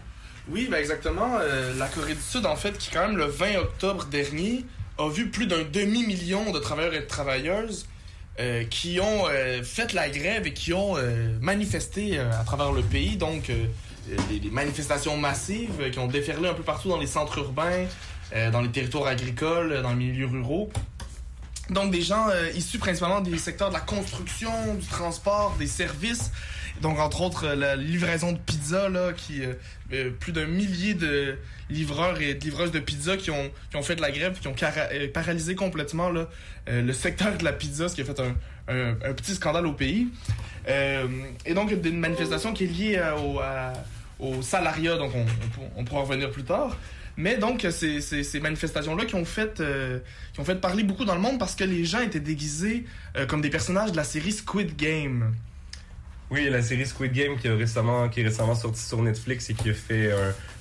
Oui, 0.50 0.68
ben 0.70 0.80
exactement. 0.80 1.40
La 1.78 1.88
Corée 1.88 2.16
du 2.16 2.22
Sud, 2.22 2.46
en 2.46 2.58
fait, 2.58 2.78
qui 2.78 2.92
quand 2.92 3.08
même 3.08 3.18
le 3.18 3.28
20 3.28 3.60
octobre 3.60 4.06
dernier 4.06 4.66
a 4.98 5.08
vu 5.08 5.30
plus 5.30 5.48
d'un 5.48 5.64
demi-million 5.64 6.52
de 6.52 6.60
travailleurs 6.60 6.96
et 6.96 7.00
de 7.00 7.06
travailleuses 7.06 7.88
euh, 8.40 8.66
qui 8.66 9.00
ont 9.00 9.28
euh, 9.28 9.64
fait 9.64 9.94
la 9.94 10.10
grève 10.10 10.46
et 10.46 10.54
qui 10.54 10.72
ont 10.72 10.96
euh, 10.96 11.36
manifesté 11.42 12.20
à 12.20 12.44
travers 12.44 12.72
le 12.72 12.84
pays. 12.84 13.18
Donc, 13.18 13.52
des, 14.30 14.50
manifestations 14.52 15.18
massives 15.18 15.90
qui 15.92 15.98
ont 15.98 16.06
déferlé 16.06 16.48
un 16.48 16.54
peu 16.54 16.62
partout 16.62 16.90
dans 16.90 17.00
les 17.00 17.08
centres 17.08 17.40
urbains, 17.40 17.86
dans 18.52 18.62
les 18.62 18.70
territoires 18.70 19.08
agricoles, 19.08 19.82
dans 19.82 19.90
les 19.90 19.96
milieux 19.96 20.28
ruraux. 20.28 20.70
Donc, 21.72 21.92
des 21.92 22.02
gens 22.02 22.28
issus 22.56 22.78
principalement 22.78 23.22
des 23.22 23.38
secteurs 23.38 23.70
de 23.70 23.74
la 23.74 23.82
construction, 23.82 24.76
du 24.76 24.86
transport, 24.86 25.56
des 25.58 25.68
services. 25.68 26.32
Donc, 26.82 27.00
entre 27.00 27.22
autres, 27.22 27.48
la 27.48 27.76
livraison 27.76 28.32
de 28.32 28.38
pizza, 28.38 28.88
là, 28.88 29.12
qui 29.14 29.42
plus 30.20 30.32
d'un 30.32 30.46
millier 30.46 30.94
de 30.94 31.38
livreurs 31.70 32.22
et 32.22 32.34
livreuses 32.34 32.72
de 32.72 32.80
pizza 32.80 33.18
qui 33.18 33.32
ont, 33.32 33.52
qui 33.70 33.78
ont 33.78 33.82
fait 33.82 33.96
de 33.96 34.02
la 34.02 34.12
grève, 34.12 34.40
qui 34.40 34.48
ont 34.48 34.56
euh, 34.62 35.08
paralysé 35.12 35.56
complètement 35.56 36.12
euh, 36.14 36.82
le 36.82 36.94
secteur 36.94 37.38
de 37.38 37.44
la 37.44 37.54
pizza, 37.54 37.90
ce 37.90 37.96
qui 37.96 38.02
a 38.02 38.06
fait 38.06 38.20
un, 38.20 38.36
un, 38.70 39.14
petit 39.14 39.36
scandale 39.36 39.66
au 39.66 39.74
pays. 39.74 40.08
Euh, 40.68 41.08
et 41.46 41.54
donc, 41.54 41.72
une 41.72 42.00
manifestation 42.00 42.54
qui 42.54 42.66
est 42.66 42.68
liée 42.68 43.02
au, 43.18 43.40
au 44.26 44.42
salariat, 44.42 44.98
donc 44.98 45.12
on, 45.76 45.84
pourra 45.84 46.02
revenir 46.02 46.32
plus 46.32 46.44
tard. 46.44 46.78
Mais 47.20 47.38
donc, 47.38 47.66
c'est 47.72 48.02
ces 48.02 48.40
manifestations-là 48.40 49.06
qui 49.06 49.16
ont 49.16 49.26
fait 49.26 49.62
qui 50.34 50.40
ont 50.40 50.46
fait 50.46 50.62
parler 50.62 50.84
beaucoup 50.84 51.04
dans 51.04 51.16
le 51.16 51.22
monde 51.22 51.40
parce 51.40 51.56
que 51.56 51.64
les 51.64 51.84
gens 51.84 52.02
étaient 52.02 52.20
déguisés 52.20 52.86
comme 53.28 53.42
des 53.42 53.50
personnages 53.50 53.92
de 53.92 53.98
la 53.98 54.04
série 54.04 54.34
Squid 54.34 54.76
Game. 54.76 55.34
Oui, 56.30 56.50
la 56.50 56.62
série 56.62 56.86
Squid 56.86 57.14
Game 57.14 57.38
qui, 57.38 57.48
récemment, 57.48 58.10
qui 58.10 58.20
est 58.20 58.24
récemment 58.24 58.54
sortie 58.54 58.84
sur 58.84 59.02
Netflix 59.02 59.50
et 59.50 59.54
qui 59.54 59.70
a 59.70 59.74
fait 59.74 60.12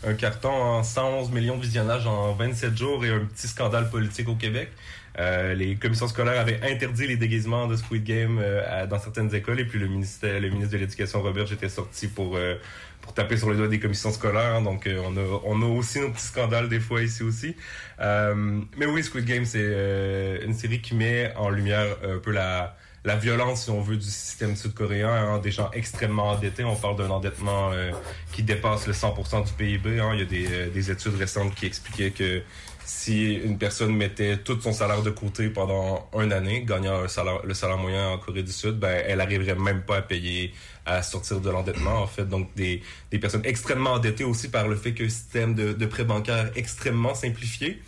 un, 0.06 0.14
carton 0.14 0.50
en 0.50 0.82
111 0.84 1.32
millions 1.32 1.56
de 1.56 1.62
visionnages 1.62 2.06
en 2.06 2.32
27 2.34 2.76
jours 2.76 3.04
et 3.04 3.10
un 3.10 3.24
petit 3.24 3.48
scandale 3.48 3.90
politique 3.90 4.28
au 4.28 4.36
Québec. 4.36 4.70
Euh, 5.18 5.54
les 5.54 5.76
commissions 5.76 6.08
scolaires 6.08 6.38
avaient 6.38 6.60
interdit 6.62 7.06
les 7.06 7.16
déguisements 7.16 7.66
de 7.66 7.76
Squid 7.76 8.04
Game 8.04 8.38
euh, 8.38 8.86
dans 8.86 8.98
certaines 8.98 9.34
écoles 9.34 9.60
et 9.60 9.64
puis 9.64 9.78
le 9.78 9.86
ministère, 9.86 10.38
le 10.40 10.50
ministre 10.50 10.74
de 10.74 10.78
l'Éducation 10.78 11.22
Robert 11.22 11.50
était 11.50 11.70
sorti 11.70 12.06
pour 12.06 12.36
euh, 12.36 12.56
pour 13.00 13.14
taper 13.14 13.38
sur 13.38 13.50
les 13.50 13.56
doigts 13.56 13.68
des 13.68 13.80
commissions 13.80 14.12
scolaires. 14.12 14.60
Donc 14.60 14.86
on 14.86 15.16
a 15.16 15.40
on 15.44 15.62
a 15.62 15.66
aussi 15.66 16.00
nos 16.00 16.10
petits 16.10 16.26
scandales 16.26 16.68
des 16.68 16.80
fois 16.80 17.02
ici 17.02 17.22
aussi. 17.22 17.56
mais 17.98 18.86
oui, 18.86 19.02
Squid 19.02 19.24
Game 19.24 19.44
c'est 19.46 20.40
une 20.44 20.54
série 20.54 20.80
qui 20.80 20.94
met 20.94 21.32
en 21.36 21.48
lumière 21.48 21.96
un 22.04 22.18
peu 22.18 22.32
la 22.32 22.76
la 23.06 23.14
violence, 23.14 23.62
si 23.62 23.70
on 23.70 23.80
veut, 23.80 23.96
du 23.96 24.04
système 24.04 24.56
sud-coréen, 24.56 25.08
hein, 25.08 25.38
des 25.38 25.52
gens 25.52 25.70
extrêmement 25.72 26.30
endettés. 26.30 26.64
On 26.64 26.74
parle 26.74 26.96
d'un 26.96 27.08
endettement 27.08 27.70
euh, 27.72 27.92
qui 28.32 28.42
dépasse 28.42 28.88
le 28.88 28.92
100% 28.92 29.46
du 29.46 29.52
PIB. 29.52 30.00
Hein. 30.00 30.10
Il 30.14 30.18
y 30.18 30.22
a 30.22 30.24
des, 30.24 30.46
euh, 30.50 30.70
des, 30.70 30.90
études 30.90 31.14
récentes 31.14 31.54
qui 31.54 31.66
expliquaient 31.66 32.10
que 32.10 32.42
si 32.84 33.34
une 33.34 33.58
personne 33.58 33.94
mettait 33.94 34.38
tout 34.38 34.60
son 34.60 34.72
salaire 34.72 35.02
de 35.02 35.10
côté 35.10 35.48
pendant 35.50 36.10
une 36.20 36.32
année, 36.32 36.64
gagnant 36.64 37.04
un 37.04 37.08
salaire, 37.08 37.40
le 37.44 37.54
salaire 37.54 37.78
moyen 37.78 38.08
en 38.08 38.18
Corée 38.18 38.42
du 38.42 38.52
Sud, 38.52 38.80
ben 38.80 39.04
elle 39.06 39.20
arriverait 39.20 39.54
même 39.54 39.82
pas 39.82 39.98
à 39.98 40.02
payer, 40.02 40.52
à 40.84 41.02
sortir 41.02 41.40
de 41.40 41.48
l'endettement. 41.48 42.02
En 42.02 42.06
fait, 42.08 42.28
donc 42.28 42.52
des, 42.56 42.82
des 43.12 43.20
personnes 43.20 43.44
extrêmement 43.44 43.92
endettées 43.92 44.24
aussi 44.24 44.48
par 44.48 44.66
le 44.66 44.74
fait 44.74 44.94
que 44.94 45.08
système 45.08 45.54
de, 45.54 45.72
de 45.72 45.86
prêt 45.86 46.04
bancaire 46.04 46.50
extrêmement 46.56 47.14
simplifié. 47.14 47.80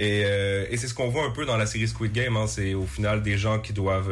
Et, 0.00 0.22
euh, 0.24 0.66
et 0.70 0.76
c'est 0.78 0.88
ce 0.88 0.94
qu'on 0.94 1.08
voit 1.08 1.24
un 1.24 1.30
peu 1.30 1.44
dans 1.44 1.56
la 1.56 1.66
série 1.66 1.86
Squid 1.86 2.12
Game. 2.12 2.36
Hein. 2.36 2.46
C'est 2.46 2.74
au 2.74 2.86
final 2.86 3.22
des 3.22 3.36
gens 3.36 3.60
qui 3.60 3.72
doivent 3.72 4.10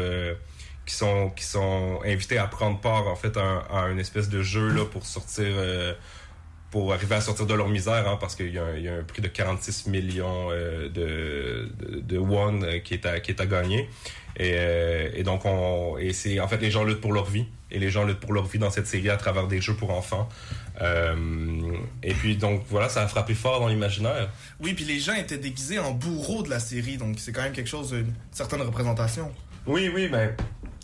qui 0.89 0.95
sont 0.95 1.31
qui 1.37 1.45
sont 1.45 2.01
invités 2.05 2.39
à 2.39 2.47
prendre 2.47 2.81
part 2.81 3.07
en 3.07 3.15
fait 3.15 3.37
à, 3.37 3.67
un, 3.71 3.93
une 3.93 4.01
espèce 4.01 4.31
de 4.31 4.43
jeu 4.43 4.69
là 4.69 4.87
pour 4.87 5.05
sortir 5.05 5.45
euh, 5.47 5.93
pour 6.71 6.93
arriver 6.95 7.15
à 7.15 7.21
sortir 7.21 7.47
de 7.47 7.55
leur 7.55 7.69
misère 7.69 8.09
hein, 8.09 8.17
parce 8.19 8.35
qu'il 8.35 8.53
y, 8.53 8.59
a 8.59 8.95
un 8.95 9.03
prix 9.03 9.21
de 9.21 9.29
46 9.29 9.87
millions 9.87 10.49
euh, 10.51 10.89
de, 10.89 11.71
de, 11.79 12.01
de 12.01 12.19
won 12.19 12.63
euh, 12.63 12.79
qui 12.79 12.95
est 12.95 13.05
à 13.05 13.21
qui 13.21 13.31
est 13.31 13.41
à 13.41 13.47
gagner 13.47 13.89
et, 14.39 15.11
et 15.15 15.23
donc 15.23 15.45
on 15.45 15.99
et 15.99 16.13
c'est 16.13 16.41
en 16.41 16.49
fait 16.49 16.59
les 16.59 16.71
gens 16.71 16.85
luttent 16.85 17.01
pour 17.01 17.13
leur 17.13 17.27
vie. 17.27 17.47
Et 17.71 17.79
les 17.79 17.91
gens 17.91 18.05
luttent 18.05 18.21
pour 18.21 18.33
leur 18.33 18.47
vie 18.47 18.59
dans 18.59 18.71
cette 18.71 18.87
série 18.87 19.11
à 19.11 19.19
travers 19.19 19.47
des 19.47 19.61
jeux 19.61 19.75
pour 19.75 19.91
enfants. 19.91 20.27
Et 22.03 22.15
puis 22.15 22.37
donc 22.37 22.63
voilà 22.71 22.89
ça 22.89 23.03
a 23.03 23.09
frappé 23.09 23.35
fort 23.35 23.61
dans 23.61 23.69
l'imaginaire. 23.69 24.31
Oui 24.61 24.73
puis 24.73 24.85
les 24.87 25.01
gens 25.01 25.15
étaient 25.15 25.37
déguisés 25.37 25.79
en 25.79 25.91
bourreaux 25.91 26.43
de 26.43 26.49
la 26.49 26.61
série. 26.61 26.97
Donc 26.97 27.17
c'est 27.19 27.33
quand 27.33 27.43
même 27.43 27.53
quelque 27.53 27.69
chose 27.69 27.93
une 27.93 28.15
certaine 28.31 28.63
représentation. 28.63 29.31
Oui, 29.69 29.91
oui, 29.95 30.09
mais 30.11 30.35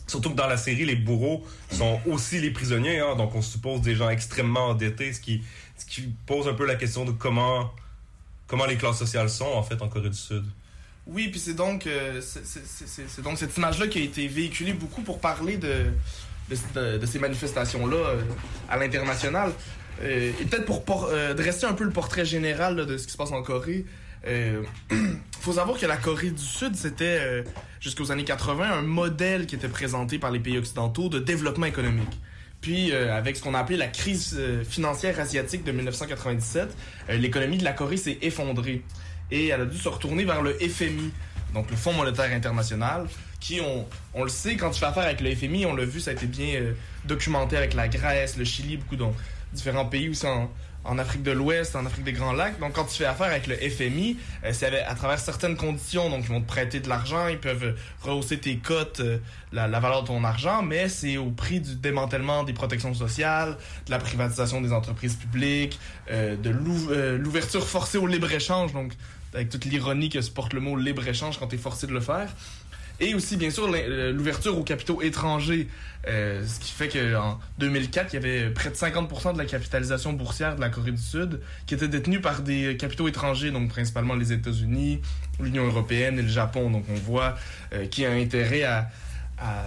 surtout 0.07 0.31
que 0.31 0.37
dans 0.37 0.47
la 0.47 0.59
série, 0.59 0.85
les 0.85 0.97
bourreaux 0.97 1.43
sont 1.71 1.99
aussi 2.07 2.39
les 2.39 2.51
prisonniers, 2.51 3.01
hein, 3.01 3.17
donc 3.17 3.35
on 3.35 3.41
suppose 3.41 3.81
des 3.81 3.95
gens 3.95 4.11
extrêmement 4.11 4.67
endettés, 4.67 5.15
ce 5.15 5.21
qui, 5.21 5.43
ce 5.79 5.87
qui 5.87 6.03
pose 6.27 6.47
un 6.49 6.53
peu 6.53 6.67
la 6.67 6.75
question 6.75 7.07
de 7.07 7.13
comment, 7.13 7.73
comment 8.47 8.67
les 8.67 8.77
classes 8.77 8.99
sociales 8.99 9.31
sont 9.31 9.47
en 9.47 9.63
fait 9.63 9.81
en 9.81 9.89
Corée 9.89 10.11
du 10.11 10.19
Sud. 10.19 10.45
Oui, 11.07 11.29
puis 11.29 11.39
c'est 11.39 11.55
donc, 11.55 11.87
euh, 11.87 12.21
c'est- 12.23 13.21
donc 13.21 13.37
cette 13.39 13.57
image-là 13.57 13.87
qui 13.89 13.99
a 13.99 14.03
été 14.03 14.27
véhiculée 14.27 14.73
beaucoup 14.73 15.03
pour 15.03 15.19
parler 15.21 15.59
de, 15.59 15.85
de, 16.75 16.97
de- 16.99 17.07
ces 17.07 17.19
manifestations-là 17.19 17.97
euh, 17.97 18.23
à 18.71 18.79
l'international. 18.79 19.53
Euh, 20.03 20.33
et 20.41 20.45
peut-être 20.45 20.65
pour 20.85 21.05
euh, 21.11 21.35
dresser 21.35 21.67
un 21.67 21.75
peu 21.75 21.85
le 21.85 21.91
portrait 21.91 22.25
général 22.25 22.77
de 22.87 22.97
ce 22.97 23.07
qui 23.07 23.13
se 23.13 23.17
passe 23.19 23.33
en 23.33 23.43
Corée. 23.43 23.85
Faut 25.41 25.53
savoir 25.53 25.79
que 25.79 25.85
la 25.85 25.99
Corée 25.99 26.31
du 26.31 26.43
Sud, 26.43 26.75
c'était 26.77 27.45
jusqu'aux 27.79 28.11
années 28.11 28.25
80 28.25 28.65
un 28.79 28.81
modèle 28.81 29.45
qui 29.47 29.55
était 29.55 29.69
présenté 29.69 30.19
par 30.19 30.31
les 30.31 30.41
pays 30.41 30.57
occidentaux 30.57 31.11
de 31.11 31.19
développement 31.19 31.67
économique. 31.67 32.09
Puis, 32.63 32.93
avec 32.95 33.37
ce 33.37 33.43
qu'on 33.43 33.53
a 33.53 33.59
appelé 33.59 33.77
la 33.77 33.89
crise 33.89 34.41
financière 34.67 35.21
asiatique 35.21 35.65
de 35.65 35.73
1997, 35.73 36.75
euh, 37.11 37.17
l'économie 37.19 37.59
de 37.59 37.65
la 37.65 37.75
Corée 37.75 37.99
s'est 37.99 38.17
effondrée 38.23 38.83
et 39.31 39.49
elle 39.49 39.63
a 39.63 39.67
dû 39.67 39.79
se 39.79 39.89
retourner 39.89 40.25
vers 40.25 40.43
le 40.43 40.53
FMI, 40.55 41.11
donc 41.53 41.71
le 41.71 41.77
Fonds 41.77 41.93
monétaire 41.93 42.33
international, 42.33 43.07
qui, 43.41 43.61
on, 43.61 44.23
le 44.23 44.29
sait, 44.29 44.57
quand 44.57 44.71
tu 44.71 44.81
fais 44.81 44.87
affaire 44.87 45.05
avec 45.05 45.21
le 45.21 45.35
FMI, 45.35 45.67
on 45.67 45.75
l'a 45.75 45.85
vu, 45.85 46.01
ça 46.01 46.11
a 46.11 46.15
été 46.15 46.27
bien 46.27 46.55
euh, 46.55 46.73
documenté 47.05 47.57
avec 47.57 47.75
la 47.75 47.89
Grèce, 47.89 48.37
le 48.37 48.45
Chili, 48.45 48.79
beaucoup 48.79 48.97
de 48.97 49.05
différents 49.53 49.87
pays 49.87 50.09
aussi 50.09 50.27
en, 50.27 50.51
en 50.85 50.99
Afrique 50.99 51.23
de 51.23 51.31
l'Ouest, 51.31 51.77
en 51.77 51.87
Afrique 51.87 52.05
des 52.05 52.13
Grands 52.13 52.33
Lacs. 52.33 52.59
Donc, 52.61 52.73
quand 52.73 52.85
tu 52.85 52.97
fais 52.97 53.05
affaire 53.05 53.29
avec 53.29 53.47
le 53.47 53.57
FMI, 53.57 54.17
euh, 54.45 54.51
c'est 54.53 54.83
à 54.83 54.95
travers 54.95 55.19
certaines 55.19 55.57
conditions. 55.57 56.11
Donc, 56.11 56.25
ils 56.25 56.29
vont 56.29 56.41
te 56.41 56.47
prêter 56.47 56.81
de 56.81 56.89
l'argent, 56.89 57.29
ils 57.29 57.39
peuvent 57.39 57.75
rehausser 58.03 58.39
tes 58.39 58.57
cotes, 58.57 59.01
euh, 59.01 59.19
la, 59.53 59.69
la 59.69 59.81
valeur 59.81 60.03
de 60.03 60.09
ton 60.09 60.25
argent, 60.25 60.63
mais 60.63 60.89
c'est 60.89 61.17
au 61.17 61.31
prix 61.31 61.61
du 61.61 61.77
démantèlement 61.77 62.45
des 62.45 62.53
protections 62.53 62.93
sociales, 62.95 63.57
de 63.87 63.91
la 63.91 63.99
privatisation 63.99 64.61
des 64.61 64.73
entreprises 64.73 65.15
publiques, 65.15 65.79
euh, 66.11 66.37
de 66.37 66.55
euh, 66.91 67.17
l'ouverture 67.19 67.67
forcée 67.67 67.99
au 67.99 68.07
libre-échange, 68.07 68.73
donc 68.73 68.93
avec 69.35 69.49
toute 69.49 69.65
l'ironie 69.65 70.11
que 70.11 70.21
supporte 70.21 70.53
le 70.53 70.61
mot 70.61 70.77
libre-échange 70.77 71.39
quand 71.39 71.49
tu 71.49 71.57
es 71.57 71.59
forcé 71.59 71.87
de 71.87 71.93
le 71.93 72.01
faire. 72.01 72.29
Et 73.01 73.15
aussi, 73.15 73.37
bien 73.37 73.51
sûr, 73.51 73.69
euh, 73.75 74.13
l'ouverture 74.13 74.57
aux 74.57 74.63
capitaux 74.63 75.03
étrangers, 75.03 75.69
euh, 76.07 76.45
ce 76.47 76.61
qui 76.61 76.71
fait 76.71 76.89
qu'en 76.89 77.41
2004, 77.59 78.13
il 78.13 78.15
y 78.15 78.19
avait 78.19 78.51
près 78.51 78.71
de 78.71 78.75
50% 78.75 79.33
de 79.33 79.39
la 79.39 79.47
capitalisation 79.47 80.13
boursière 80.13 80.55
de 80.55 80.61
la 80.61 80.69
Corée 80.69 80.93
du 80.93 81.03
Sud 81.03 81.41
qui 81.67 81.75
était 81.75 81.89
détenue 81.89 82.21
par 82.21 82.43
des 82.43 82.77
capitaux 82.77 83.09
étrangers, 83.09 83.51
donc 83.51 83.69
principalement 83.69 84.15
les 84.15 84.33
États-Unis, 84.33 85.01
l'Union 85.41 85.67
européenne 85.67 86.19
et 86.19 86.23
le 86.23 86.29
Japon. 86.29 86.71
Donc 86.71 86.85
on 86.89 86.95
voit 86.95 87.37
euh, 87.73 87.87
qui 87.87 88.05
a 88.05 88.13
intérêt 88.13 88.63
à, 88.63 88.91
à, 89.39 89.65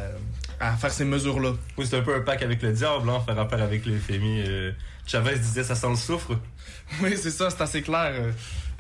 à 0.60 0.76
faire 0.76 0.92
ces 0.92 1.06
mesures-là. 1.06 1.54
Oui, 1.78 1.86
c'est 1.90 1.98
un 1.98 2.02
peu 2.02 2.16
un 2.16 2.22
pack 2.22 2.42
avec 2.42 2.62
le 2.62 2.72
diable, 2.74 3.10
hein, 3.10 3.22
faire 3.26 3.40
affaire 3.40 3.62
avec 3.62 3.86
le 3.86 3.98
FMI. 3.98 4.44
euh, 4.48 4.72
Chavez 5.06 5.38
disait 5.38 5.64
ça 5.64 5.76
sent 5.76 5.90
le 5.90 5.96
soufre. 5.96 6.32
Oui, 7.04 7.16
c'est 7.18 7.32
ça, 7.32 7.50
c'est 7.50 7.62
assez 7.62 7.82
clair. 7.82 8.12
euh, 8.14 8.32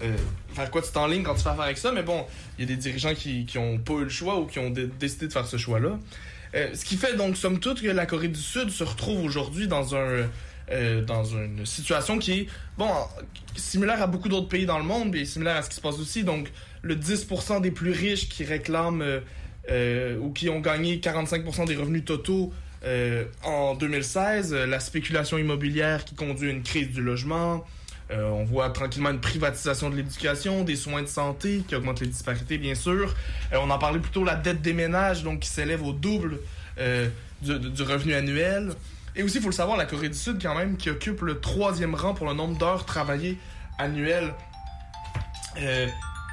euh, 0.01 0.15
faire 0.53 0.71
quoi 0.71 0.81
tu 0.81 0.91
t'enlignes 0.91 1.23
quand 1.23 1.35
tu 1.35 1.41
fais 1.43 1.49
affaire 1.49 1.63
avec 1.65 1.77
ça, 1.77 1.91
mais 1.91 2.03
bon, 2.03 2.25
il 2.57 2.61
y 2.61 2.63
a 2.63 2.67
des 2.73 2.77
dirigeants 2.81 3.13
qui, 3.13 3.45
qui 3.45 3.57
ont 3.57 3.77
pas 3.79 3.93
eu 3.95 4.03
le 4.03 4.09
choix 4.09 4.39
ou 4.39 4.45
qui 4.45 4.59
ont 4.59 4.69
dé- 4.69 4.87
décidé 4.99 5.27
de 5.27 5.33
faire 5.33 5.45
ce 5.45 5.57
choix-là. 5.57 5.99
Euh, 6.55 6.69
ce 6.73 6.85
qui 6.85 6.95
fait 6.95 7.17
donc, 7.17 7.35
somme 7.35 7.59
toute, 7.59 7.81
que 7.81 7.87
la 7.87 8.05
Corée 8.05 8.29
du 8.29 8.39
Sud 8.39 8.69
se 8.69 8.83
retrouve 8.85 9.25
aujourd'hui 9.25 9.67
dans 9.67 9.93
un 9.95 10.25
euh, 10.71 11.01
dans 11.03 11.23
une 11.25 11.65
situation 11.65 12.17
qui 12.17 12.31
est, 12.33 12.47
bon, 12.77 12.89
similaire 13.55 14.01
à 14.01 14.07
beaucoup 14.07 14.29
d'autres 14.29 14.47
pays 14.49 14.65
dans 14.65 14.77
le 14.77 14.83
monde, 14.85 15.09
mais 15.11 15.25
similaire 15.25 15.55
à 15.57 15.61
ce 15.61 15.69
qui 15.69 15.75
se 15.75 15.81
passe 15.81 15.99
aussi. 15.99 16.23
Donc, 16.23 16.49
le 16.81 16.95
10% 16.95 17.61
des 17.61 17.71
plus 17.71 17.91
riches 17.91 18.29
qui 18.29 18.43
réclament 18.45 19.01
euh, 19.01 19.19
euh, 19.69 20.17
ou 20.19 20.31
qui 20.31 20.49
ont 20.49 20.59
gagné 20.59 20.97
45% 20.97 21.67
des 21.67 21.75
revenus 21.75 22.05
totaux 22.05 22.53
euh, 22.83 23.25
en 23.43 23.75
2016, 23.75 24.53
euh, 24.53 24.65
la 24.65 24.79
spéculation 24.79 25.37
immobilière 25.37 26.05
qui 26.05 26.15
conduit 26.15 26.49
à 26.49 26.53
une 26.53 26.63
crise 26.63 26.89
du 26.89 27.01
logement, 27.01 27.65
euh, 28.11 28.29
on 28.29 28.45
voit 28.45 28.69
tranquillement 28.69 29.09
une 29.09 29.19
privatisation 29.19 29.89
de 29.89 29.95
l'éducation, 29.95 30.63
des 30.63 30.75
soins 30.75 31.01
de 31.01 31.07
santé 31.07 31.63
qui 31.67 31.75
augmentent 31.75 31.99
les 31.99 32.07
disparités, 32.07 32.57
bien 32.57 32.75
sûr. 32.75 33.13
On 33.51 33.69
en 33.69 33.79
parlait 33.79 33.99
plutôt 33.99 34.23
la 34.23 34.35
dette 34.35 34.61
des 34.61 34.73
ménages, 34.73 35.23
donc 35.23 35.39
qui 35.39 35.49
s'élève 35.49 35.83
au 35.83 35.91
double 35.91 36.39
du, 37.41 37.59
du 37.59 37.81
revenu 37.81 38.13
annuel. 38.13 38.71
Et 39.15 39.23
aussi, 39.23 39.37
il 39.37 39.41
faut 39.41 39.49
le 39.49 39.53
savoir, 39.53 39.77
la 39.77 39.85
Corée 39.85 40.09
du 40.09 40.17
Sud, 40.17 40.41
quand 40.41 40.55
même, 40.55 40.77
qui 40.77 40.89
occupe 40.89 41.21
le 41.21 41.39
troisième 41.41 41.95
rang 41.95 42.13
pour 42.13 42.27
le 42.27 42.33
nombre 42.33 42.57
d'heures 42.57 42.85
travaillées 42.85 43.37
annuelles. 43.77 44.33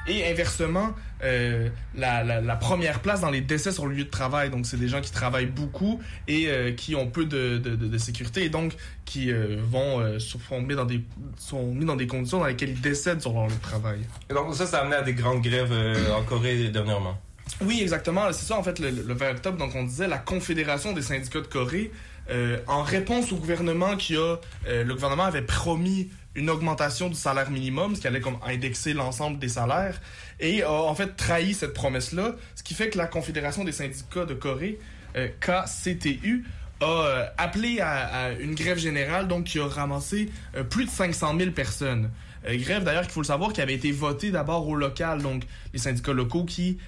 Et 0.07 0.31
inversement, 0.31 0.93
euh, 1.25 1.69
la, 1.97 2.23
la- 2.23 2.41
la 2.41 2.57
première 2.57 3.01
place 3.01 3.21
dans 3.23 3.31
les 3.31 3.41
décès 3.41 3.73
sur 3.73 3.87
le 3.87 3.95
lieu 3.95 4.05
de 4.05 4.11
travail. 4.11 4.51
Donc, 4.51 4.67
c'est 4.67 4.77
des 4.77 4.89
gens 4.89 5.01
qui 5.01 5.11
travaillent 5.11 5.47
beaucoup 5.47 6.01
et 6.29 6.47
euh, 6.49 6.73
qui 6.73 6.95
ont 6.95 7.07
peu 7.09 7.25
de, 7.25 7.59
de- 7.59 7.75
de- 7.77 7.89
de 7.89 7.99
sécurité 7.99 8.45
et 8.45 8.49
donc 8.51 8.75
qui 9.05 9.33
euh, 9.33 9.57
vont 9.59 10.19
sont 10.19 10.61
mis, 10.61 10.75
dans 10.75 10.85
des, 10.85 11.01
sont 11.39 11.73
mis 11.75 11.85
dans 11.85 11.97
des 11.97 12.07
conditions 12.07 12.39
dans 12.41 12.47
lesquelles 12.47 12.71
ils 12.71 12.81
décèdent 12.81 13.21
sur 13.21 13.33
leur 13.33 13.47
lieu 13.47 13.55
de 13.55 13.61
travail. 13.63 14.01
Et 14.31 14.35
donc 14.35 14.55
ça, 14.55 14.67
ça 14.67 14.79
a 14.79 14.81
amené 14.83 14.97
à 14.97 15.03
des 15.03 15.15
grandes 15.15 15.43
grèves 15.43 15.73
en 16.17 16.23
Corée 16.23 16.69
dernièrement. 16.69 17.19
Oui, 17.61 17.81
exactement. 17.83 18.33
C'est 18.33 18.47
ça, 18.47 18.59
en 18.59 18.63
fait, 18.63 18.79
le, 18.79 18.91
le 18.91 19.15
20 19.15 19.31
octobre, 19.33 19.59
donc 19.59 19.75
on 19.75 19.85
disait 19.85 20.09
la 20.09 20.19
Confédération 20.19 20.93
des 20.93 21.03
syndicats 21.03 21.41
de 21.41 21.47
Corée, 21.47 21.91
euh, 22.31 22.59
en 22.67 22.83
réponse 22.83 23.31
au 23.33 23.37
gouvernement 23.37 23.97
qui 23.97 24.17
a... 24.17 24.37
euh, 24.67 24.83
le 24.85 24.95
gouvernement 24.95 25.25
avait 25.25 25.43
promis 25.43 26.09
une 26.35 26.51
augmentation 26.51 27.09
du 27.09 27.15
salaire 27.15 27.51
minimum, 27.51 27.95
ce 27.95 28.01
qui 28.01 28.07
allait 28.07 28.21
comme 28.21 28.39
indexer 28.45 28.93
l'ensemble 28.93 29.39
des 29.39 29.49
salaires, 29.49 30.01
et 30.41 30.63
a 30.63 30.71
en 30.71 30.95
fait 30.95 31.17
trahi 31.17 31.55
cette 31.55 31.75
promesse-là, 31.75 32.35
ce 32.55 32.63
qui 32.63 32.75
fait 32.75 32.91
que 32.91 32.99
la 32.99 33.07
Confédération 33.07 33.65
des 33.65 33.73
syndicats 33.73 34.25
de 34.25 34.35
Corée, 34.35 34.79
euh, 35.17 35.29
KCTU, 35.41 36.45
a 36.81 36.85
euh, 36.85 37.27
appelé 37.39 37.81
à, 37.81 38.33
une 38.33 38.55
grève 38.55 38.79
générale, 38.79 39.29
donc 39.29 39.45
qui 39.45 39.61
a 39.61 39.67
ramassé 39.67 40.31
euh, 40.57 40.65
plus 40.65 40.87
de 40.87 40.91
500 40.91 41.39
000 41.39 41.51
personnes. 41.53 42.11
Grève 42.47 42.85
d'ailleurs 42.85 43.05
qu'il 43.05 43.13
faut 43.13 43.23
le 43.23 43.27
savoir 43.27 43.55
qui 43.55 43.63
avait 43.63 43.73
été 43.73 43.91
votée 43.91 44.31
d'abord 44.31 44.69
au 44.69 44.75
local, 44.75 45.23
donc 45.23 45.45
les 45.73 45.79
syndicats 45.79 46.13
locaux 46.13 46.45
qui 46.45 46.79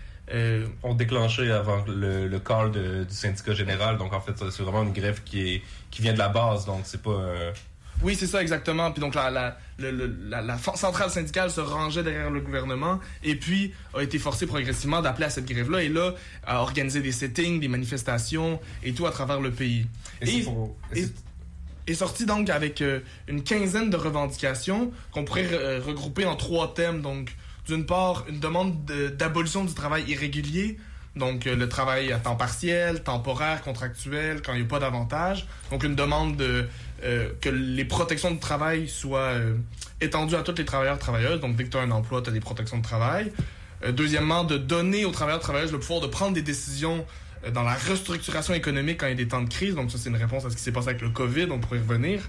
ont 0.83 0.95
déclenché 0.95 1.51
avant 1.51 1.83
le, 1.87 2.29
le 2.29 2.39
call 2.41 2.73
du 2.73 3.15
syndicat 3.15 3.55
général. 3.55 3.97
Donc 3.97 4.13
en 4.13 4.21
fait, 4.21 4.35
c'est 4.51 4.63
vraiment 4.63 4.83
une 4.83 4.93
grève 4.93 5.23
qui, 5.25 5.55
est, 5.55 5.63
qui 5.91 6.03
vient 6.03 6.13
de 6.13 6.19
la 6.19 6.29
base. 6.29 6.67
Donc 6.67 6.81
c'est 6.85 7.01
pas. 7.01 7.33
Oui, 8.03 8.15
c'est 8.15 8.27
ça 8.27 8.43
exactement. 8.43 8.91
Puis 8.93 9.01
donc 9.01 9.15
la, 9.15 9.31
la, 9.31 9.59
le- 9.79 9.91
le- 9.91 10.17
la, 10.29 10.43
la 10.43 10.57
fa- 10.59 10.77
centrale 10.77 11.11
syndicale 11.11 11.51
se 11.51 11.61
rangeait 11.61 12.03
derrière 12.03 12.31
le 12.31 12.41
gouvernement 12.41 13.01
et 13.25 13.35
puis 13.37 13.73
a 13.95 14.03
été 14.03 14.19
forcée 14.19 14.47
progressivement 14.47 15.01
d'appeler 15.03 15.27
à 15.27 15.31
cette 15.31 15.47
grève-là 15.47 15.83
et 15.83 15.89
là 15.89 16.13
à 16.47 16.61
organiser 16.61 17.01
des 17.01 17.13
sittings, 17.13 17.59
des 17.61 17.69
manifestations 17.69 18.61
et 18.83 18.93
tout 18.93 19.07
à 19.07 19.11
travers 19.11 19.41
le 19.41 19.51
pays. 19.51 19.87
Et 20.23 20.43
pour- 20.45 20.77
est 21.87 21.95
sorti 21.95 22.27
donc 22.27 22.51
avec 22.51 22.83
euh, 22.83 23.01
une 23.29 23.43
quinzaine 23.45 23.91
de 23.91 23.97
revendications 23.97 24.93
qu'on 25.13 25.25
pourrait 25.25 25.49
euh, 25.53 25.81
regrouper 25.81 26.25
en 26.27 26.35
trois 26.37 26.75
thèmes. 26.75 27.01
Donc, 27.01 27.35
d'une 27.69 27.87
part, 27.87 28.25
une 28.29 28.41
demande 28.41 28.85
de- 28.85 29.09
d'abolition 29.09 29.65
du 29.65 29.73
travail 29.73 30.05
irrégulier, 30.09 30.79
donc 31.15 31.47
euh, 31.47 31.55
le 31.55 31.69
travail 31.69 32.13
à 32.13 32.19
temps 32.19 32.35
partiel, 32.35 33.05
temporaire, 33.05 33.63
contractuel, 33.63 34.43
quand 34.43 34.53
il 34.55 34.61
n'y 34.63 34.67
a 34.67 34.69
pas 34.69 34.81
d'avantage. 34.81 35.47
Donc, 35.71 35.85
une 35.85 35.95
demande 35.95 36.37
de, 36.37 36.67
euh, 37.05 37.31
que 37.41 37.49
les 37.49 37.85
protections 37.85 38.31
de 38.31 38.41
travail 38.41 38.89
soient 38.89 39.35
euh, 39.35 39.55
étendues 40.01 40.35
à 40.35 40.43
tous 40.43 40.55
les 40.57 40.65
travailleurs 40.65 40.99
travailleuses. 40.99 41.41
Donc, 41.41 41.57
dès 41.57 41.65
que 41.65 41.71
tu 41.71 41.77
as 41.77 41.81
un 41.81 41.91
emploi, 41.91 42.23
tu 42.23 42.31
as 42.31 42.33
des 42.33 42.41
protections 42.41 42.79
de 42.79 42.83
travail. 42.83 43.33
Euh, 43.85 43.93
deuxièmement, 43.93 44.45
de 44.45 44.57
donner 44.57 45.05
aux 45.05 45.11
travailleurs 45.11 45.41
travailleuses 45.41 45.73
le 45.73 45.79
pouvoir 45.79 46.01
de 46.01 46.07
prendre 46.07 46.33
des 46.33 46.43
décisions 46.43 47.05
dans 47.53 47.63
la 47.63 47.75
restructuration 47.75 48.55
économique 48.55 48.99
quand 49.01 49.07
il 49.07 49.11
y 49.11 49.13
a 49.13 49.17
des 49.17 49.29
temps 49.29 49.43
de 49.43 49.49
crise. 49.49 49.75
Donc 49.75 49.91
ça, 49.91 49.99
c'est 49.99 50.09
une 50.09 50.17
réponse 50.17 50.45
à 50.47 50.51
ce 50.51 50.57
qui 50.57 50.63
s'est 50.63 50.73
passé 50.73 50.89
avec 50.89 51.03
le 51.03 51.11
COVID, 51.11 51.49
on 51.51 51.59
pourrait 51.59 51.79
y 51.79 51.83
revenir. 51.83 52.23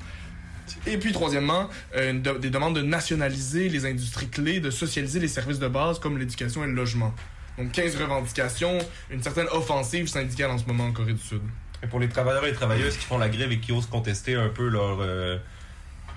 Et 0.86 0.98
puis, 0.98 1.14
troisièmement, 1.14 1.70
des 1.96 2.50
demandes 2.50 2.76
de 2.76 2.82
nationaliser 2.82 3.70
les 3.70 3.86
industries 3.86 4.28
clés, 4.28 4.60
de 4.60 4.70
socialiser 4.70 5.20
les 5.20 5.30
services 5.30 5.60
de 5.60 5.68
base 5.70 5.98
comme 6.00 6.18
l'éducation 6.18 6.64
et 6.66 6.68
le 6.68 6.74
logement. 6.74 7.14
Donc 7.58 7.72
15 7.72 7.96
revendications, 7.96 8.78
une 9.10 9.24
certaine 9.24 9.48
offensive 9.52 10.08
syndicale 10.08 10.52
en 10.52 10.58
ce 10.58 10.66
moment 10.66 10.86
en 10.86 10.92
Corée 10.92 11.14
du 11.14 11.22
Sud. 11.22 11.42
Et 11.84 11.88
pour 11.88 12.00
les 12.00 12.10
travailleurs 12.10 12.46
et 12.46 12.54
travailleuses 12.54 12.98
qui 12.98 13.06
font 13.06 13.18
la 13.18 13.30
grève 13.30 13.52
et 13.52 13.60
qui 13.60 13.72
osent 13.72 13.86
contester 13.88 14.36
un 14.36 14.50
peu 14.50 14.68
leur, 14.68 15.00
euh, 15.02 15.38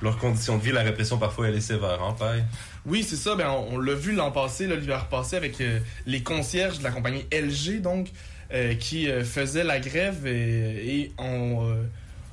leurs 0.00 0.18
conditions 0.18 0.56
de 0.56 0.62
vie, 0.62 0.72
la 0.72 0.82
répression 0.82 1.18
parfois 1.18 1.48
elle 1.48 1.56
est 1.56 1.60
sévère, 1.60 2.02
hein, 2.02 2.14
pareil? 2.18 2.42
Oui, 2.86 3.04
c'est 3.06 3.16
ça. 3.16 3.34
Ben, 3.34 3.50
on, 3.50 3.78
l'a 3.78 3.94
vu 3.94 4.12
l'an 4.12 4.30
passé, 4.30 4.66
l'hiver 4.66 5.06
passé, 5.06 5.36
avec 5.36 5.60
euh, 5.60 5.80
les 6.06 6.22
concierges 6.22 6.78
de 6.78 6.84
la 6.84 6.90
compagnie 6.90 7.26
LG, 7.30 7.82
donc, 7.82 8.08
euh, 8.52 8.74
qui 8.74 9.08
faisaient 9.22 9.64
la 9.64 9.80
grève 9.80 10.26
et, 10.26 11.12
ont 11.18 11.76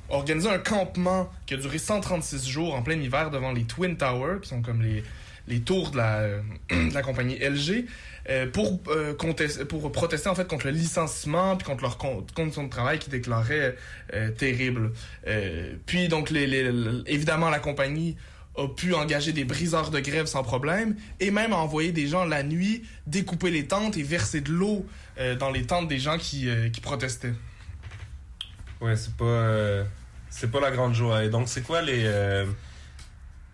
organisé 0.08 0.48
un 0.48 0.58
campement 0.58 1.30
qui 1.44 1.52
a 1.52 1.58
duré 1.58 1.76
136 1.76 2.48
jours 2.48 2.74
en 2.74 2.82
plein 2.82 2.98
hiver 2.98 3.30
devant 3.30 3.52
les 3.52 3.64
Twin 3.64 3.96
Towers, 3.96 4.40
qui 4.42 4.48
sont 4.48 4.62
comme 4.62 4.80
les, 4.80 5.04
les 5.48 5.60
tours 5.60 5.90
de 5.90 5.96
la, 5.96 7.02
compagnie 7.02 7.38
LG, 7.38 7.86
pour, 8.46 8.80
euh, 8.88 9.14
contester- 9.14 9.64
pour 9.64 9.90
protester 9.90 10.28
en 10.28 10.34
fait 10.34 10.46
contre 10.46 10.66
le 10.66 10.72
licenciement 10.72 11.56
puis 11.56 11.66
contre 11.66 11.82
leurs 11.82 11.96
con- 11.98 12.26
conditions 12.34 12.64
de 12.64 12.68
travail 12.70 12.98
qui 12.98 13.08
déclaraient 13.10 13.74
euh, 14.14 14.30
terribles. 14.30 14.92
Euh, 15.26 15.74
puis 15.86 16.08
donc 16.08 16.30
évidemment 17.06 17.48
la 17.50 17.58
compagnie 17.58 18.16
a 18.56 18.66
pu 18.68 18.92
engager 18.92 19.32
des 19.32 19.44
briseurs 19.44 19.90
de 19.90 20.00
grève 20.00 20.26
sans 20.26 20.42
problème 20.42 20.96
et 21.20 21.30
même 21.30 21.52
a 21.52 21.56
envoyé 21.56 21.92
des 21.92 22.06
gens 22.08 22.24
la 22.24 22.42
nuit 22.42 22.82
découper 23.06 23.50
les 23.50 23.66
tentes 23.66 23.96
et 23.96 24.02
verser 24.02 24.40
de 24.40 24.50
l'eau 24.50 24.84
euh, 25.18 25.34
dans 25.36 25.50
les 25.50 25.64
tentes 25.64 25.88
des 25.88 25.98
gens 25.98 26.18
qui, 26.18 26.48
euh, 26.48 26.68
protestaient. 26.82 27.34
Ouais, 28.80 28.96
c'est 28.96 29.14
pas 29.16 29.24
euh, 29.24 29.84
c'est 30.30 30.50
pas 30.50 30.60
la 30.60 30.70
grande 30.70 30.94
joie. 30.94 31.24
Et 31.24 31.30
donc 31.30 31.48
c'est 31.48 31.62
quoi 31.62 31.82
les 31.82 32.02
euh, 32.04 32.44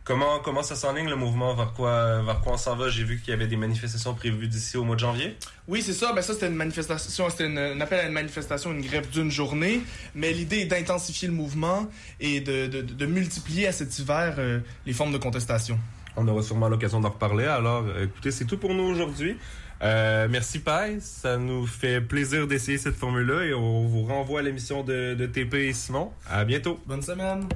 comment 0.05 0.38
comment 0.38 0.62
ça 0.62 0.76
s'enligne 0.76 1.09
le 1.09 1.16
mouvement? 1.16 1.55
Vers 1.55 1.72
quoi 1.72 2.22
vers 2.22 2.40
quoi 2.40 2.52
on 2.55 2.57
s'en 2.57 2.76
va? 2.76 2.88
J'ai 2.88 3.05
vu 3.05 3.18
qu'il 3.20 3.30
y 3.30 3.32
avait 3.32 3.46
des 3.46 3.57
manifestations 3.57 4.14
prévues 4.14 4.46
d'ici 4.48 4.76
au 4.76 4.84
mois 4.84 4.94
de 4.94 5.00
janvier. 5.00 5.36
Oui, 5.66 5.82
c'est 5.82 5.92
ça. 5.92 6.12
Ben 6.12 6.22
ça, 6.22 6.34
c'était 6.34 6.48
une 6.48 6.55
manifestation, 6.55 7.28
c'était 7.30 7.44
un 7.44 7.80
appel 7.80 8.00
à 8.00 8.07
une 8.07 8.12
manifestation, 8.12 8.72
une 8.72 8.82
grève 8.82 9.09
d'une 9.11 9.30
journée. 9.30 9.80
Mais 10.14 10.32
l'idée 10.32 10.59
est 10.59 10.66
d'intensifier 10.66 11.28
le 11.28 11.34
mouvement 11.34 11.88
et 12.20 12.40
de, 12.40 12.66
de, 12.66 12.82
de 12.82 13.07
multiplier 13.07 13.66
à 13.66 13.72
cet 13.72 13.98
hiver 13.98 14.36
euh, 14.38 14.61
les 14.86 14.92
formes 14.92 15.12
de 15.12 15.18
contestation. 15.18 15.78
On 16.16 16.28
aura 16.28 16.42
sûrement 16.42 16.68
l'occasion 16.68 17.00
d'en 17.00 17.11
reparler. 17.11 17.44
Alors, 17.46 17.84
euh, 17.86 18.05
écoutez, 18.05 18.30
c'est 18.30 18.44
tout 18.44 18.59
pour 18.59 18.74
nous 18.74 18.84
aujourd'hui. 18.84 19.36
Euh, 19.82 20.28
merci 20.30 20.61
Pai, 20.61 20.98
ça 21.00 21.36
nous 21.36 21.66
fait 21.66 22.00
plaisir 22.00 22.46
d'essayer 22.46 22.78
cette 22.78 22.94
formule-là 22.94 23.44
et 23.44 23.55
on 23.55 23.86
vous 23.86 24.05
renvoie 24.05 24.40
à 24.40 24.42
l'émission 24.42 24.84
de, 24.84 25.14
de 25.14 25.26
TP 25.26 25.55
et 25.55 25.72
Simon. 25.72 26.12
À 26.30 26.44
bientôt. 26.44 26.80
Bonne 26.86 27.02
semaine. 27.02 27.48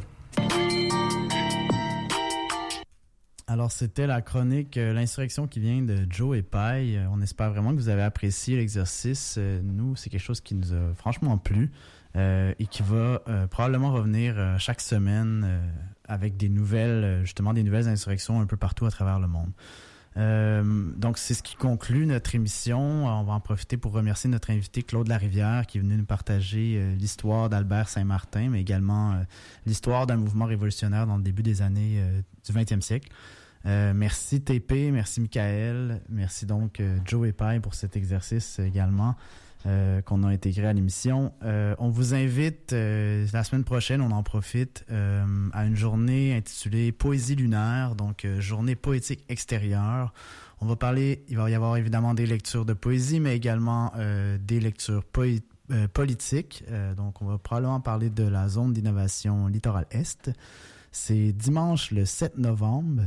Alors, 3.50 3.72
c'était 3.72 4.06
la 4.06 4.20
chronique 4.20 4.76
euh, 4.76 4.92
L'insurrection 4.92 5.46
qui 5.46 5.58
vient 5.58 5.80
de 5.80 6.06
Joe 6.10 6.36
et 6.36 6.42
Pai. 6.42 6.98
Euh, 6.98 7.06
on 7.10 7.22
espère 7.22 7.50
vraiment 7.50 7.70
que 7.70 7.76
vous 7.76 7.88
avez 7.88 8.02
apprécié 8.02 8.56
l'exercice. 8.58 9.36
Euh, 9.38 9.62
nous, 9.64 9.96
c'est 9.96 10.10
quelque 10.10 10.20
chose 10.20 10.42
qui 10.42 10.54
nous 10.54 10.74
a 10.74 10.92
franchement 10.94 11.38
plu 11.38 11.72
et 12.14 12.66
qui 12.68 12.82
va 12.82 13.22
probablement 13.48 13.92
revenir 13.92 14.56
chaque 14.58 14.80
semaine 14.80 15.60
avec 16.08 16.36
des 16.36 16.48
nouvelles, 16.48 17.20
justement, 17.22 17.52
des 17.52 17.62
nouvelles 17.62 17.86
insurrections 17.86 18.40
un 18.40 18.46
peu 18.46 18.56
partout 18.56 18.86
à 18.86 18.90
travers 18.90 19.20
le 19.20 19.28
monde. 19.28 19.52
Donc, 20.98 21.16
c'est 21.16 21.34
ce 21.34 21.44
qui 21.44 21.54
conclut 21.54 22.06
notre 22.06 22.34
émission. 22.34 23.06
On 23.06 23.22
va 23.22 23.34
en 23.34 23.40
profiter 23.40 23.76
pour 23.76 23.92
remercier 23.92 24.28
notre 24.28 24.50
invité 24.50 24.82
Claude 24.82 25.06
Larivière 25.06 25.64
qui 25.68 25.78
est 25.78 25.80
venu 25.80 25.96
nous 25.96 26.06
partager 26.06 26.82
l'histoire 26.98 27.50
d'Albert 27.50 27.88
Saint-Martin, 27.88 28.48
mais 28.48 28.62
également 28.62 29.22
l'histoire 29.64 30.08
d'un 30.08 30.16
mouvement 30.16 30.46
révolutionnaire 30.46 31.06
dans 31.06 31.18
le 31.18 31.22
début 31.22 31.44
des 31.44 31.62
années 31.62 32.02
du 32.44 32.52
20e 32.52 32.80
siècle. 32.80 33.10
Euh, 33.66 33.92
merci 33.94 34.40
TP, 34.40 34.90
merci 34.92 35.20
Michael, 35.20 36.00
merci 36.08 36.46
donc 36.46 36.80
euh, 36.80 36.96
Joe 37.04 37.28
et 37.28 37.32
Pai 37.32 37.60
pour 37.60 37.74
cet 37.74 37.96
exercice 37.96 38.58
également 38.60 39.16
euh, 39.66 40.00
qu'on 40.02 40.22
a 40.22 40.28
intégré 40.28 40.66
à 40.68 40.72
l'émission. 40.72 41.32
On 41.42 41.88
vous 41.90 42.14
invite 42.14 42.72
la 42.72 43.44
semaine 43.44 43.64
prochaine, 43.64 44.00
on 44.00 44.12
en 44.12 44.22
profite, 44.22 44.84
à 44.90 45.64
une 45.66 45.76
journée 45.76 46.34
intitulée 46.36 46.92
Poésie 46.92 47.34
lunaire, 47.34 47.94
donc 47.96 48.26
journée 48.38 48.76
poétique 48.76 49.24
extérieure. 49.28 50.12
On 50.60 50.66
va 50.66 50.76
parler, 50.76 51.24
il 51.28 51.36
va 51.36 51.50
y 51.50 51.54
avoir 51.54 51.76
évidemment 51.76 52.14
des 52.14 52.26
lectures 52.26 52.64
de 52.64 52.72
poésie, 52.72 53.20
mais 53.20 53.36
également 53.36 53.92
des 54.40 54.60
lectures 54.60 55.02
poé- 55.12 55.42
politiques. 55.92 56.64
Euh, 56.70 56.94
donc 56.94 57.20
on 57.20 57.26
va 57.26 57.38
probablement 57.38 57.80
parler 57.80 58.10
de 58.10 58.24
la 58.24 58.48
zone 58.48 58.72
d'innovation 58.72 59.48
littoral 59.48 59.86
Est. 59.90 60.30
C'est 60.92 61.32
dimanche 61.32 61.90
le 61.90 62.04
7 62.04 62.38
novembre. 62.38 63.02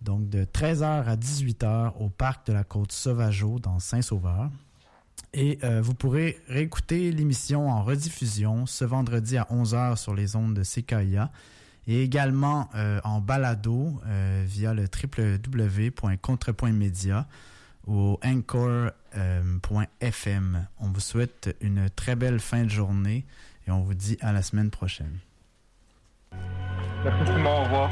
Donc 0.00 0.28
de 0.28 0.44
13h 0.44 1.04
à 1.04 1.16
18h 1.16 1.94
au 1.98 2.08
parc 2.08 2.46
de 2.46 2.52
la 2.52 2.64
côte 2.64 2.92
Sauvageau 2.92 3.58
dans 3.58 3.78
Saint-Sauveur. 3.78 4.50
Et 5.34 5.58
euh, 5.62 5.82
vous 5.82 5.92
pourrez 5.94 6.40
réécouter 6.48 7.12
l'émission 7.12 7.68
en 7.68 7.82
rediffusion 7.82 8.64
ce 8.66 8.84
vendredi 8.84 9.36
à 9.36 9.46
11h 9.50 9.96
sur 9.96 10.14
les 10.14 10.36
ondes 10.36 10.54
de 10.54 10.62
CKIA 10.62 11.30
et 11.86 12.02
également 12.02 12.70
euh, 12.74 13.00
en 13.04 13.20
balado 13.20 14.00
euh, 14.06 14.44
via 14.46 14.72
le 14.74 14.84
www.contre.media 14.84 17.26
ou 17.86 18.18
anchor.fm. 18.24 18.96
On 20.78 20.88
vous 20.88 21.00
souhaite 21.00 21.54
une 21.60 21.90
très 21.90 22.16
belle 22.16 22.40
fin 22.40 22.64
de 22.64 22.70
journée 22.70 23.26
et 23.66 23.70
on 23.70 23.80
vous 23.80 23.94
dit 23.94 24.16
à 24.20 24.32
la 24.32 24.42
semaine 24.42 24.70
prochaine. 24.70 25.18
Merci 27.04 27.32
au 27.32 27.64
revoir. 27.64 27.90